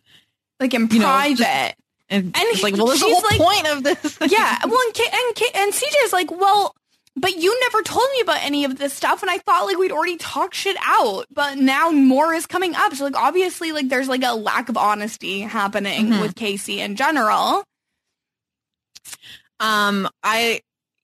[0.60, 1.76] Like in You private.
[2.10, 4.18] And, And it's like, well, there's the whole like- point of this.
[4.32, 4.58] yeah.
[4.66, 6.76] Well, and, K- and, K- and CJ is like, well,
[7.16, 9.22] but you never told me about any of this stuff.
[9.24, 12.94] And I thought like we'd already talked shit out, but now more is coming up.
[12.94, 16.22] So like, obviously like there's like a lack of honesty happening Mhm.
[16.22, 17.64] with Casey in general.
[19.60, 20.62] Um, I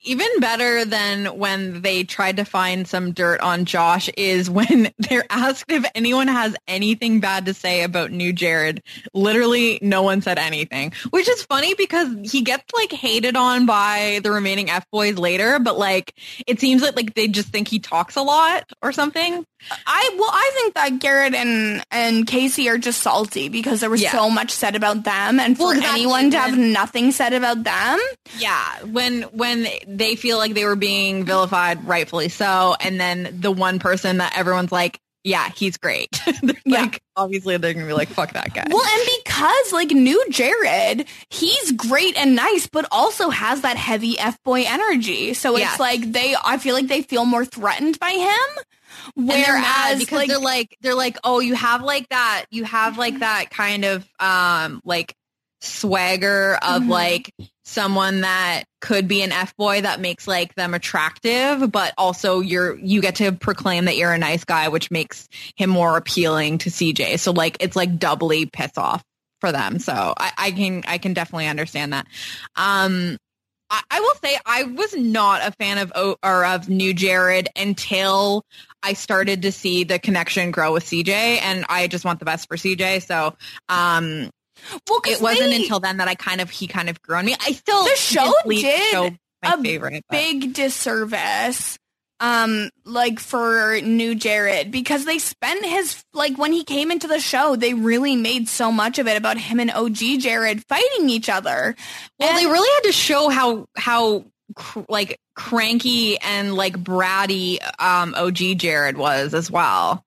[0.07, 5.25] even better than when they tried to find some dirt on Josh is when they're
[5.29, 8.83] asked if anyone has anything bad to say about new Jared.
[9.13, 14.19] Literally, no one said anything, which is funny because he gets like hated on by
[14.23, 16.13] the remaining F boys later, but like
[16.45, 19.45] it seems like like they just think he talks a lot or something.
[19.85, 24.01] I well, I think that Garrett and and Casey are just salty because there was
[24.01, 24.11] Yeah.
[24.11, 27.99] so much said about them, and for Well, anyone to have nothing said about them,
[28.37, 33.51] Yeah, when when they feel like they were being vilified, rightfully so, and then the
[33.51, 36.09] one person that everyone's like, yeah, he's great.
[36.41, 36.81] They're Yeah.
[36.83, 38.65] Like obviously they're gonna be like, fuck that guy.
[38.69, 44.17] Well, and because like new Jared, he's great and nice, but also has that heavy
[44.19, 45.33] F boy energy.
[45.33, 45.79] So it's Yes.
[45.79, 48.63] like they, I feel like they feel more threatened by him.
[49.15, 52.45] And they're mad Whereas, because like, they're like they're like, oh, you have like that,
[52.51, 55.13] you have like that kind of um like
[55.59, 56.89] swagger of Mhm.
[56.89, 57.33] like
[57.65, 62.77] someone that could be an F boy that makes like them attractive, but also you're
[62.77, 66.69] you get to proclaim that you're a nice guy, which makes him more appealing to
[66.69, 67.19] CJ.
[67.19, 69.03] So like it's like doubly piss off
[69.41, 69.79] for them.
[69.79, 72.07] So I, I can I can definitely understand that.
[72.55, 73.17] Um
[73.69, 77.49] I, I will say I was not a fan of O- or of New Jared
[77.55, 78.45] until
[78.83, 82.47] I started to see the connection grow with CJ, and I just want the best
[82.47, 83.05] for CJ.
[83.05, 83.35] So
[83.69, 84.29] um,
[84.89, 87.25] well, it wasn't they- until then that I kind of he kind of grew on
[87.25, 87.35] me.
[87.39, 89.09] I still The show didn't leave the did show
[89.43, 90.03] my a favorite.
[90.09, 91.77] but- big disservice
[92.19, 97.19] um like for new Jared because they spent his like when he came into the
[97.19, 101.29] show they really made so much of it about him and OG Jared fighting each
[101.29, 101.75] other.
[102.19, 107.59] Well, And- they really had to show how how cr- like cranky and like bratty
[107.79, 110.03] um OG Jared was as well.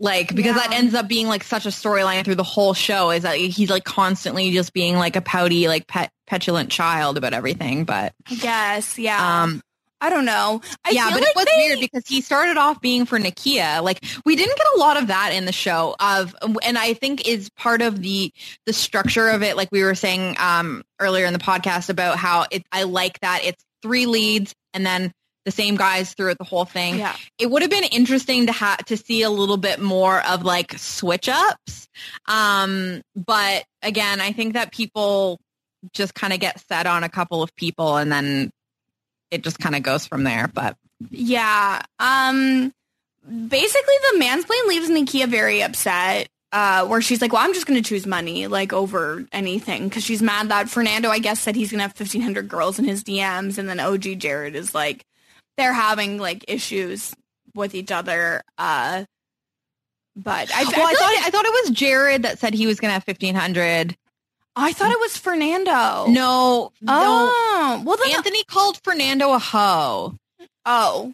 [0.00, 3.22] Like because that ends up being like such a storyline through the whole show is
[3.22, 7.84] that he's like constantly just being like a pouty like pet petulant child about everything.
[7.84, 9.42] But I guess, yeah.
[9.44, 9.62] um
[10.04, 10.60] I don't know.
[10.84, 13.82] I yeah, but like it was they- weird because he started off being for Nikkia.
[13.82, 17.26] Like we didn't get a lot of that in the show of, and I think
[17.26, 18.30] is part of the
[18.66, 19.56] the structure of it.
[19.56, 22.64] Like we were saying um, earlier in the podcast about how it.
[22.70, 25.10] I like that it's three leads and then
[25.46, 26.98] the same guys throughout the whole thing.
[26.98, 27.16] Yeah.
[27.38, 30.78] It would have been interesting to have to see a little bit more of like
[30.78, 31.88] switch ups.
[32.26, 35.40] Um, but again, I think that people
[35.92, 38.50] just kind of get set on a couple of people and then
[39.30, 40.48] it just kind of goes from there.
[40.52, 40.76] But
[41.10, 41.82] Yeah.
[41.98, 42.72] Um
[43.26, 46.28] basically the mansplain leaves Nikkia very upset.
[46.52, 49.88] Uh, where she's like, well, I'm just going to choose money, like, over anything.
[49.88, 52.84] Because she's mad that Fernando, I guess, said he's going to have 1,500 girls in
[52.84, 53.58] his DMs.
[53.58, 55.04] And then OG Jared is like,
[55.56, 57.12] they're having, like, issues
[57.56, 58.40] with each other.
[58.56, 59.04] Uh,
[60.14, 62.54] but I, I, well, I feel thought like- I thought it was Jared that said
[62.54, 63.96] he was going to have fifteen hundred.
[64.56, 66.06] I thought it was Fernando.
[66.08, 66.92] No, no.
[66.92, 70.16] Oh, well, then, Anthony called Fernando a hoe,
[70.64, 71.12] oh.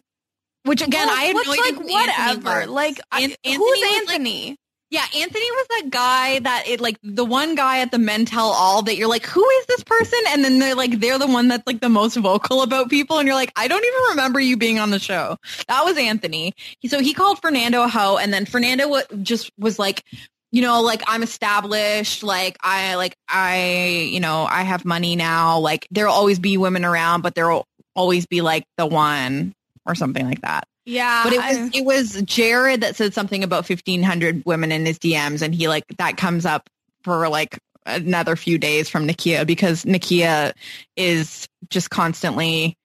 [0.63, 2.59] which again Well, I had no idea like, Anthony whatever.
[2.61, 2.67] was.
[2.69, 4.59] Like, I, who's Anthony like-
[4.91, 8.47] Yeah, Anthony was that guy that it like the one guy at the Men Tell
[8.49, 10.19] All that you're like, who is this person?
[10.27, 13.25] And then they're like, they're the one that's like the most vocal about people, and
[13.25, 15.37] you're like, I don't even remember you being on the show.
[15.67, 16.53] That was Anthony.
[16.85, 20.03] So he called Fernando a hoe, and then Fernando just was like,
[20.51, 25.59] you know, like I'm established, like I like I, you know, I have money now.
[25.59, 29.53] Like there'll always be women around, but there'll always be like the one
[29.85, 30.65] or something like that.
[30.85, 31.23] Yeah.
[31.23, 34.85] But it I- was it was Jared that said something about fifteen hundred women in
[34.85, 36.69] his DMs, and he like that comes up
[37.03, 40.53] for like another few days from Nikkia because Nikkia
[40.95, 42.75] is just constantly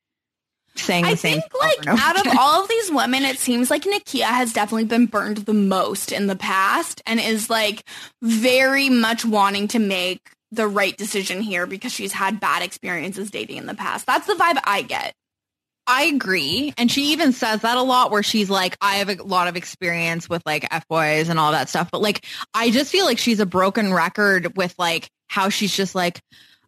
[0.79, 4.53] saying I think like out of all of these women, it seems like Nikkia has
[4.53, 7.85] definitely been burned the most in the past and is like
[8.22, 13.57] very much wanting to make the right decision here because she's had bad experiences dating
[13.57, 14.07] in the past.
[14.07, 15.14] That's the vibe I get.
[15.89, 16.74] I agree.
[16.77, 19.57] And she even says that a lot where she's like, I have a lot of
[19.57, 21.91] experience with like F boys and all that stuff.
[21.93, 25.95] But like, I just feel like she's a broken record with like how she's just
[25.95, 26.20] like,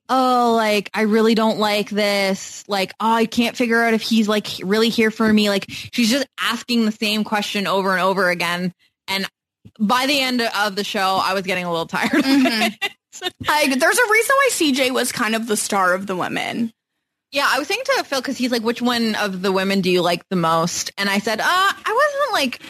[0.08, 2.64] oh, like, I really don't like this.
[2.68, 5.48] Like, oh, I can't figure out if he's like really here for me.
[5.48, 8.72] Like, she's just asking the same question over and over again.
[9.06, 9.26] And
[9.78, 12.10] by the end of the show, I was getting a little tired.
[12.10, 12.74] Mm-hmm.
[13.20, 16.72] Like, there's a reason why CJ was kind of the star of the women.
[17.30, 19.90] Yeah, I was saying to Phil because he's like, which one of the women do
[19.90, 20.92] you like the most?
[20.96, 21.72] And I said, uh, I
[22.24, 22.62] wasn't like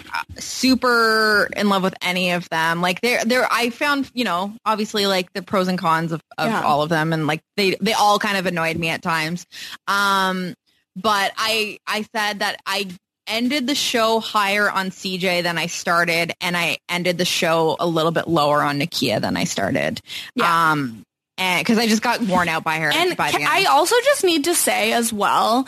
[0.43, 2.81] super in love with any of them.
[2.81, 6.49] Like there, there, I found, you know, obviously like the pros and cons of, of
[6.49, 6.63] Yeah.
[6.63, 9.47] all of them, and like they, they all kind of annoyed me at times.
[9.87, 10.55] Um,
[10.97, 12.89] but I, I said that I
[13.29, 17.87] ended the show higher on CJ than I started, and I ended the show a
[17.87, 20.01] little bit lower on Nikkia than I started.
[20.35, 20.73] Yeah.
[20.73, 21.05] Um,
[21.39, 22.91] and because I just got worn out by her.
[22.93, 23.47] And by the end.
[23.49, 25.67] I also just need to say as well,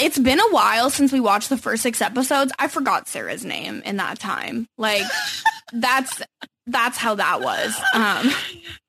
[0.00, 2.52] it's been a while since we watched the first six episodes.
[2.58, 4.66] I forgot Sarah's name in that time.
[4.76, 5.04] Like
[5.72, 6.22] that's
[6.66, 7.74] that's how that was.
[7.94, 8.30] Um,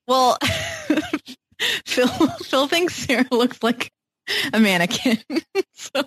[0.08, 0.38] Well,
[1.86, 3.92] Phil Phil thinks Sarah looks like
[4.54, 5.18] a mannequin.
[5.74, 6.04] so,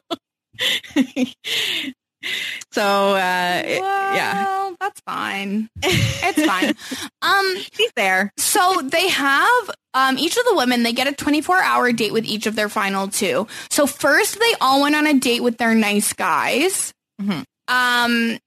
[2.73, 2.83] so
[3.15, 5.69] uh, it- yeah, that's fine.
[5.83, 6.75] It's fine.
[7.23, 8.33] Um, she's there.
[8.37, 10.83] So they have um, each of the women.
[10.83, 13.47] They get a 24 hour date with each of their final two.
[13.71, 16.93] So first, they all went on a date with their nice guys.
[17.21, 17.45] Mhm.
[17.69, 18.39] Um,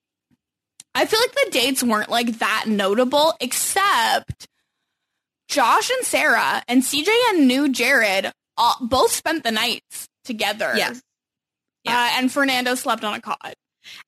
[0.95, 4.47] I feel like the dates weren't like that notable, except
[5.47, 10.73] Josh and Sarah and CJ and new Jared all, both spent the nights together.
[10.75, 11.01] Yes.
[11.87, 13.53] Uh, and Fernando slept on a cot.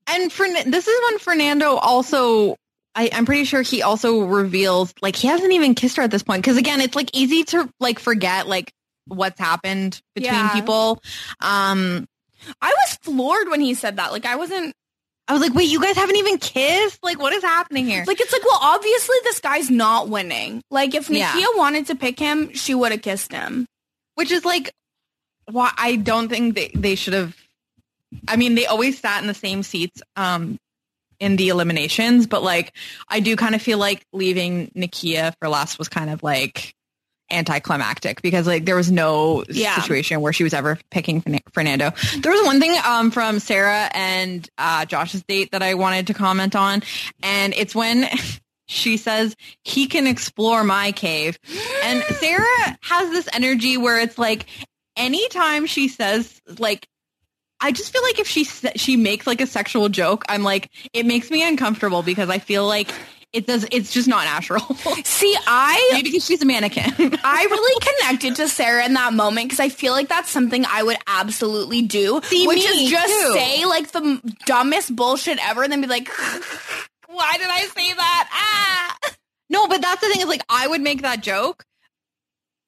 [0.08, 2.56] And Fern- this is when Fernando also.
[2.96, 6.22] I, I'm pretty sure he also reveals like he hasn't even kissed her at this
[6.22, 8.72] point because again it's like easy to like forget like
[9.08, 10.54] what's happened between Yeah.
[10.54, 11.02] people.
[11.40, 12.06] Um,
[12.62, 14.12] I was floored when he said that.
[14.12, 14.74] Like I wasn't
[15.28, 17.00] I was like, wait, you guys haven't even kissed?
[17.02, 18.04] Like, what is happening here?
[18.06, 20.62] Like it's like, well, obviously this guy's not winning.
[20.70, 21.48] Like if Nakia Yeah.
[21.56, 23.66] wanted to pick him, she would have kissed him.
[24.16, 24.72] which is like
[25.50, 27.36] why I don't think they, they should have
[28.28, 30.58] I mean they always sat in the same seats um
[31.20, 32.74] in the eliminations but like
[33.08, 36.74] I do kind of feel like leaving Nakia for last was kind of like
[37.32, 39.80] anticlimactic because like there was no Yeah.
[39.82, 41.92] situation where she was ever picking Fernando.
[42.20, 46.14] There was one thing um from Sarah and uh Josh's date that I wanted to
[46.14, 46.84] comment on
[47.22, 48.08] and it's when
[48.68, 51.38] she says he can explore my cave
[51.84, 54.46] and Sarah has this energy where it's like
[54.96, 56.88] anytime she says like
[57.64, 58.44] I just feel like if she
[58.76, 62.68] she makes like a sexual joke, I'm like it makes me uncomfortable because I feel
[62.68, 62.90] like
[63.32, 64.60] it does it's just not natural.
[65.06, 66.84] See, I Maybe because she's a mannequin.
[67.24, 70.84] I really connected to Sarah in that moment because I feel like that's something I
[70.84, 73.34] would absolutely do, See, which me is just too.
[73.34, 76.10] say like the dumbest bullshit ever, and then be like,
[77.08, 79.12] "Why did I say that?" Ah.
[79.50, 81.64] No, but that's the thing is like I would make that joke,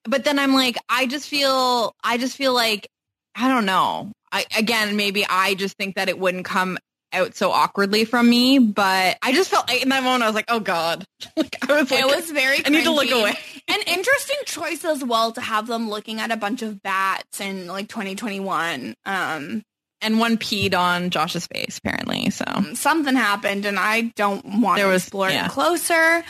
[0.06, 2.88] but then I'm like I just feel I just feel like
[3.36, 4.12] I don't know.
[4.32, 6.78] I again maybe I just think that it wouldn't come
[7.14, 10.46] out so awkwardly from me, but I just felt in that moment I was like,
[10.50, 11.06] oh god,
[11.38, 12.66] like I was like, it was very.
[12.66, 13.34] I need to look away.
[13.68, 17.68] An interesting choice as well to have them looking at a bunch of bats in
[17.68, 18.96] like 2021.
[19.06, 19.64] Um,
[20.02, 22.30] and one peed on Josh's face apparently.
[22.30, 25.46] So something happened and I don't want There to explore yeah.
[25.46, 26.24] it closer.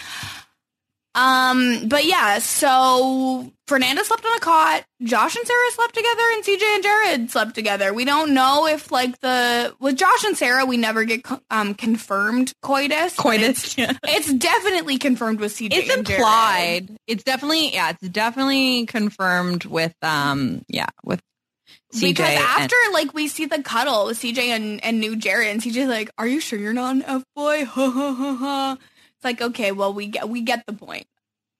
[1.15, 6.43] Um, but yeah, so Fernando slept on a cot, Josh and Sarah slept together, and
[6.43, 7.93] CJ and Jared slept together.
[7.93, 12.51] We don't know if like the with Josh and Sarah, we never get um confirmed
[12.61, 13.15] coitus.
[13.17, 13.77] coitus.
[13.77, 13.93] Yeah.
[14.03, 15.69] It's, it's definitely confirmed with CJ.
[15.71, 16.19] It's and Jared.
[16.19, 16.97] implied.
[17.07, 17.91] It's definitely yeah.
[17.91, 21.21] It's definitely confirmed with um yeah with
[21.93, 25.47] CJ because and- after like we see the cuddle with CJ and, and new Jared,
[25.47, 28.77] and CJ's like, "Are you sure you're not an f boy?" Ha ha ha ha.
[29.25, 31.07] Like, okay, well we get we get the point.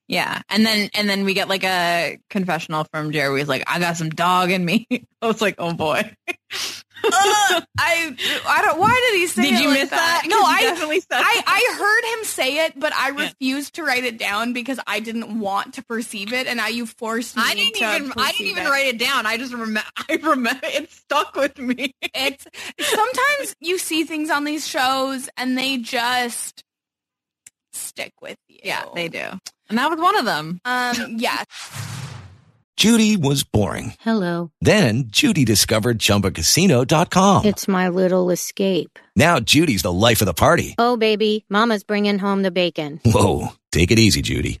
[0.08, 3.40] yeah, and then and then we get like a confessional from Jerry.
[3.40, 4.86] He's like, "I got some dog in me."
[5.20, 6.10] I was like, "Oh boy."
[7.04, 7.10] Uh,
[7.78, 8.16] I
[8.48, 8.78] I don't.
[8.78, 9.42] Why did he say?
[9.42, 9.50] That?
[9.50, 10.20] Did you like miss that?
[10.22, 10.28] that?
[10.30, 14.04] No, I definitely said I, I heard him say it, but I refused to write
[14.04, 17.48] it down because I didn't want to perceive it, and now you forced me to
[17.48, 18.70] I didn't even I didn't even it.
[18.70, 19.26] write it down.
[19.26, 21.94] I just remember I remember it stuck with me.
[22.02, 22.46] It's
[22.80, 26.62] sometimes you see things on these shows and they just
[27.76, 28.58] stick with you.
[28.64, 29.24] Yeah, they do.
[29.68, 30.60] And that was one of them.
[30.64, 31.44] Um, yeah.
[32.76, 33.94] Judy was boring.
[34.00, 34.50] Hello.
[34.60, 37.46] Then Judy discovered ChumbaCasino.com.
[37.46, 38.98] It's my little escape.
[39.16, 40.74] Now Judy's the life of the party.
[40.76, 43.00] Oh, baby, Mama's bringing home the bacon.
[43.04, 44.60] Whoa, take it easy, Judy.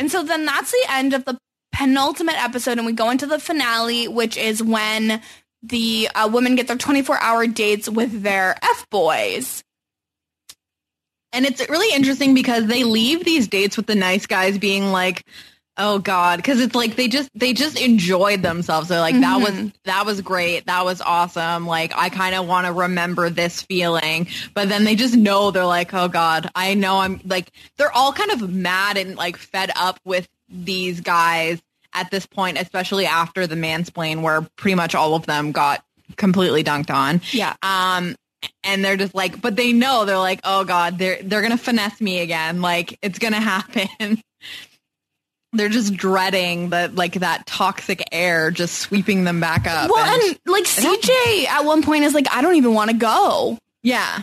[0.00, 1.36] And so then that's the end of the
[1.74, 5.20] penultimate episode, and we go into the finale, which is when
[5.62, 9.62] the uh, women get their 24 hour dates with their F boys.
[11.34, 15.22] And it's really interesting because they leave these dates with the nice guys being like,
[15.76, 18.88] "Oh God," because it's like they just they just enjoyed themselves.
[18.88, 19.72] They're like, "That was Mhm.
[19.84, 20.66] that was great.
[20.66, 21.66] That was awesome.
[21.66, 25.64] Like I kind of want to remember this feeling." But then they just know they're
[25.66, 29.70] like, "Oh God, I know I'm like." They're all kind of mad and like fed
[29.76, 31.60] up with these guys
[31.94, 35.82] at this point, especially after the mansplain, where pretty much all of them got
[36.16, 37.20] completely dunked on.
[37.32, 37.54] Yeah.
[37.62, 38.14] Um,
[38.64, 42.00] and they're just like, but they know they're like, oh god, they're they're gonna finesse
[42.00, 42.60] me again.
[42.60, 43.88] Like it's gonna happen.
[45.52, 49.90] They're just dreading that like that toxic air just sweeping them back up.
[49.90, 53.58] Well, and like CJ at one point is like, I don't even want to go.
[53.82, 54.22] Yeah.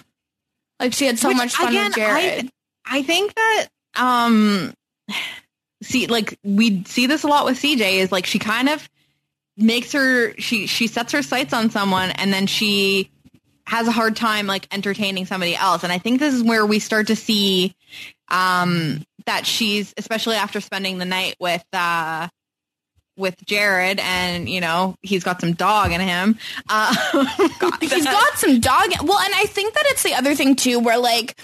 [0.80, 2.52] Like she had so Which, much fun again, with Jared.
[2.86, 4.74] I, I think that um
[5.82, 8.88] see like we see this a lot with CJ is like she kind of
[9.58, 13.12] makes her she she sets her sights on someone and then she
[13.66, 16.80] has a hard time like entertaining somebody else and I think this is where we
[16.80, 17.76] start to see
[18.30, 22.28] um that she's especially after spending the night with uh
[23.16, 26.38] with Jared and you know he's got some dog in him
[26.70, 26.94] uh
[27.80, 28.90] He's got some dog.
[29.04, 31.36] Well, and I think that it's the other thing too, where like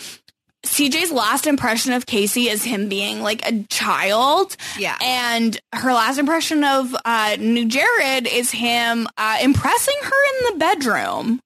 [0.66, 4.56] CJ's last impression of Casey is him being like a child.
[4.78, 4.98] Yeah.
[5.02, 10.60] And her last impression of uh, new Jared is him uh, impressing her in the
[10.60, 11.42] bedroom.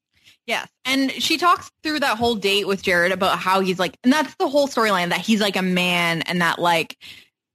[0.48, 0.68] Yes.
[0.86, 4.34] And she talks through that whole date with Jared about how he's like, and that's
[4.36, 6.98] the whole storyline that he's like a man and that like,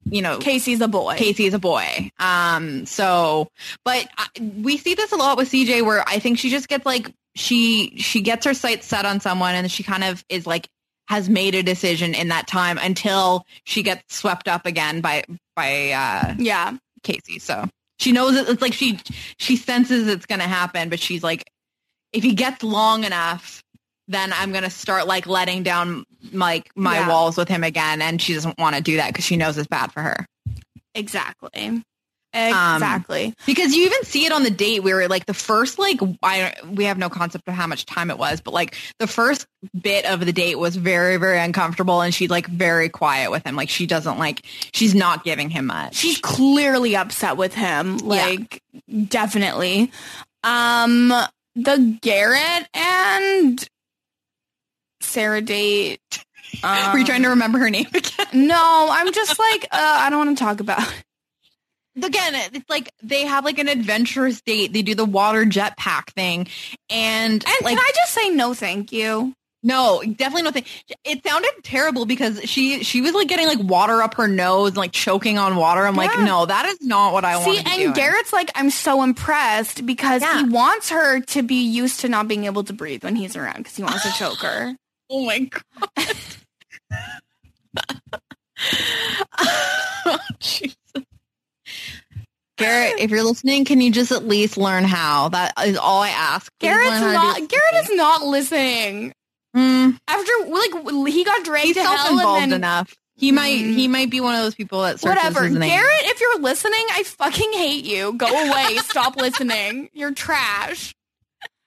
[0.04, 1.14] you know, Casey's a boy.
[1.16, 2.10] Casey's a boy.
[2.18, 3.48] Um, so,
[3.84, 4.26] but I,
[4.58, 7.96] we see this a lot with CJ where I think she just gets like, she,
[7.96, 10.68] she gets her sights set on someone and she kind of is like,
[11.08, 15.24] has made a decision in that time until she gets swept up again by,
[15.56, 16.76] by, uh, Yeah.
[17.02, 17.38] Casey.
[17.38, 17.68] So
[17.98, 18.98] she knows it, it's like she,
[19.38, 21.44] she senses it's going to happen, but she's like,
[22.12, 23.62] if he gets long enough,
[24.08, 27.08] then I'm going to start like letting down like my Yeah.
[27.08, 28.02] walls with him again.
[28.02, 30.26] And she doesn't want to do that because she knows it's bad for her.
[30.94, 31.82] Exactly.
[32.34, 32.42] Um,
[32.76, 33.34] Exactly.
[33.44, 36.84] because you even see it on the date where like the first like I we
[36.84, 39.46] have no concept of how much time it was, but like the first
[39.78, 43.54] bit of the date was very very uncomfortable, and she's like very quiet with him.
[43.54, 44.40] Like she doesn't like
[44.72, 45.94] she's not giving him much.
[45.94, 47.98] She's clearly upset with him.
[47.98, 48.62] Like,
[49.08, 49.92] definitely.
[50.42, 51.12] Um,
[51.54, 53.68] the Garrett and
[55.00, 56.00] Sarah date.
[56.62, 58.26] Um, Were you trying to remember her name again?
[58.46, 60.80] No, I'm just like, uh, I don't want to talk about.
[61.96, 62.04] it.
[62.04, 64.72] Again, it's like they have like an adventurous date.
[64.72, 66.48] They do the water jetpack thing,
[66.88, 69.34] and And like can I just say no, thank you?
[69.64, 70.64] No, definitely nothing.
[71.04, 74.76] It sounded terrible because she she was like getting like water up her nose and
[74.76, 75.86] like choking on water.
[75.86, 77.92] I'm like, no, that is not what I want to be and doing.
[77.92, 82.44] Garrett's like, I'm so impressed because he wants her to be used to not being
[82.44, 84.74] able to breathe when he's around because he wants to choke her.
[85.10, 86.16] oh my god.
[89.38, 90.76] oh, Jesus.
[92.58, 95.30] Garrett, if you're listening, can you just at least learn how?
[95.30, 96.52] That is all I ask.
[96.60, 97.50] Please Garrett's learn how to not.
[97.50, 99.14] Garrett is not listening.
[99.56, 102.94] Mm, After like he got dragged he's to hell and then enough.
[103.16, 103.74] He might Mm.
[103.74, 105.48] he might be one of those people that searches whatever.
[105.48, 108.14] Garrett, if you're listening, I fucking hate you.
[108.14, 108.76] Go away.
[108.84, 109.90] Stop listening.
[109.92, 110.94] You're trash.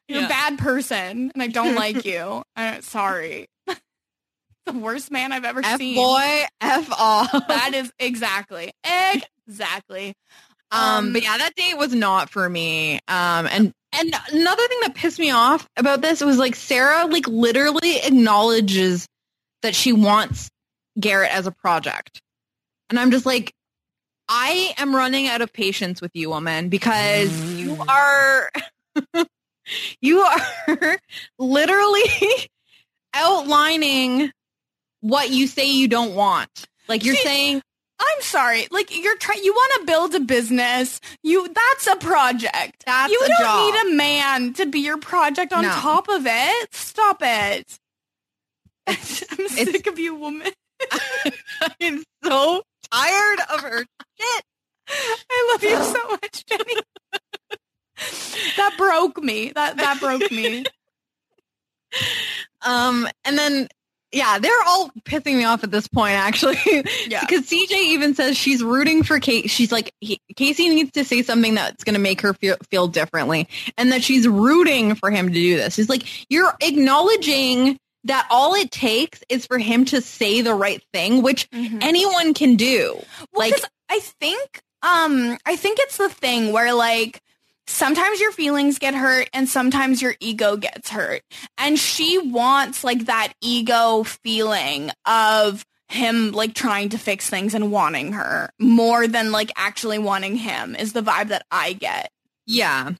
[0.07, 0.26] You're Yeah.
[0.26, 2.44] a bad person, and I don't like you.
[2.56, 3.48] i sorry.
[4.66, 5.95] the worst man I've ever F seen.
[5.95, 7.32] boy, F off.
[7.48, 8.72] That is exactly,
[9.48, 10.16] exactly.
[10.72, 12.95] Um, but yeah, that date was not for me.
[13.07, 17.27] Um, and and another thing that pissed me off about this was like Sarah like
[17.27, 19.07] literally acknowledges
[19.61, 20.49] that she wants
[20.99, 22.22] Garrett as a project,
[22.89, 23.53] and I'm just like,
[24.27, 27.88] I am running out of patience with you, woman, because you mm.
[27.88, 28.51] are
[30.01, 30.99] you are
[31.39, 32.49] literally
[33.13, 34.31] outlining
[35.01, 36.49] what you say you don't want.
[36.88, 37.61] Like you're She- saying
[37.99, 38.67] I'm sorry.
[38.72, 40.99] Like you're trying, you want to build a business.
[41.23, 42.84] You that's a project.
[42.85, 43.73] That's you a don't job.
[43.85, 45.69] need a man to be your project on No.
[45.72, 46.73] top of it.
[46.76, 47.80] Stop it.
[48.88, 50.51] I'm sick of you, woman.
[51.81, 53.85] I'm so tired of her
[54.19, 54.43] shit.
[54.89, 56.81] I love you so much, Jenny.
[58.57, 59.51] that broke me.
[59.55, 60.65] That that broke me.
[62.61, 63.69] Um, and then
[64.15, 66.57] yeah, they're all pissing me off at this point, actually.
[67.07, 67.19] Yeah.
[67.21, 69.49] because CJ even says she's rooting for Kate.
[69.49, 72.87] She's like, he, Casey needs to say something that's going to make her feel, feel
[72.87, 73.47] differently,
[73.77, 75.77] and that she's rooting for him to do this.
[75.77, 80.81] It's like you're acknowledging that all it takes is for him to say the right
[80.93, 82.99] thing, which anyone can do.
[83.33, 87.21] Well, like, I think um I think it's the thing where like
[87.67, 91.21] sometimes your feelings get hurt and sometimes your ego gets hurt.
[91.57, 97.71] And she wants like that ego feeling of him like trying to fix things and
[97.71, 102.09] wanting her more than like actually wanting him is the vibe that I get.
[102.45, 102.91] Yeah.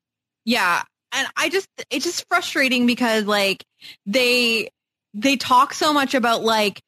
[0.46, 0.84] Yeah.
[1.12, 3.64] And I just it's just frustrating because like
[4.06, 4.70] they
[5.14, 6.82] they talk so much about like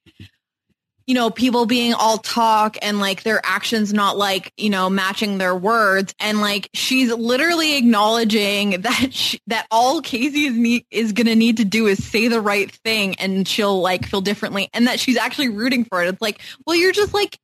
[1.07, 5.37] you know people being all talk and like their actions not like you know matching
[5.37, 6.13] their words.
[6.19, 11.35] And like she's literally acknowledging that she, that all Casey is need, is going to
[11.35, 14.99] need to do is say the right thing and she'll like feel differently and that
[14.99, 16.09] she's actually rooting for it.
[16.09, 17.39] It's like, well you're just like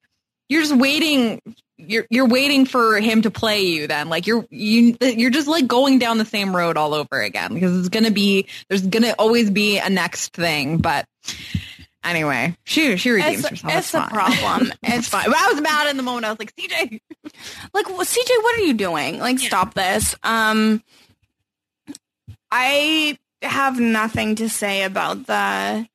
[0.49, 1.41] you're just waiting
[1.77, 4.10] you're you're waiting for him to play you then.
[4.10, 7.77] Like you're you you're just like going down the same road all over again because
[7.80, 10.77] it's gonna be there's gonna always be a next thing.
[10.77, 11.06] But
[12.04, 14.10] anyway she she redeems It's, herself it's it's a fine.
[14.10, 14.74] problem.
[14.84, 17.00] it's fine but I was mad in the moment I was like CJ
[17.74, 19.18] like well, CJ, what are you doing?
[19.20, 20.16] Like, stop this.
[20.24, 20.84] Um,
[22.52, 25.88] I have nothing to say about the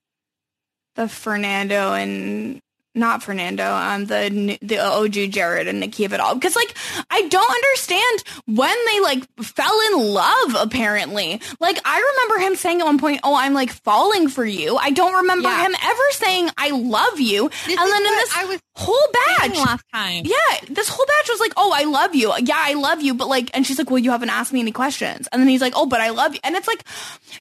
[0.96, 2.60] the Fernando and
[2.94, 6.76] not Fernando, um, the the OG Jared and Nikki of it all because like
[7.10, 10.56] I don't understand when they like fell in love.
[10.58, 14.76] Apparently, like I remember him saying at one point, "Oh, I'm like falling for you."
[14.76, 15.66] I don't remember Yeah.
[15.66, 19.84] him ever saying, "I love you." and then in this I was whole batch last
[19.92, 23.14] time yeah, this whole batch was like, "Oh, I love you." Yeah, I love you,
[23.14, 25.60] but like, and she's like, "Well, you haven't asked me any questions." And then he's
[25.60, 26.82] like, "Oh, but I love you." And it's like,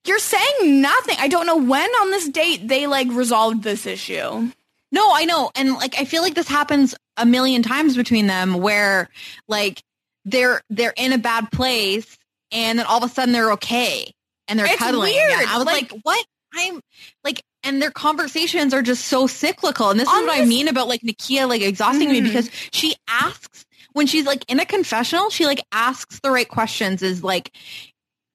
[0.05, 1.15] you're saying nothing.
[1.19, 4.51] I don't know when on this date they like resolved this issue.
[4.91, 5.51] No, I know.
[5.55, 9.09] And like I feel like this happens a million times between them where
[9.47, 9.81] like
[10.25, 12.17] they're they're in a bad place
[12.51, 14.11] and then all of a sudden they're okay
[14.47, 15.13] and they're It's cuddling.
[15.13, 15.31] weird.
[15.33, 15.45] again.
[15.47, 16.25] I was Like- like, what?
[16.53, 16.79] I'm
[17.23, 19.89] like and their conversations are just so cyclical.
[19.89, 22.23] And this is what I mean about like Nakia like exhausting me Mhm.
[22.23, 27.01] because she asks when she's like in a confessional, she like asks the right questions
[27.01, 27.51] is like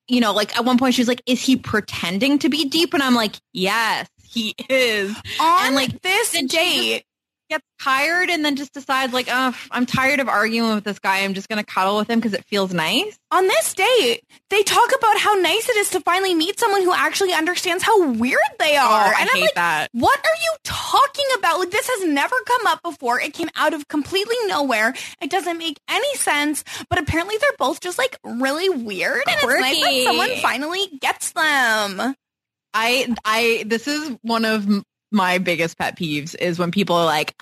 [0.09, 2.93] you know, like at one point she's like, is he pretending to be deep?
[2.93, 5.15] And I'm like, yes, he is.
[5.41, 7.05] On and like this then she just date,
[7.53, 11.19] gets tired and then just decides like, oh, I'm tired of arguing with this guy.
[11.19, 13.19] I'm just going to cuddle with him because it feels nice.
[13.31, 16.93] on this date, they talk about how nice it is to finally meet someone who
[16.93, 19.09] actually understands how weird they oh, are.
[19.09, 19.89] Oh, I and I'm hate like, that.
[19.93, 21.59] what are you talking about?
[21.59, 23.21] Like this has never come up before.
[23.21, 24.95] It came out of completely nowhere.
[25.21, 26.65] It doesn't make any sense.
[26.89, 29.23] But apparently they're both just like really weird.
[29.27, 32.15] And it's nice that someone finally gets them.
[32.74, 34.69] I, I, this is one of
[35.11, 37.35] my biggest pet peeves is when people are like,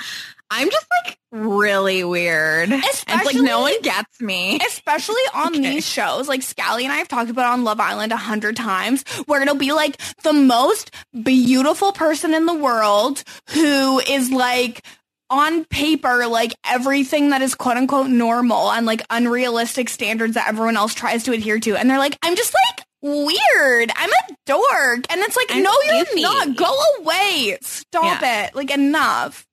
[0.51, 2.73] I'm just like really weird.
[2.73, 4.59] And it's like no one gets me.
[4.67, 8.17] Especially on these shows, like Scally and I have talked about on Love Island a
[8.17, 10.91] hundred times, where it'll be like the most
[11.23, 14.85] beautiful person in the world who is like
[15.31, 20.77] on paper, like everything that is quote unquote normal and like unrealistic standards that everyone
[20.77, 21.77] else tries to adhere to.
[21.77, 23.91] And they're like, I'm just like weird.
[23.97, 25.05] I'm a dork.
[25.11, 26.23] And it's like, I'm no, you're goofy.
[26.23, 26.57] not.
[26.57, 27.59] Go away.
[27.63, 28.47] Stop Yeah.
[28.47, 28.55] it.
[28.55, 29.47] Like enough.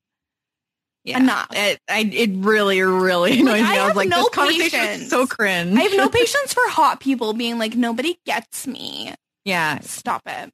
[1.03, 1.19] Yeah.
[1.19, 1.47] Enough.
[1.53, 3.67] It, I, it really, really annoys Like, me.
[3.67, 5.01] I I, was have like, no this conversation patience.
[5.03, 5.77] is so cringe.
[5.77, 9.13] I have no patience for hot people being like, nobody gets me.
[9.45, 9.79] yeah.
[9.79, 10.51] Stop it.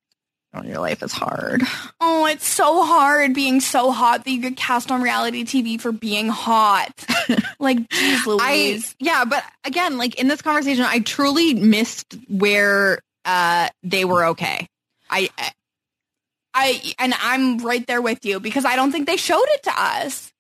[0.63, 1.63] Your life is hard.
[1.99, 5.91] Oh, it's so hard being so hot that you get cast on reality TV for
[5.91, 6.91] being hot.
[7.59, 8.95] like, geez I Louise.
[8.99, 14.67] yeah, but again, like in this conversation, I truly missed where uh, they were okay.
[15.09, 15.29] I,
[16.53, 19.73] I and I'm right there with you because I don't think they showed it to
[19.75, 20.31] us.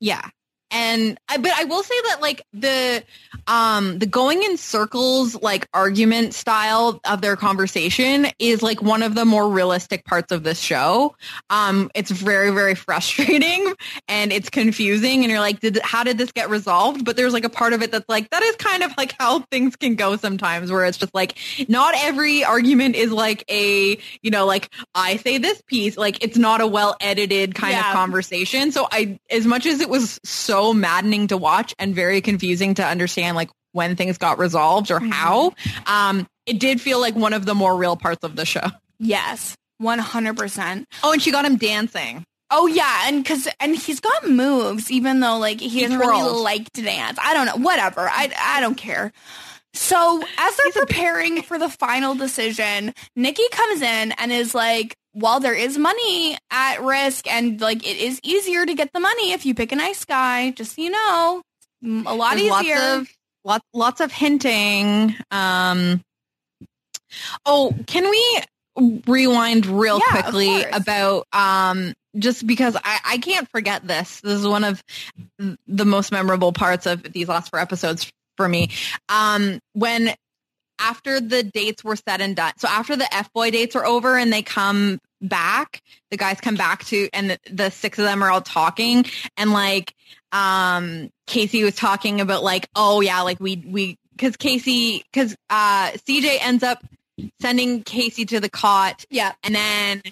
[0.00, 0.28] Yeah.
[0.70, 3.02] And I, but I will say that like the
[3.46, 9.14] um the going in circles like argument style of their conversation is like one of
[9.14, 11.16] the more realistic parts of this show.
[11.48, 13.72] Um it's very very frustrating
[14.08, 17.04] and it's confusing and you're like did how did this get resolved?
[17.04, 19.40] But there's like a part of it that's like that is kind of like how
[19.50, 21.38] things can go sometimes where it's just like
[21.68, 26.36] not every argument is like a you know like I say this piece like it's
[26.36, 27.88] not a well edited kind Yeah.
[27.90, 28.70] of conversation.
[28.72, 32.84] So I as much as it was so maddening to watch and very confusing to
[32.84, 35.52] understand like when things got resolved or how,
[35.86, 38.66] um, it did feel like one of the more real parts of the show.
[38.98, 40.86] Yes, one hundred percent.
[41.02, 42.24] Oh, and she got him dancing.
[42.50, 46.42] Oh yeah, and because and he's got moves, even though like he, He doesn't really
[46.42, 47.18] like to dance.
[47.22, 48.08] I don't know, whatever.
[48.08, 49.12] I I don't care.
[49.74, 55.40] So as they're preparing for the final decision, Nikki comes in and is like, "While
[55.40, 59.46] there is money at risk, and like it is easier to get the money if
[59.46, 61.42] you pick a nice guy, just so you know,
[61.84, 65.14] a lot There's easier." Lots of lots lots of hinting.
[65.30, 66.02] Um,
[67.46, 68.40] oh, can we
[69.06, 74.20] rewind real Yeah, quickly about um just because I, I can't forget this.
[74.20, 74.82] This is one of
[75.66, 78.70] the most memorable parts of these last four episodes for me.
[79.08, 80.14] Um, when
[80.78, 84.16] after the dates were said and done, so after the F boy dates are over
[84.16, 88.22] and they come back, the guys come back to, and the, the six of them
[88.22, 89.04] are all talking,
[89.36, 89.94] and like,
[90.32, 95.90] um, Casey was talking about like, oh yeah, like we we because Casey because uh
[95.92, 96.84] CJ ends up
[97.40, 100.02] sending Casey to the cot, yeah, and then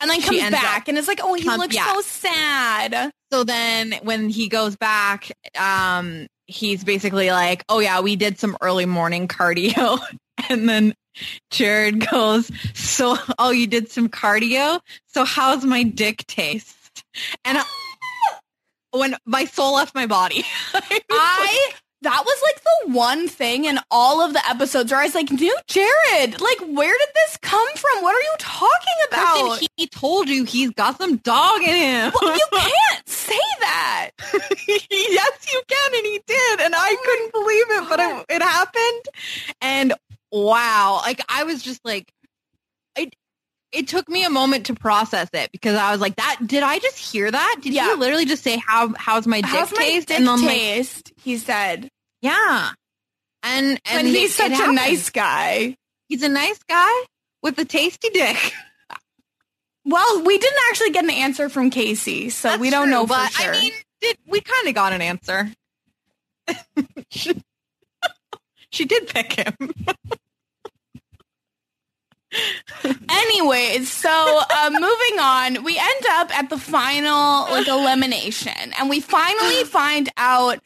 [0.00, 1.92] and then comes back up- and is like, "Oh, he come- looks yeah.
[1.92, 8.16] so sad." So then when he goes back, um, he's basically like, oh yeah, we
[8.16, 9.98] did some early morning cardio.
[10.48, 10.94] and then
[11.50, 14.80] Jared goes, so, oh, you did some cardio?
[15.06, 17.04] So how's my dick taste?
[17.44, 17.64] And I-
[18.92, 20.44] when my soul left my body.
[20.74, 21.72] I
[22.06, 25.30] that was like the one thing in all of the episodes where I was like,
[25.30, 28.02] "New Jared, like, where did this come from?
[28.02, 32.12] What are you talking about?" Kirsten, he told you he's got some dog in him.
[32.20, 34.10] Well, you can't say that.
[34.68, 38.42] yes, you can, and he did, and I oh couldn't believe it, but it, it
[38.42, 39.04] happened.
[39.60, 39.94] And
[40.30, 42.10] wow, like I was just like,
[42.96, 43.14] it.
[43.72, 46.78] It took me a moment to process it because I was like, "That did I
[46.78, 47.56] just hear that?
[47.60, 47.90] Did Yeah.
[47.90, 50.56] he literally just say how how's my dick How's my taste?" dick and I'm like,
[50.56, 51.12] taste?
[51.20, 51.90] he said.
[52.22, 52.72] "Yeah,"
[53.42, 55.76] and and he's such a nice guy.
[56.08, 56.92] He's a nice guy
[57.42, 58.36] with a tasty dick.
[59.88, 63.30] Well, we didn't actually get an answer from Casey, so we don't true, know but
[63.30, 63.54] for sure.
[63.54, 65.48] I mean, did we kind of got an answer?
[67.08, 67.40] she,
[68.72, 69.54] she did pick him.
[73.08, 78.98] Anyways, so uh, moving on, we end up at the final like elimination, and we
[78.98, 80.58] finally find out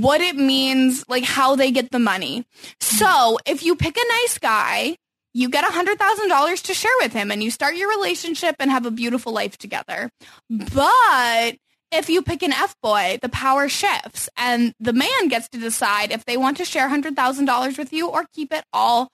[0.00, 2.44] what it means, like how they get the money.
[2.80, 4.96] So if you pick a nice guy,
[5.32, 8.56] you get a hundred thousand dollars to share with him, and you start your relationship
[8.58, 10.10] and have a beautiful life together.
[10.48, 11.56] But
[11.92, 16.12] if you pick an F boy, the power shifts, and the man gets to decide
[16.12, 19.08] if they want to share hundred thousand dollars with you or keep it all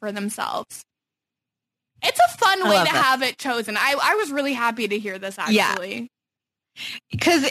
[0.00, 0.82] for themselves.
[2.02, 2.92] It's a fun way to this.
[2.92, 3.76] have it chosen.
[3.76, 5.66] I, I was really happy to hear this Yeah.
[5.68, 6.08] actually.
[7.10, 7.50] because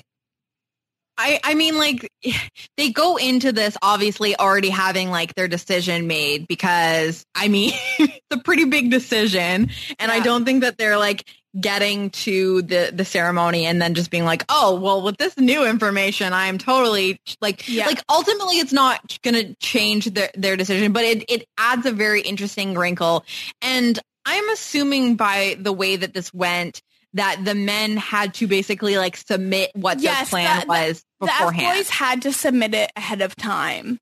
[1.20, 2.10] I I mean like
[2.78, 8.20] they go into this obviously already having like their decision made because I mean it's
[8.32, 9.70] a pretty big decision.
[10.00, 11.26] And I don't think that they're like
[11.60, 15.66] getting to the the ceremony and then just being like oh well with this new
[15.66, 17.88] information I am totally like Yeah.
[17.88, 21.92] like ultimately it's not going to change their their decision but it it adds a
[21.92, 23.26] very interesting wrinkle.
[23.62, 26.82] And I'm assuming by the way that this went
[27.14, 31.04] that the men had to basically like submit what Yes, their plan the- the- was
[31.22, 33.98] The beforehand boys had to submit it ahead of time.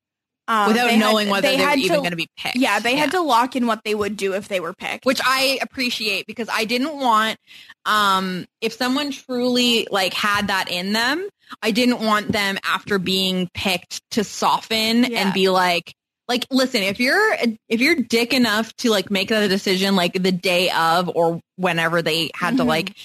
[0.49, 2.55] Um, without they had- knowing whether they, were had even going to be picked.
[2.55, 5.05] Yeah, they had to lock in what they would do if they were picked.
[5.05, 7.37] which I appreciate because I didn't want
[7.85, 11.27] um if someone truly like had that in them,
[11.61, 15.19] I didn't want them after being picked to soften Yeah.
[15.25, 15.93] and be like
[16.27, 17.35] like listen, if you're
[17.69, 22.01] if you're dick enough to like make that decision like the day of or whenever
[22.01, 22.67] they had to Mhm.
[22.67, 22.95] like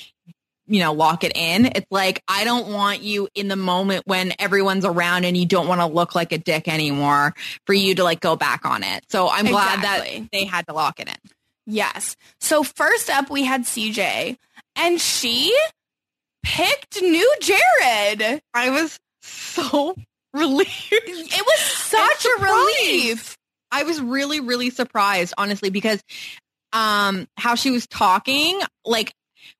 [0.68, 1.66] you know, lock it in.
[1.66, 5.66] It's like, I don't want you in the moment when everyone's around and you don't
[5.66, 7.34] want to look like a dick anymore
[7.66, 9.04] for you to like go back on it.
[9.10, 11.16] So I'm glad that they had to lock it in.
[11.66, 12.16] Yes.
[12.40, 14.38] So first up, we had CJ,
[14.76, 15.54] and she
[16.44, 18.40] picked new Jared.
[18.54, 19.96] I was so
[20.32, 20.70] relieved.
[20.92, 23.36] It was such a relief.
[23.70, 26.02] I was really, really surprised, honestly, because
[26.72, 29.12] um how she was talking, like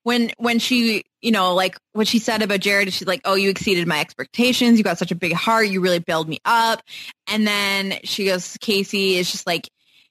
[0.03, 3.51] when when she, you know, like what she said about Jared, she's like, "Oh, you
[3.51, 4.79] exceeded my expectations.
[4.79, 5.69] You got such a big heart.
[5.69, 6.83] You really built me up."
[7.27, 9.69] And then she goes, "Casey is just like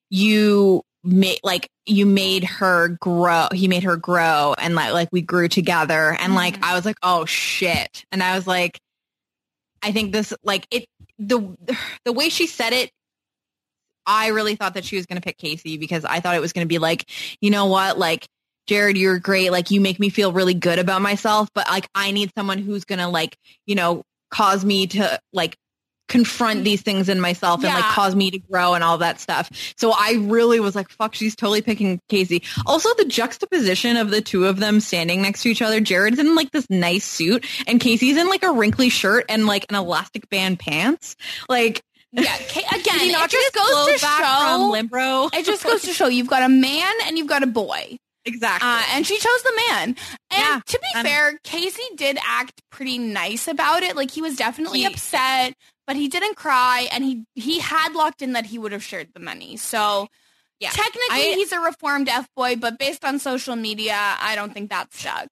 [0.10, 3.48] you made like you made her grow.
[3.52, 6.16] He made her grow, and like like we grew together.
[6.20, 8.06] And like I was like, oh shit.
[8.12, 8.80] And I was like,
[9.82, 10.86] I think this like it
[11.18, 11.56] the
[12.06, 12.92] the way she said it
[14.06, 16.54] I really thought that she was going to pick Casey because I thought it was
[16.54, 17.06] going to be like,
[17.40, 18.28] you know what, like
[18.68, 19.52] Jared, you're great.
[19.52, 22.86] Like you make me feel really good about myself, but like I need someone who's
[22.86, 25.56] going to like, you know, cause me to like
[26.12, 29.50] confront these things in myself and like cause me to grow and all that stuff.
[29.78, 32.44] So I really was like, fuck, she's totally picking Casey.
[32.66, 35.80] Also the juxtaposition of the two of them standing next to each other.
[35.80, 39.66] Jared's in like this nice suit and Casey's in like a wrinkly shirt and like
[39.70, 41.16] an elastic band pants.
[41.48, 41.82] Like
[42.12, 44.08] Yeah, again, Did he not it just goes to show.
[44.08, 45.34] from Limbro?
[45.34, 47.98] It just goes to show you've got a man and you've got a boy.
[48.24, 48.70] Exactly.
[48.70, 49.84] Uh, and she chose the man.
[49.90, 49.98] And
[50.32, 53.96] Yeah, to be fair, Casey did act pretty nice about it.
[53.96, 55.54] Like he was definitely He- upset,
[55.88, 59.10] but he didn't cry, and he he had locked in that he would have shared
[59.14, 59.58] the money.
[59.58, 60.08] So
[60.60, 60.70] Yeah.
[60.72, 64.70] technically, I- he's a reformed f boy, but based on social media, I don't think
[64.70, 65.28] that's stuck.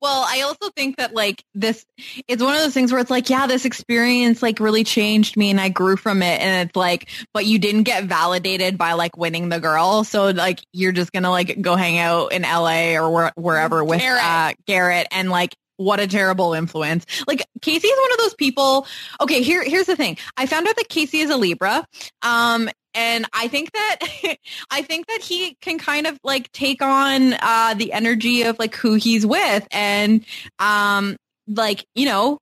[0.00, 1.84] Well, I also think that like this,
[2.28, 5.50] it's one of those things where it's like, yeah, this experience like really changed me
[5.50, 6.40] and I grew from it.
[6.40, 10.04] And it's like, but you didn't get validated by like winning the girl.
[10.04, 13.82] So like, you're just going to like go hang out in LA or where, wherever
[13.82, 14.22] with Garrett.
[14.24, 17.06] Uh, Garrett and like, what a terrible influence.
[17.26, 18.86] Like Casey is one of those people.
[19.20, 20.16] Okay, here here's the thing.
[20.36, 21.86] I found out that Casey is a Libra.
[22.22, 24.36] Um and I think that
[24.70, 28.74] I think that he can kind of like take on uh the energy of like
[28.74, 30.24] who he's with and
[30.58, 31.16] um
[31.46, 32.38] like, you know,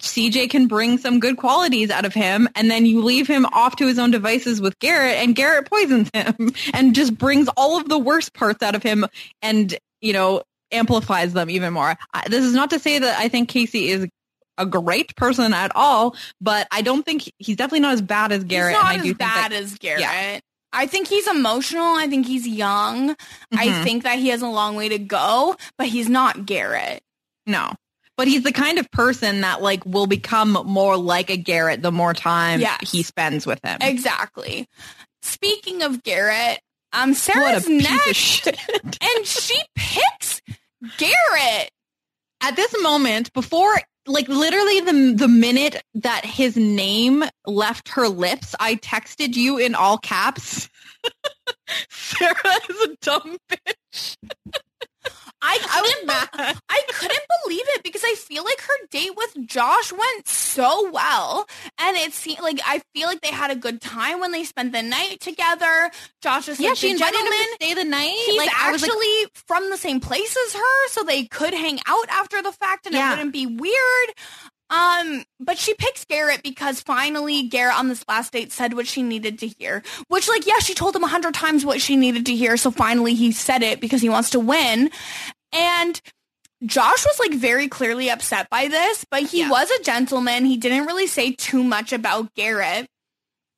[0.00, 3.76] CJ can bring some good qualities out of him and then you leave him off
[3.76, 7.88] to his own devices with Garrett and Garrett poisons him and just brings all of
[7.88, 9.06] the worst parts out of him
[9.42, 11.96] and, you know, amplifies them even more.
[12.12, 14.08] I, this is not to say that I think Casey is
[14.58, 18.44] a great person at all, but I don't think he's definitely not as bad as
[18.44, 18.74] Garrett.
[18.74, 20.42] he's not I as think bad that, as Garrett.
[20.74, 21.84] I think he's emotional.
[21.96, 23.10] I think he's young.
[23.52, 23.84] I Mhm.
[23.84, 27.02] think that he has a long way to go, but he's not Garrett.
[27.46, 27.72] No.
[28.16, 31.92] But he's the kind of person that like will become more like a Garrett the
[31.92, 32.90] more time Yes.
[32.90, 33.78] he spends with him.
[33.80, 34.66] Exactly.
[35.22, 36.60] Speaking of Garrett,
[36.92, 38.46] um, Sarah's a piece of next,
[39.02, 40.31] and she picks
[40.98, 41.70] Garrett.
[42.40, 48.54] At this moment, before like literally the the minute that his name left her lips,
[48.58, 50.68] I texted you in all caps.
[51.90, 54.16] Sarah is a dumb bitch.
[55.44, 59.36] I I couldn't, be- I couldn't believe it because I feel like her date with
[59.46, 61.46] Josh went so well,
[61.78, 64.72] and it seemed like I feel like they had a good time when they spent
[64.72, 65.90] the night together.
[66.22, 67.46] Josh is Yeah, like she the invited him gentleman.
[67.46, 68.14] to stay the night.
[68.26, 72.08] He's like actually like, from the same place as her, so they could hang out
[72.10, 73.08] after the fact, and Yeah.
[73.08, 74.14] it wouldn't be weird.
[74.70, 79.02] Um, but she picks Garrett because finally Garrett on this last date said what she
[79.02, 79.82] needed to hear.
[80.08, 82.70] Which, like, yeah, she told him a hundred times what she needed to hear, so
[82.70, 84.90] finally he said it because he wants to win.
[85.52, 86.00] And
[86.64, 89.50] Josh was like very clearly upset by this, but he Yeah.
[89.50, 90.44] was a gentleman.
[90.44, 92.86] He didn't really say too much about Garrett.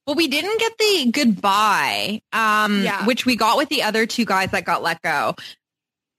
[0.06, 3.06] well, we didn't get the goodbye, um, Yeah.
[3.06, 5.34] which we got with the other two guys that got let go.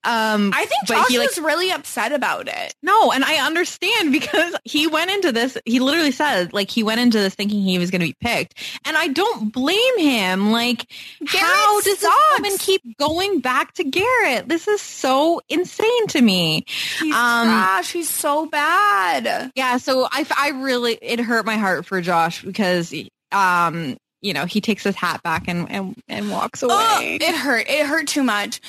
[0.06, 2.74] Um, I think Josh he, like, was really upset about it.
[2.84, 7.00] No, and I understand because he went into this, he literally said, like, he went
[7.02, 8.60] into this thinking he was going to be picked.
[8.86, 10.52] And I don't blame him.
[10.52, 10.86] Like,
[11.26, 12.16] how does this sucks.
[12.40, 14.48] woman keep going back to Garrett?
[14.48, 16.66] This is so insane to me.
[17.00, 17.92] He's Um, trash.
[17.92, 19.52] He's so bad.
[19.56, 22.94] Yeah, so I, I really, it hurt my heart for Josh because,
[23.32, 26.74] um, you know, he takes his hat back and, and, and walks away.
[26.76, 27.70] Ugh, it hurt.
[27.70, 28.60] It hurt too much.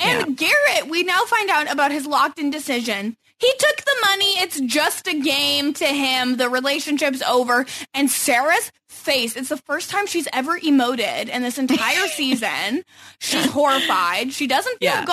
[0.00, 3.16] And Garrett, we now find out about his locked-in decision.
[3.38, 4.38] He took the money.
[4.40, 6.36] It's just a game to him.
[6.36, 7.64] The relationship's over.
[7.94, 12.82] And Sarah's face, it's the first time she's ever emoted in this entire season.
[13.18, 14.32] She's horrified.
[14.32, 15.04] She doesn't feel Yeah.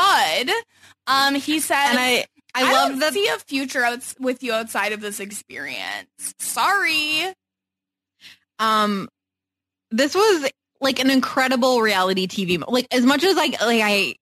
[0.45, 0.51] good.
[1.07, 3.13] Um, he said, and I, I, I, love don't that.
[3.13, 6.07] see a future outs- with you outside of this experience.
[6.39, 7.33] Sorry.
[8.59, 9.07] um
[9.91, 10.49] this was
[10.81, 12.61] like an incredible reality TV.
[12.67, 14.15] Like as much as like like I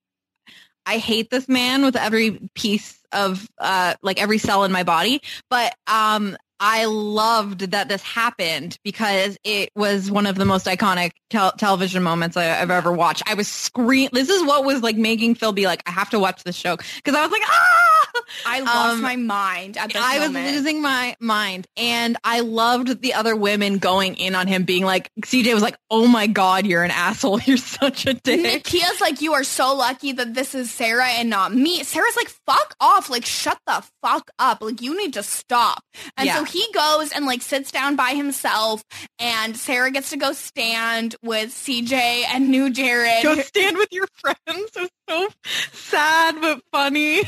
[0.86, 5.20] I hate this man with every piece of uh like every cell in my body,
[5.50, 11.12] but um I loved that this happened because it was one of the most iconic
[11.30, 13.22] tel- television moments I, have ever watched.
[13.26, 14.08] I was scream.
[14.12, 16.76] This is what was like making Phil be like, I have to watch this show
[16.76, 18.22] because I was like, ah!
[18.46, 23.02] I lost Um, my mind at this I was losing my mind, and I loved
[23.02, 26.66] the other women going in on him, being like, CJ was like, "Oh my god,
[26.66, 27.40] you're an asshole.
[27.46, 31.28] You're such a dick." Nikia's like, you are so lucky that this is Sarah and
[31.28, 31.84] not me.
[31.84, 33.10] Sarah's like, fuck off.
[33.10, 34.62] Like, shut the fuck up.
[34.62, 35.82] Like, you need to stop.
[36.16, 36.38] And Yeah.
[36.38, 38.82] so he goes and like sits down by himself
[39.18, 43.22] and Sarah gets to go stand with CJ and new Jared.
[43.22, 44.36] Go stand with your friends.
[44.48, 45.28] It was so
[45.72, 47.22] sad but funny.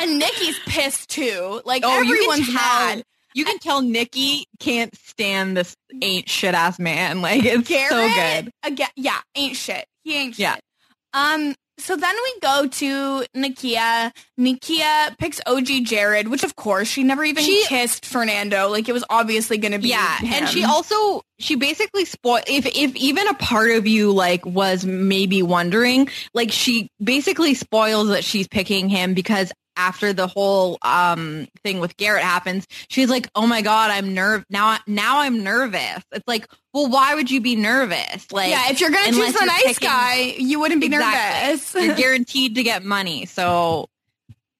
[0.00, 1.60] And Nikki's pissed too.
[1.64, 3.02] Like, Oh, you everyone's tell- mad.
[3.32, 7.20] You can tell Nikki can't stand this ain't shit ass man.
[7.22, 8.50] Like it's so good.
[8.64, 9.86] Again, yeah, ain't shit.
[10.02, 10.54] He ain't Yeah.
[10.54, 10.64] shit.
[11.12, 14.12] Um, so then we go to Nikia.
[14.38, 18.68] Nikia picks OG Jared, which of course she never even She- kissed Fernando.
[18.68, 20.32] Like it was obviously going to be Yeah, him.
[20.44, 22.44] and she also she basically spoiled.
[22.46, 28.08] If if even a part of you like was maybe wondering, like she basically spoils
[28.08, 33.28] that she's picking him because after the whole um thing with Garrett happens, she's like,
[33.34, 34.78] "Oh my god, I'm nerve now.
[34.86, 38.30] Now I'm nervous." It's like, well, why would you be nervous?
[38.30, 41.48] Like, yeah, if you're going to choose the nice picking- guy, you wouldn't be Exactly.
[41.48, 41.74] nervous.
[41.74, 43.26] you're guaranteed to get money.
[43.26, 43.88] So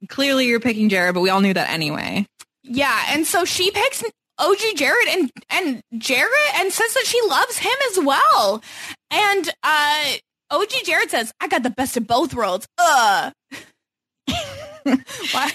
[0.08, 2.26] clearly, you're picking Jared, but we all knew that anyway.
[2.64, 4.02] yeah, and so she picks
[4.38, 8.62] OG Jared and and Jared and says that she loves him as well.
[9.10, 10.04] And uh
[10.50, 13.30] OG Jared says, "I got the best of both worlds." Uh.
[15.32, 15.50] why?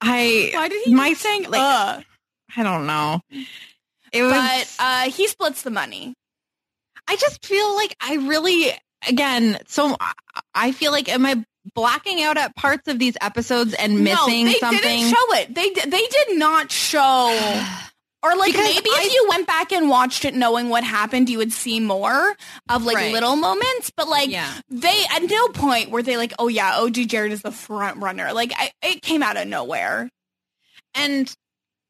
[0.00, 2.00] I Why did he my saying like, uh?
[2.56, 3.20] I don't know.
[4.12, 4.32] It was.
[4.32, 6.14] But uh, he splits the money.
[7.08, 8.72] I just feel like I really,
[9.08, 9.96] again, so
[10.54, 11.44] I- feel like am I
[11.74, 14.80] blacking out at parts of these episodes and missing no, they something?
[14.80, 15.54] didn't show it.
[15.54, 17.62] They they did not show.
[18.24, 21.28] Or like Because maybe I- if you went back and watched it knowing what happened,
[21.28, 22.36] you would see more
[22.68, 23.12] of like Right.
[23.12, 23.90] little moments.
[23.96, 24.52] But like Yeah.
[24.70, 28.32] they at no point were they like, oh yeah, OG Jared is the front runner.
[28.32, 30.08] Like I, it came out of nowhere.
[30.94, 31.32] and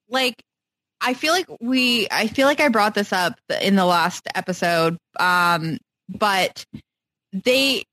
[0.08, 0.42] like
[1.00, 4.96] I feel like we I feel like I brought this up in the last episode
[5.18, 5.78] um
[6.08, 6.64] but
[7.32, 7.84] they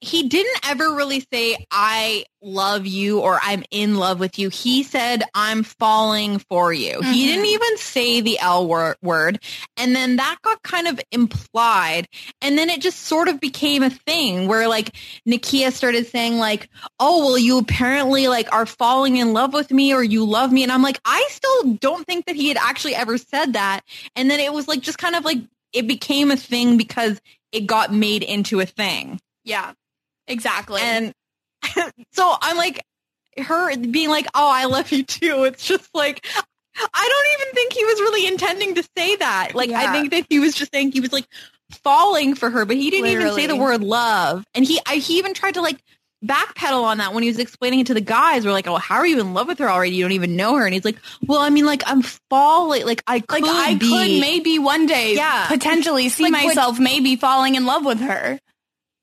[0.00, 4.48] he didn't ever really say I love you or I'm in love with you.
[4.48, 7.02] He said I'm falling for you.
[7.02, 7.26] He Mhm.
[7.26, 9.42] didn't even say the L wor- word.
[9.76, 12.08] And then that got kind of implied
[12.40, 14.92] and then it just sort of became a thing where like
[15.28, 19.92] Nakia started saying like, "Oh, well you apparently like are falling in love with me
[19.92, 22.94] or you love me." And I'm like, "I still don't think that he had actually
[22.94, 23.80] ever said that."
[24.16, 25.38] And then it was like just kind of like
[25.74, 27.20] it became a thing because
[27.52, 29.20] it got made into a thing.
[29.44, 29.72] Yeah,
[30.30, 30.80] exactly.
[30.82, 31.12] And
[32.12, 32.82] so I'm like,
[33.38, 36.26] her being like, "Oh, I love you too." It's just like,
[36.76, 39.54] I don't even think he was really intending to say that.
[39.54, 41.26] Like, I think that he was just saying he was like
[41.84, 44.44] falling for her, but he didn't even say the word love.
[44.54, 45.78] And he, I, he even tried to like
[46.24, 48.44] backpedal on that when he was explaining it to the guys.
[48.44, 49.94] We're like, "Oh, how are you in love with her already?
[49.94, 52.84] You don't even know her." And he's like, "Well, I mean, like, I'm falling.
[52.84, 53.88] Like, I could like I be.
[53.88, 55.46] could maybe one day Yeah.
[55.46, 58.38] potentially see Like, myself maybe falling in love with her.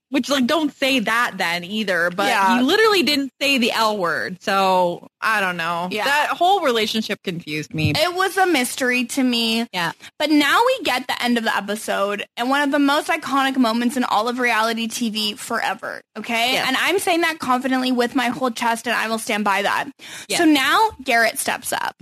[0.09, 2.57] Which like don't say that then either, but Yeah.
[2.57, 4.41] he literally didn't say the L word.
[4.41, 5.89] So I don't know.
[5.91, 6.05] Yeah.
[6.05, 7.91] That whole relationship confused me.
[7.93, 9.67] It was a mystery to me.
[9.73, 9.91] Yeah.
[10.17, 13.57] But now we get the end of the episode and one of the most iconic
[13.57, 16.01] moments in all of reality TV forever.
[16.17, 16.53] Okay.
[16.53, 16.65] Yes.
[16.69, 19.89] And I'm saying that confidently with my whole chest and I will stand by that.
[20.29, 20.39] Yes.
[20.39, 22.01] So now Garrett steps up.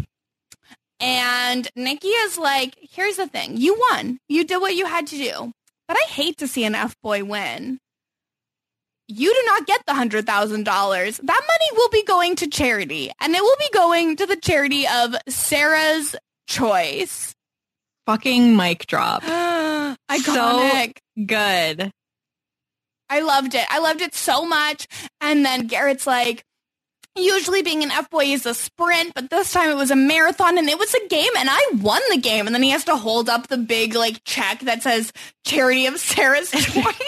[1.00, 3.58] And Nikki is like, here's the thing.
[3.58, 4.20] You won.
[4.30, 5.52] You did what you had to do.
[5.88, 7.80] But I hate to see an F boy win.
[9.08, 10.26] You do not get the $100,000.
[10.26, 13.12] That money will be going to charity.
[13.20, 16.16] And it will be going to the charity of Sarah's
[16.48, 17.36] choice.
[18.06, 19.24] Fucking mic drop.
[20.10, 20.98] Iconic.
[21.26, 21.92] Good.
[23.10, 23.66] I loved it.
[23.70, 24.88] I loved it so much.
[25.22, 26.44] And then Garrett's like,
[27.16, 30.58] usually being an F boy is a sprint, but this time it was a marathon
[30.58, 32.46] and it was a game and I won the game.
[32.46, 35.14] And then he has to hold up the big like check that says
[35.46, 37.02] charity of Sarah's choice.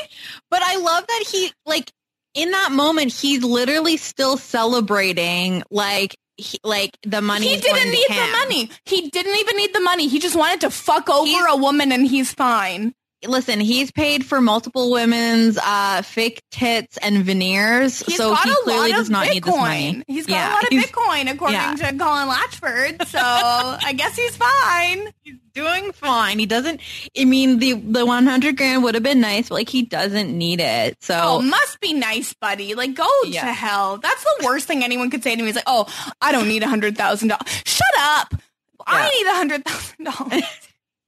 [0.49, 1.91] But I love that he like
[2.33, 7.47] in that moment he's literally still celebrating like he, like the money.
[7.47, 8.69] he didn't need the money.
[8.85, 10.07] He didn't even need the money.
[10.07, 12.93] He just wanted to fuck over a woman and he's fine.
[13.25, 18.91] Listen, he's paid for multiple women's uh, fake tits and veneers, He's so he clearly
[18.91, 19.33] does not Bitcoin.
[19.33, 20.03] need this money.
[20.07, 21.73] He's got Yeah, a lot of Bitcoin, according yeah.
[21.77, 23.07] to Colin Latchford.
[23.07, 25.11] So I guess he's fine.
[25.57, 26.39] doing fine.
[26.39, 26.79] He doesn't.
[27.19, 30.35] I mean, the the one hundred grand would have been nice, but like he doesn't
[30.37, 31.01] need it.
[31.03, 32.75] So Oh, must be nice, buddy.
[32.75, 33.45] Like, go Yeah.
[33.45, 33.97] to hell.
[33.97, 35.49] That's the worst thing anyone could say to me.
[35.49, 35.85] Is like, oh,
[36.21, 37.47] I don't need a hundred thousand dollars.
[37.65, 38.33] Shut up.
[38.85, 40.43] I need a hundred thousand dollars.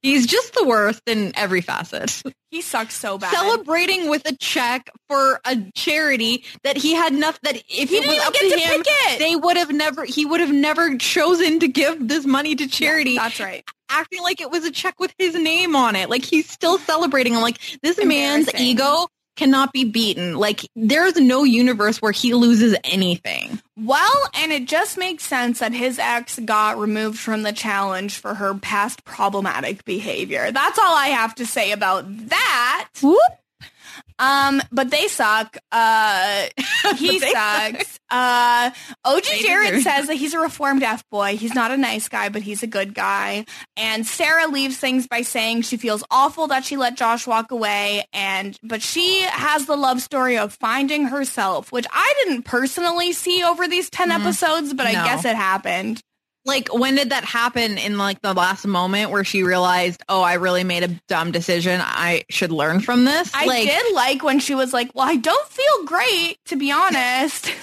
[0.02, 2.22] He's just the worst in every facet.
[2.50, 3.32] He sucks so bad.
[3.32, 7.88] Celebrating with a check for a charity that he had enough that if He it
[7.88, 10.04] didn't was up get to, to him, they would have never.
[10.04, 13.16] He would have never chosen to give this money to charity.
[13.16, 13.64] That's right.
[13.88, 16.10] acting like it was a check with his name on it.
[16.10, 17.36] Like he's still celebrating.
[17.36, 19.06] I'm like, this man's ego
[19.40, 20.36] cannot be beaten.
[20.36, 23.58] Like there's no universe where he loses anything.
[23.74, 28.34] Well, and it just makes sense that his ex got removed from the challenge for
[28.34, 30.52] her past problematic behavior.
[30.52, 32.88] That's all I have to say about that.
[34.20, 35.56] Um, but they suck.
[35.72, 36.46] Uh,
[36.96, 37.98] he sucks.
[38.10, 38.70] Uh,
[39.04, 41.36] OG They Jared deserve- says that he's a reformed F boy.
[41.36, 43.46] He's not a nice guy, but he's a good guy.
[43.78, 48.04] And Sarah leaves things by saying she feels awful that she let Josh walk away,
[48.12, 53.42] and but she has the love story of finding herself, which I didn't personally see
[53.42, 56.02] over these ten episodes, but I guess it happened.
[56.44, 60.34] Like when did that happen in like the last moment where she realized, oh, I
[60.34, 61.80] really made a dumb decision.
[61.82, 63.30] I should learn from this.
[63.34, 66.72] I like, did like when she was like, "Well, I don't feel great, to be
[66.72, 67.52] honest."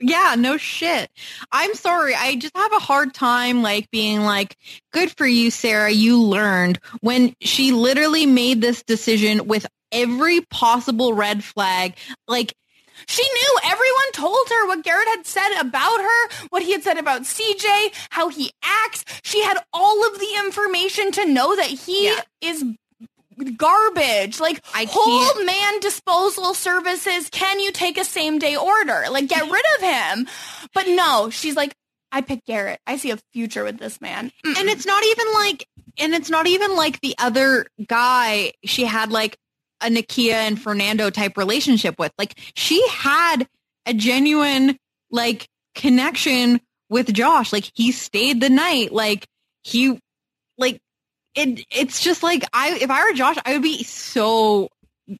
[0.00, 1.08] Yeah, no shit.
[1.50, 2.14] I'm sorry.
[2.14, 4.56] I just have a hard time like being like,
[4.92, 5.90] good for you, Sarah.
[5.90, 11.96] You learned when she literally made this decision with every possible red flag.
[12.28, 12.52] Like
[13.06, 16.98] She knew everyone told her what Garrett had said about her, what he had said
[16.98, 19.04] about CJ, how he acts.
[19.22, 22.20] She had all of the information to know that he Yeah.
[22.40, 22.64] is
[23.56, 24.40] garbage.
[24.40, 29.04] Like I whole can't- man disposal services, can you take a same day order?
[29.10, 30.28] Like get rid of him.
[30.72, 31.74] But no, she's like,
[32.12, 32.80] I picked Garrett.
[32.86, 34.30] I see a future with this man.
[34.46, 34.60] Mm.
[34.60, 35.66] and it's not even like
[35.98, 39.36] and it's not even like the other guy she had like
[39.84, 42.12] a Nakia and Fernando type relationship with.
[42.18, 43.46] Like she had
[43.86, 44.78] a genuine
[45.10, 47.52] like connection with Josh.
[47.52, 48.92] Like he stayed the night.
[48.92, 49.26] Like
[49.62, 49.98] he
[50.58, 50.80] like
[51.34, 54.68] it it's just like I if I were Josh, I would be so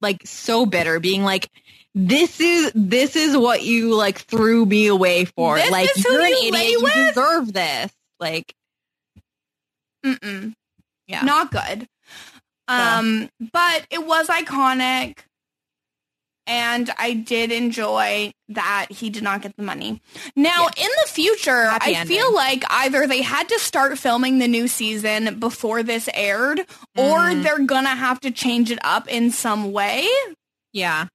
[0.01, 1.51] like so bitter being like
[1.95, 5.57] this is this is what you like threw me away for.
[5.57, 6.71] This like you're an you idiot.
[6.71, 7.93] You deserve this.
[8.19, 8.55] Like
[10.05, 10.55] Mm-mm.
[11.07, 11.23] yeah.
[11.23, 11.87] Not good.
[12.69, 15.19] Um, but it was iconic.
[16.47, 20.03] And I did enjoy that he did not get the money.
[20.37, 22.19] Now, in the future, Happy I ending.
[22.19, 26.61] feel like either they had to start filming the new season before this aired,
[26.99, 27.43] or Mm.
[27.43, 30.07] they're gonna have to change it up in some way.
[30.75, 31.07] Yeah.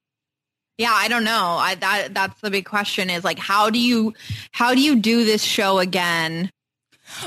[0.78, 1.56] Yeah, I don't know.
[1.60, 4.14] I that that's the big question is like how do you
[4.50, 6.50] how do you do this show again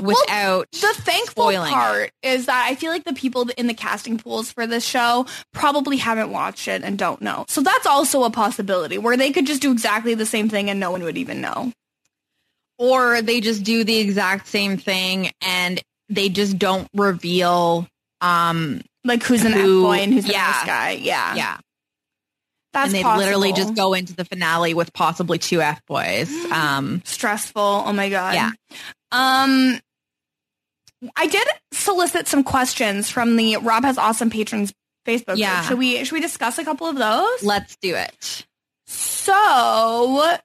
[0.01, 4.51] without The thankful part is that I feel like the people in the casting pools
[4.51, 7.45] for this show probably haven't watched it and don't know.
[7.47, 10.79] So that's also a possibility where they could just do exactly the same thing and
[10.79, 11.71] no one would even know.
[12.79, 15.79] or they just do the exact same thing and
[16.09, 17.87] they just don't reveal
[18.21, 20.47] um Like who's an Who- F boy and who's yeah.
[20.49, 20.91] a nice guy.
[20.91, 21.35] Yeah.
[21.35, 21.57] yeah.
[22.73, 23.19] That's and they possible.
[23.25, 26.29] literally just go into the finale with possibly two F boys.
[26.51, 27.61] Um stressful.
[27.85, 28.33] Oh my god.
[28.35, 28.51] Yeah.
[29.11, 29.79] Um
[31.15, 34.73] I did solicit some questions from the Rob has awesome patrons
[35.05, 35.57] Facebook Yeah.
[35.59, 35.67] group.
[35.69, 37.43] Should we should we discuss a couple of those?
[37.43, 38.45] let's do it.
[38.87, 40.37] So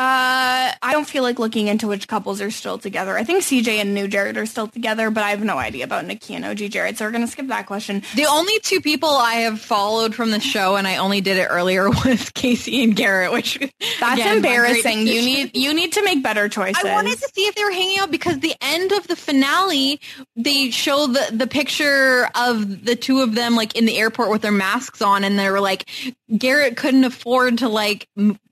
[0.00, 3.18] uh I don't feel like looking into which couples are still together.
[3.18, 6.06] I think CJ and New Jared are still together, but I have no idea about
[6.06, 6.96] Nikki and OG Jared.
[6.96, 8.02] So we're gonna skip that question.
[8.14, 11.48] The only two people I have followed from the show and I only did it
[11.50, 13.58] earlier was Casey and Garrett, which
[14.00, 15.06] That's again, embarrassing.
[15.06, 16.82] You need you need to make better choices.
[16.82, 20.00] I wanted to see if they were hanging out because the end of the finale,
[20.34, 24.40] they show the the picture of the two of them like in the airport with
[24.40, 25.90] their masks on, and they were like,
[26.34, 28.08] Garrett couldn't afford to like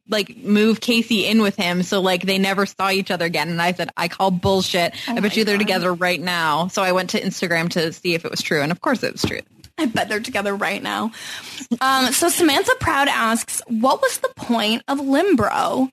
[0.09, 3.49] like move Casey in with him, so like they never saw each other again.
[3.49, 4.95] And I said, I call bullshit.
[5.09, 5.67] Oh I bet you they're God.
[5.67, 6.69] together right now.
[6.69, 9.13] So I went to Instagram to see if it was true, and of course it
[9.13, 9.41] was true.
[9.81, 11.13] I bet they're together right now.
[11.81, 15.89] Um, so Samantha Proud asks, "What was the point of Limbro?"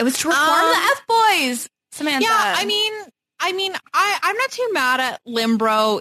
[0.00, 1.68] It was to reform Um, the F boys.
[1.92, 2.24] Samantha.
[2.24, 2.92] Yeah, I mean,
[3.38, 6.00] I mean, I I'm not too mad at Limbro.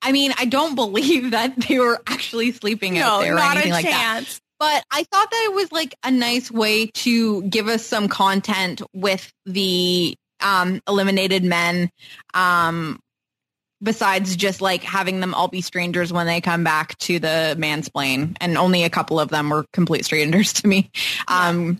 [0.00, 3.72] I mean, I don't believe that they were actually sleeping out no, there or anything
[3.72, 4.24] like that.
[4.58, 8.82] But I thought that it was like a nice way to give us some content
[8.92, 11.90] with the um, eliminated men.
[12.32, 13.00] Um,
[13.82, 18.36] besides just like having them all be strangers when they come back to the mansplain,
[18.40, 20.90] and only a couple of them were complete strangers to me.
[21.28, 21.78] Um,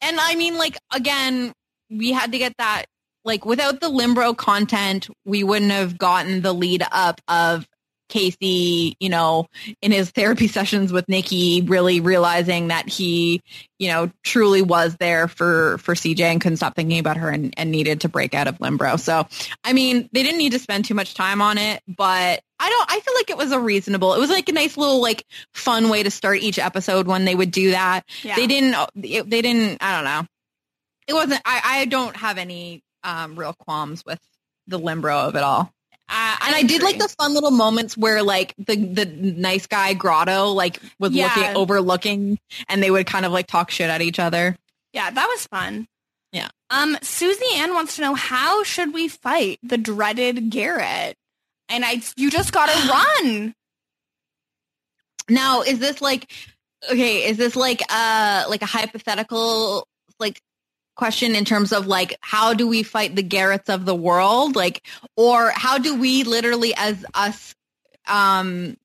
[0.00, 1.52] and I mean, like again,
[1.90, 2.84] we had to get that
[3.24, 7.66] like without the Limbro content, we wouldn't have gotten the lead up of
[8.14, 9.48] Casey, you know,
[9.82, 13.42] in his therapy sessions with Nikki, really realizing that he,
[13.80, 17.52] you know, truly was there for for CJ and couldn't stop thinking about her and,
[17.56, 19.00] and needed to break out of Limbro.
[19.00, 19.26] So,
[19.64, 22.86] I mean, they didn't need to spend too much time on it, but I don't.
[22.88, 24.14] I feel like it was a reasonable.
[24.14, 27.34] It was like a nice little like fun way to start each episode when they
[27.34, 28.04] would do that.
[28.22, 28.36] Yeah.
[28.36, 28.76] They didn't.
[28.94, 29.78] They didn't.
[29.82, 30.28] I don't know.
[31.08, 31.42] It wasn't.
[31.44, 34.20] I, I don't have any um, real qualms with
[34.68, 35.73] the Limbro of it all.
[36.08, 39.94] Uh, and I, did like the fun little moments where like the the nice guy
[39.94, 41.26] Grotto like was Yeah.
[41.34, 44.56] looking overlooking and they would kind of like talk shit at each other.
[44.92, 45.86] Yeah, that was fun.
[46.30, 46.48] Yeah.
[46.68, 51.16] Um, Susie Ann wants to know how should we fight the dreaded Garrett?
[51.68, 52.72] And I, you just gotta
[53.22, 53.54] run.
[55.28, 56.30] Now, is this like
[56.90, 59.88] okay, is this like uh like a hypothetical
[60.20, 60.40] like
[60.96, 64.56] question in terms of like how do we fight the Garretts of the world?
[64.56, 67.54] Like or how do we literally as us
[68.06, 68.76] um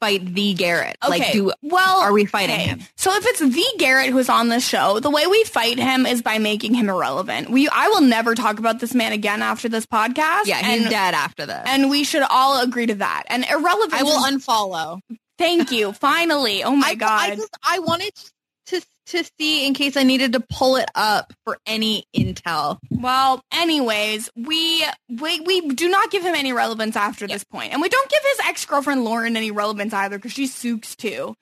[0.00, 0.96] fight the Garrett?
[1.02, 1.18] Okay.
[1.18, 2.64] Like do well, are we fighting okay.
[2.64, 2.80] him?
[2.96, 6.22] So if it's the Garrett who's on the show, the way we fight him is
[6.22, 7.50] by making him irrelevant.
[7.50, 10.46] We, I will never talk about this man again after this podcast.
[10.46, 11.62] Yeah, he's and, dead after this.
[11.66, 13.24] and we should all agree to that.
[13.28, 14.00] And irrelevant.
[14.00, 15.00] I will unfollow.
[15.38, 15.92] Thank you.
[15.92, 16.64] Finally.
[16.64, 17.30] Oh my I, god.
[17.30, 18.12] I just I wanted
[18.66, 22.78] to to see in case I needed to pull it up for any intel.
[22.90, 27.82] Well, anyways, we we we do not give him any relevance after this point, and
[27.82, 31.34] we don't give his ex girlfriend Lauren any relevance either because she sooks too.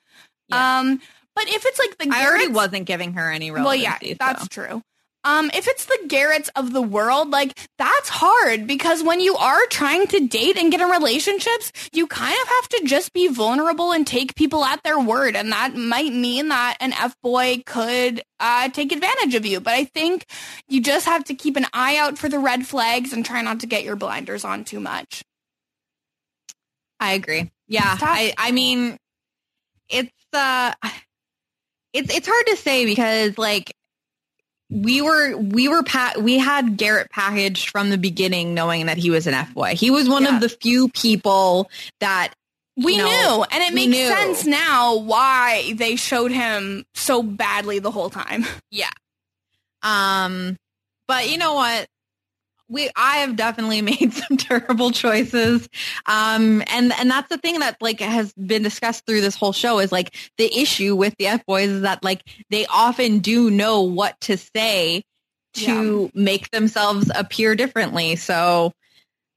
[0.51, 0.99] Um,
[1.35, 3.83] but if it's like the I already wasn't giving her any relevance.
[3.83, 4.81] well, yeah, that's true.
[5.23, 9.65] Um, if it's the Garretts of the world, like that's hard because when you are
[9.69, 13.91] trying to date and get in relationships, you kind of have to just be vulnerable
[13.91, 18.23] and take people at their word, and that might mean that an f boy could
[18.39, 19.59] uh, take advantage of you.
[19.59, 20.25] But I think
[20.67, 23.59] you just have to keep an eye out for the red flags and try not
[23.59, 25.23] to get your blinders on too much.
[26.99, 27.51] I agree.
[27.67, 28.97] Yeah, I I mean,
[29.89, 30.73] it's uh,
[31.93, 33.73] it's it's hard to say because like
[34.71, 39.09] we were we were pa- we had Garrett packaged from the beginning, knowing that he
[39.11, 39.75] was an f boy.
[39.75, 41.69] He was one of the few people
[41.99, 42.33] that
[42.77, 44.07] We know, knew, and it makes knew.
[44.07, 48.45] sense now why they showed him so badly the whole time.
[48.71, 48.89] Yeah.
[49.83, 50.57] Um,
[51.07, 51.87] but you know what?
[52.71, 55.67] We I have definitely made some terrible choices.
[56.05, 59.79] Um, and and that's the thing that like has been discussed through this whole show
[59.79, 63.81] is like the issue with the F boys is that like they often do know
[63.81, 65.03] what to say
[65.53, 68.15] to make themselves appear differently.
[68.15, 68.71] So,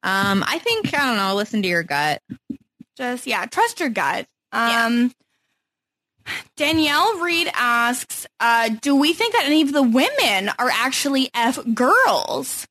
[0.04, 1.34] um, I think I don't know.
[1.34, 2.22] Listen to your gut.
[2.96, 4.26] Just yeah, trust your gut.
[4.52, 5.12] Um
[6.56, 11.58] Danielle Reed asks, uh, do we think that any of the women are actually F
[11.74, 12.66] girls?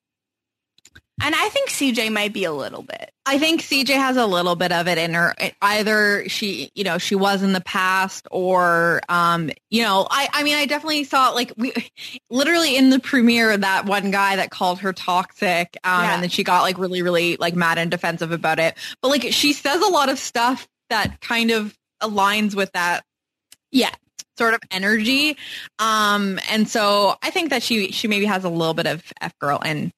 [1.25, 3.09] And I think CJ might be a little bit.
[3.25, 5.33] I think CJ has a little bit of it in her.
[5.61, 10.43] Either she, you know, she was in the past, or, um, you know, I, I
[10.43, 11.71] mean, I definitely saw like we,
[12.29, 16.13] literally in the premiere, that one guy that called her toxic, um, Yeah.
[16.15, 18.75] and then she got like really, really like mad and defensive about it.
[19.01, 23.05] But like she says a lot of stuff that kind of aligns with that,
[23.71, 23.91] yeah,
[24.37, 25.37] sort of energy.
[25.79, 29.33] Um, and so I think that she she maybe has a little bit of f
[29.39, 29.93] girl in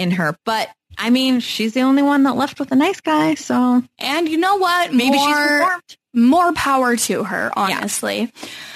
[0.00, 0.68] in her, but.
[0.98, 4.36] I mean, she's the only one that left with a nice guy, so And you
[4.36, 4.92] know what?
[4.92, 5.96] maybe she's more, reformed.
[6.12, 8.30] more power to her, honestly.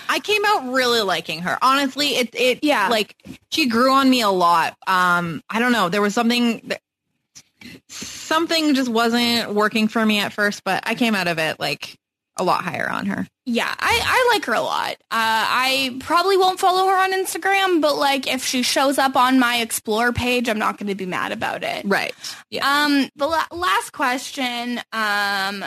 [0.08, 1.58] I came out really liking her.
[1.60, 2.88] Honestly, it it Yeah.
[2.88, 3.14] like
[3.50, 4.74] she grew on me a lot.
[4.86, 5.90] Um, I don't know.
[5.90, 6.80] There was something that,
[7.88, 11.96] something just wasn't working for me at first, but I came out of it like
[12.36, 13.26] a lot higher on her.
[13.46, 14.92] Yeah, I, I like her a lot.
[14.92, 19.38] Uh, I probably won't follow her on Instagram, but like if she shows up on
[19.38, 21.84] my explore page, I'm not going to be mad about it.
[21.84, 22.14] Right.
[22.50, 22.66] Yeah.
[22.66, 25.64] Um, the la- last question, um,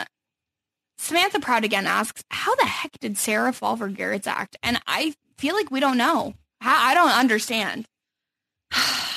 [0.98, 4.56] Samantha Proud again asks, how the heck did Sarah fall for Garrett's act?
[4.62, 6.34] And I feel like we don't know.
[6.60, 7.86] I don't understand.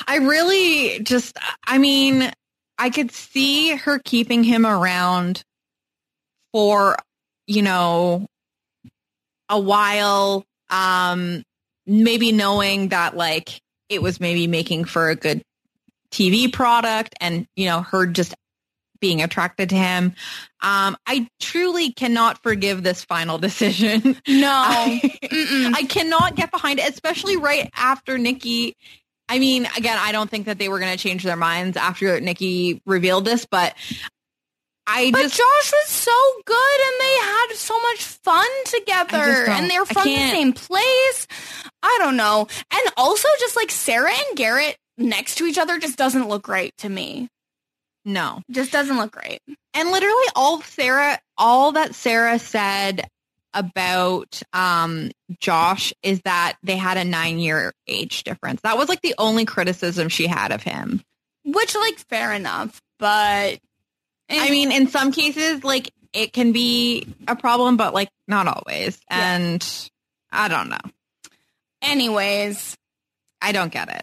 [0.06, 2.30] I really just, I mean,
[2.78, 5.42] I could see her keeping him around
[6.52, 6.96] for,
[7.46, 8.26] you know,
[9.48, 11.42] a while, um,
[11.86, 15.42] maybe knowing that like it was maybe making for a good
[16.10, 18.34] TV product and, you know, her just
[19.00, 20.14] being attracted to him.
[20.62, 24.16] Um, I truly cannot forgive this final decision.
[24.26, 24.50] No.
[24.64, 28.76] I, I cannot get behind it, especially right after Nikki.
[29.28, 32.20] I mean, again, I don't think that they were going to change their minds after
[32.20, 33.74] Nikki revealed this, but
[34.86, 39.70] I But just Josh was so good and they had so much fun together and
[39.70, 41.26] they're from the same place.
[41.82, 42.48] I don't know.
[42.72, 46.72] And also just like Sarah and Garrett next to each other just doesn't look right
[46.78, 47.28] to me.
[48.04, 48.42] No.
[48.50, 49.40] Just doesn't look right.
[49.74, 53.06] And literally all Sarah, all that Sarah said
[53.54, 55.10] about um,
[55.40, 58.60] Josh is that they had a nine year age difference.
[58.62, 61.02] That was like the only criticism she had of him.
[61.44, 62.80] Which, like, fair enough.
[62.98, 63.58] But
[64.30, 68.98] I mean, in some cases, like it can be a problem, but like not always.
[69.08, 69.66] And
[70.30, 70.80] I don't know.
[71.80, 72.76] anyways,
[73.40, 74.02] I don't get it.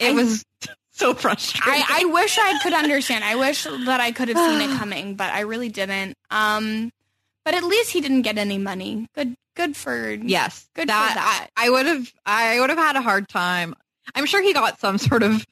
[0.00, 0.44] it It was
[0.92, 1.84] so frustrating.
[1.88, 3.24] I, I wish I could understand.
[3.24, 6.16] I wish that I could have seen it coming, but I really didn't.
[6.30, 6.90] Um,
[7.44, 9.06] but at least he didn't get any money.
[9.14, 11.48] Good, good for yes, good that, for that.
[11.56, 12.12] I would have.
[12.24, 13.74] I would have had a hard time.
[14.14, 15.44] I'm sure he got some sort of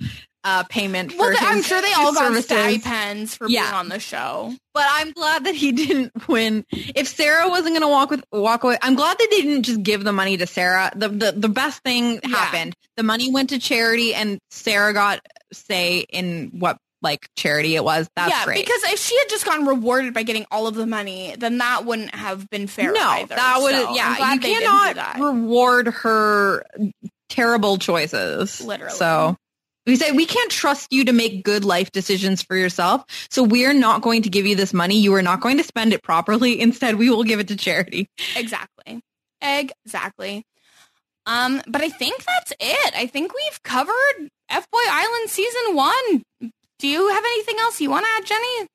[0.45, 1.15] uh, payment.
[1.17, 2.45] Well, for I'm sure they his all got services.
[2.45, 4.55] stipends for being on the show.
[4.73, 6.65] But I'm glad that he didn't win.
[6.71, 9.83] If Sarah wasn't going to walk with walk away, I'm glad that they didn't just
[9.83, 10.91] give the money to Sarah.
[10.95, 12.75] The the, the best thing happened.
[12.97, 15.21] The money went to charity, and Sarah got
[15.53, 18.09] say in what like charity it was.
[18.17, 18.65] That's yeah, great.
[18.65, 21.85] because if she had just gotten rewarded by getting all of the money, then that
[21.85, 22.93] wouldn't have been fair.
[22.93, 23.35] no, either.
[23.35, 24.33] that would So yeah.
[24.33, 26.65] You they didn't do cannot reward her
[27.31, 28.61] terrible choices.
[28.61, 28.93] Literally.
[28.93, 29.37] So.
[29.87, 33.03] We say we can't trust you to make good life decisions for yourself.
[33.31, 35.01] So we're not going to give you this money.
[35.01, 36.61] You are not going to spend it properly.
[36.61, 38.07] Instead, we will give it to charity.
[38.37, 39.01] Exactly.
[39.41, 40.45] Exactly.
[41.25, 42.95] Um, but I think that's it.
[42.95, 46.23] I think we've covered F Boy Island season one.
[46.79, 48.69] Do you have anything else you want to add, Jenny?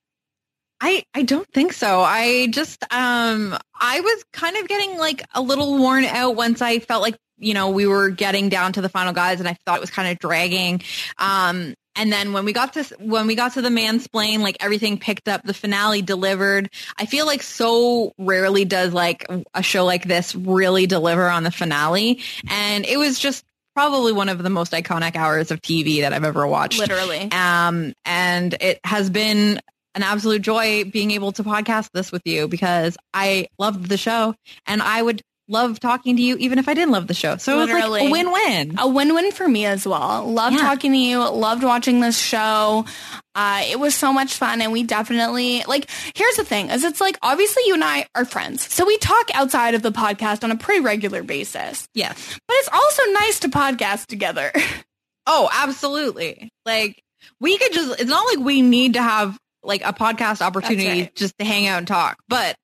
[0.82, 2.02] I I don't think so.
[2.02, 6.80] I just um I was kind of getting like a little worn out once I
[6.80, 9.78] felt like you know we were getting down to the final guys and I thought
[9.78, 10.82] it was kind of dragging.
[11.18, 14.98] Um and then when we got to when we got to the mansplain, like everything
[15.00, 15.44] picked up.
[15.44, 16.70] The finale delivered.
[16.98, 21.52] I feel like so rarely does like a show like this really deliver on the
[21.52, 23.46] finale, and it was just
[23.76, 26.80] probably one of the most iconic hours of TV that I've ever watched.
[26.80, 27.30] Literally.
[27.32, 29.60] Um, and it has been
[29.96, 34.36] an absolute joy being able to podcast this with you because I loved the show
[34.68, 37.38] and I would love talking to you even if I didn't love the show.
[37.38, 38.76] So it was like a win-win.
[38.80, 40.26] A win-win for me as well.
[40.26, 40.62] Loved Yeah.
[40.64, 41.20] talking to you.
[41.30, 42.84] Loved watching this show.
[43.36, 45.90] Uh, it was so much fun, and we definitely like.
[46.16, 49.30] Here's the thing: is it's like obviously you and I are friends, so we talk
[49.34, 51.88] outside of the podcast on a pretty regular basis.
[51.94, 52.14] Yeah.
[52.14, 54.52] But it's also nice to podcast together.
[55.28, 56.50] Oh, absolutely.
[56.68, 57.02] Like
[57.40, 59.36] we could just it's not like we need to have
[59.66, 61.16] like a podcast opportunity right.
[61.16, 62.56] just to hang out and talk, but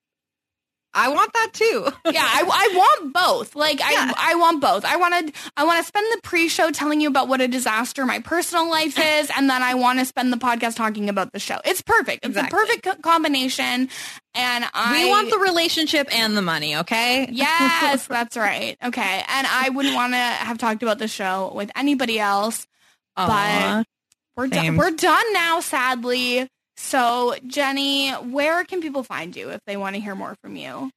[0.93, 1.87] I want that too.
[2.11, 3.55] yeah, I, I want both.
[3.55, 4.83] Like I, I want both.
[4.83, 8.05] I want to, I want to spend the pre-show telling you about what a disaster
[8.05, 11.39] my personal life is, and then I want to spend the podcast talking about the
[11.39, 11.59] show.
[11.63, 12.25] It's perfect.
[12.25, 12.57] It's Exactly.
[12.57, 13.89] a perfect co- combination.
[14.33, 17.27] And I we want the relationship and the money, okay?
[17.31, 18.77] Yes, that's right.
[18.83, 22.67] Okay, and I wouldn't want to have talked about the show with anybody else,
[23.15, 23.87] Aw, but
[24.35, 24.77] we're done.
[24.77, 26.49] We're done now, sadly.
[26.83, 30.89] So, Jenny, where can people find you if they want to hear more from you?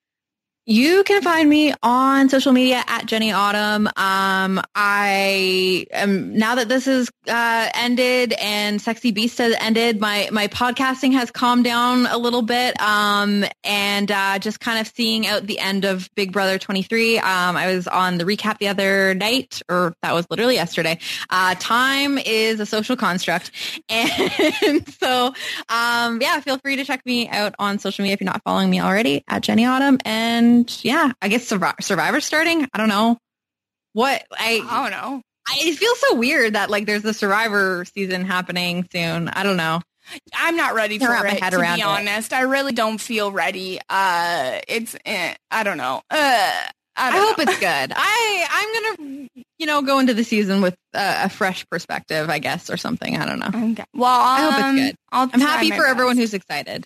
[0.67, 3.87] You can find me on social media at Jenny Autumn.
[3.87, 10.01] Um, I am now that this is uh, ended and Sexy Beast has ended.
[10.01, 12.81] My my podcasting has calmed down a little bit.
[12.81, 17.19] Um, and uh, just kind of seeing out the end of Big Brother 23.
[17.19, 20.99] Um, I was on the recap the other night, or that was literally yesterday.
[21.29, 23.51] Uh, time is a social construct,
[23.91, 25.35] and so
[25.69, 28.71] um, yeah, feel free to check me out on social media if you're not following
[28.71, 29.99] me already at Jenny Autumn.
[30.07, 32.69] And yeah, I guess Survivor, Survivor starting.
[32.73, 33.19] I don't know
[33.93, 34.63] what I.
[34.69, 35.23] I don't know.
[35.47, 39.29] I, it feels so weird that like there's the Survivor season happening soon.
[39.29, 39.81] I don't know.
[40.35, 41.39] I'm not ready for it.
[41.39, 41.85] to be it.
[41.85, 43.81] honest, I really don't feel ready.
[43.89, 46.03] Uh, it's eh, I don't know.
[46.11, 46.53] Uh,
[46.97, 47.45] I, I, don't hope know.
[47.45, 47.93] it's good.
[47.97, 49.29] I I'm gonna
[49.59, 53.17] you know go into the season with uh, a fresh perspective, I guess, or something.
[53.17, 53.71] I don't know.
[53.73, 53.85] Okay.
[53.95, 54.97] Well, I hope um, it's good.
[55.11, 55.89] I'll I'm happy for best.
[55.89, 56.85] everyone who's excited.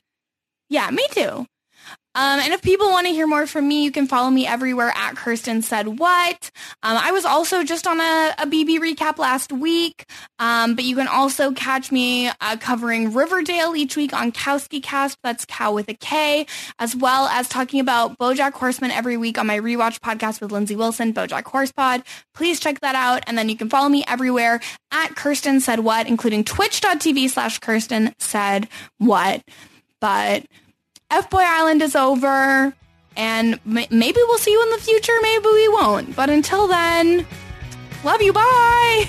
[0.68, 1.46] Yeah, me too.
[2.18, 4.92] Um, and if people want to hear more from me, you can follow me everywhere
[4.96, 6.50] at Kirsten Said What.
[6.82, 10.04] Um, I was also just on a, a BB recap last week,
[10.40, 15.16] um, but you can also catch me uh, covering Riverdale each week on Kowski Cast.
[15.22, 16.44] That's Cow with a K,
[16.80, 20.74] as well as talking about BoJack Horseman every week on my rewatch podcast with Lindsay
[20.74, 22.04] Wilson, BoJack Horsepod.
[22.34, 24.58] Please check that out, and then you can follow me everywhere
[24.90, 28.66] at Kirsten Said What, including Twitch.tv slash Kirsten Said
[28.98, 29.44] What.
[30.00, 30.46] But
[31.10, 32.74] F Boy Island is over,
[33.16, 36.14] and maybe we'll see you in the future, maybe we won't.
[36.14, 37.26] But until then,
[38.04, 39.08] love you, bye!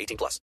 [0.01, 0.41] 18 plus.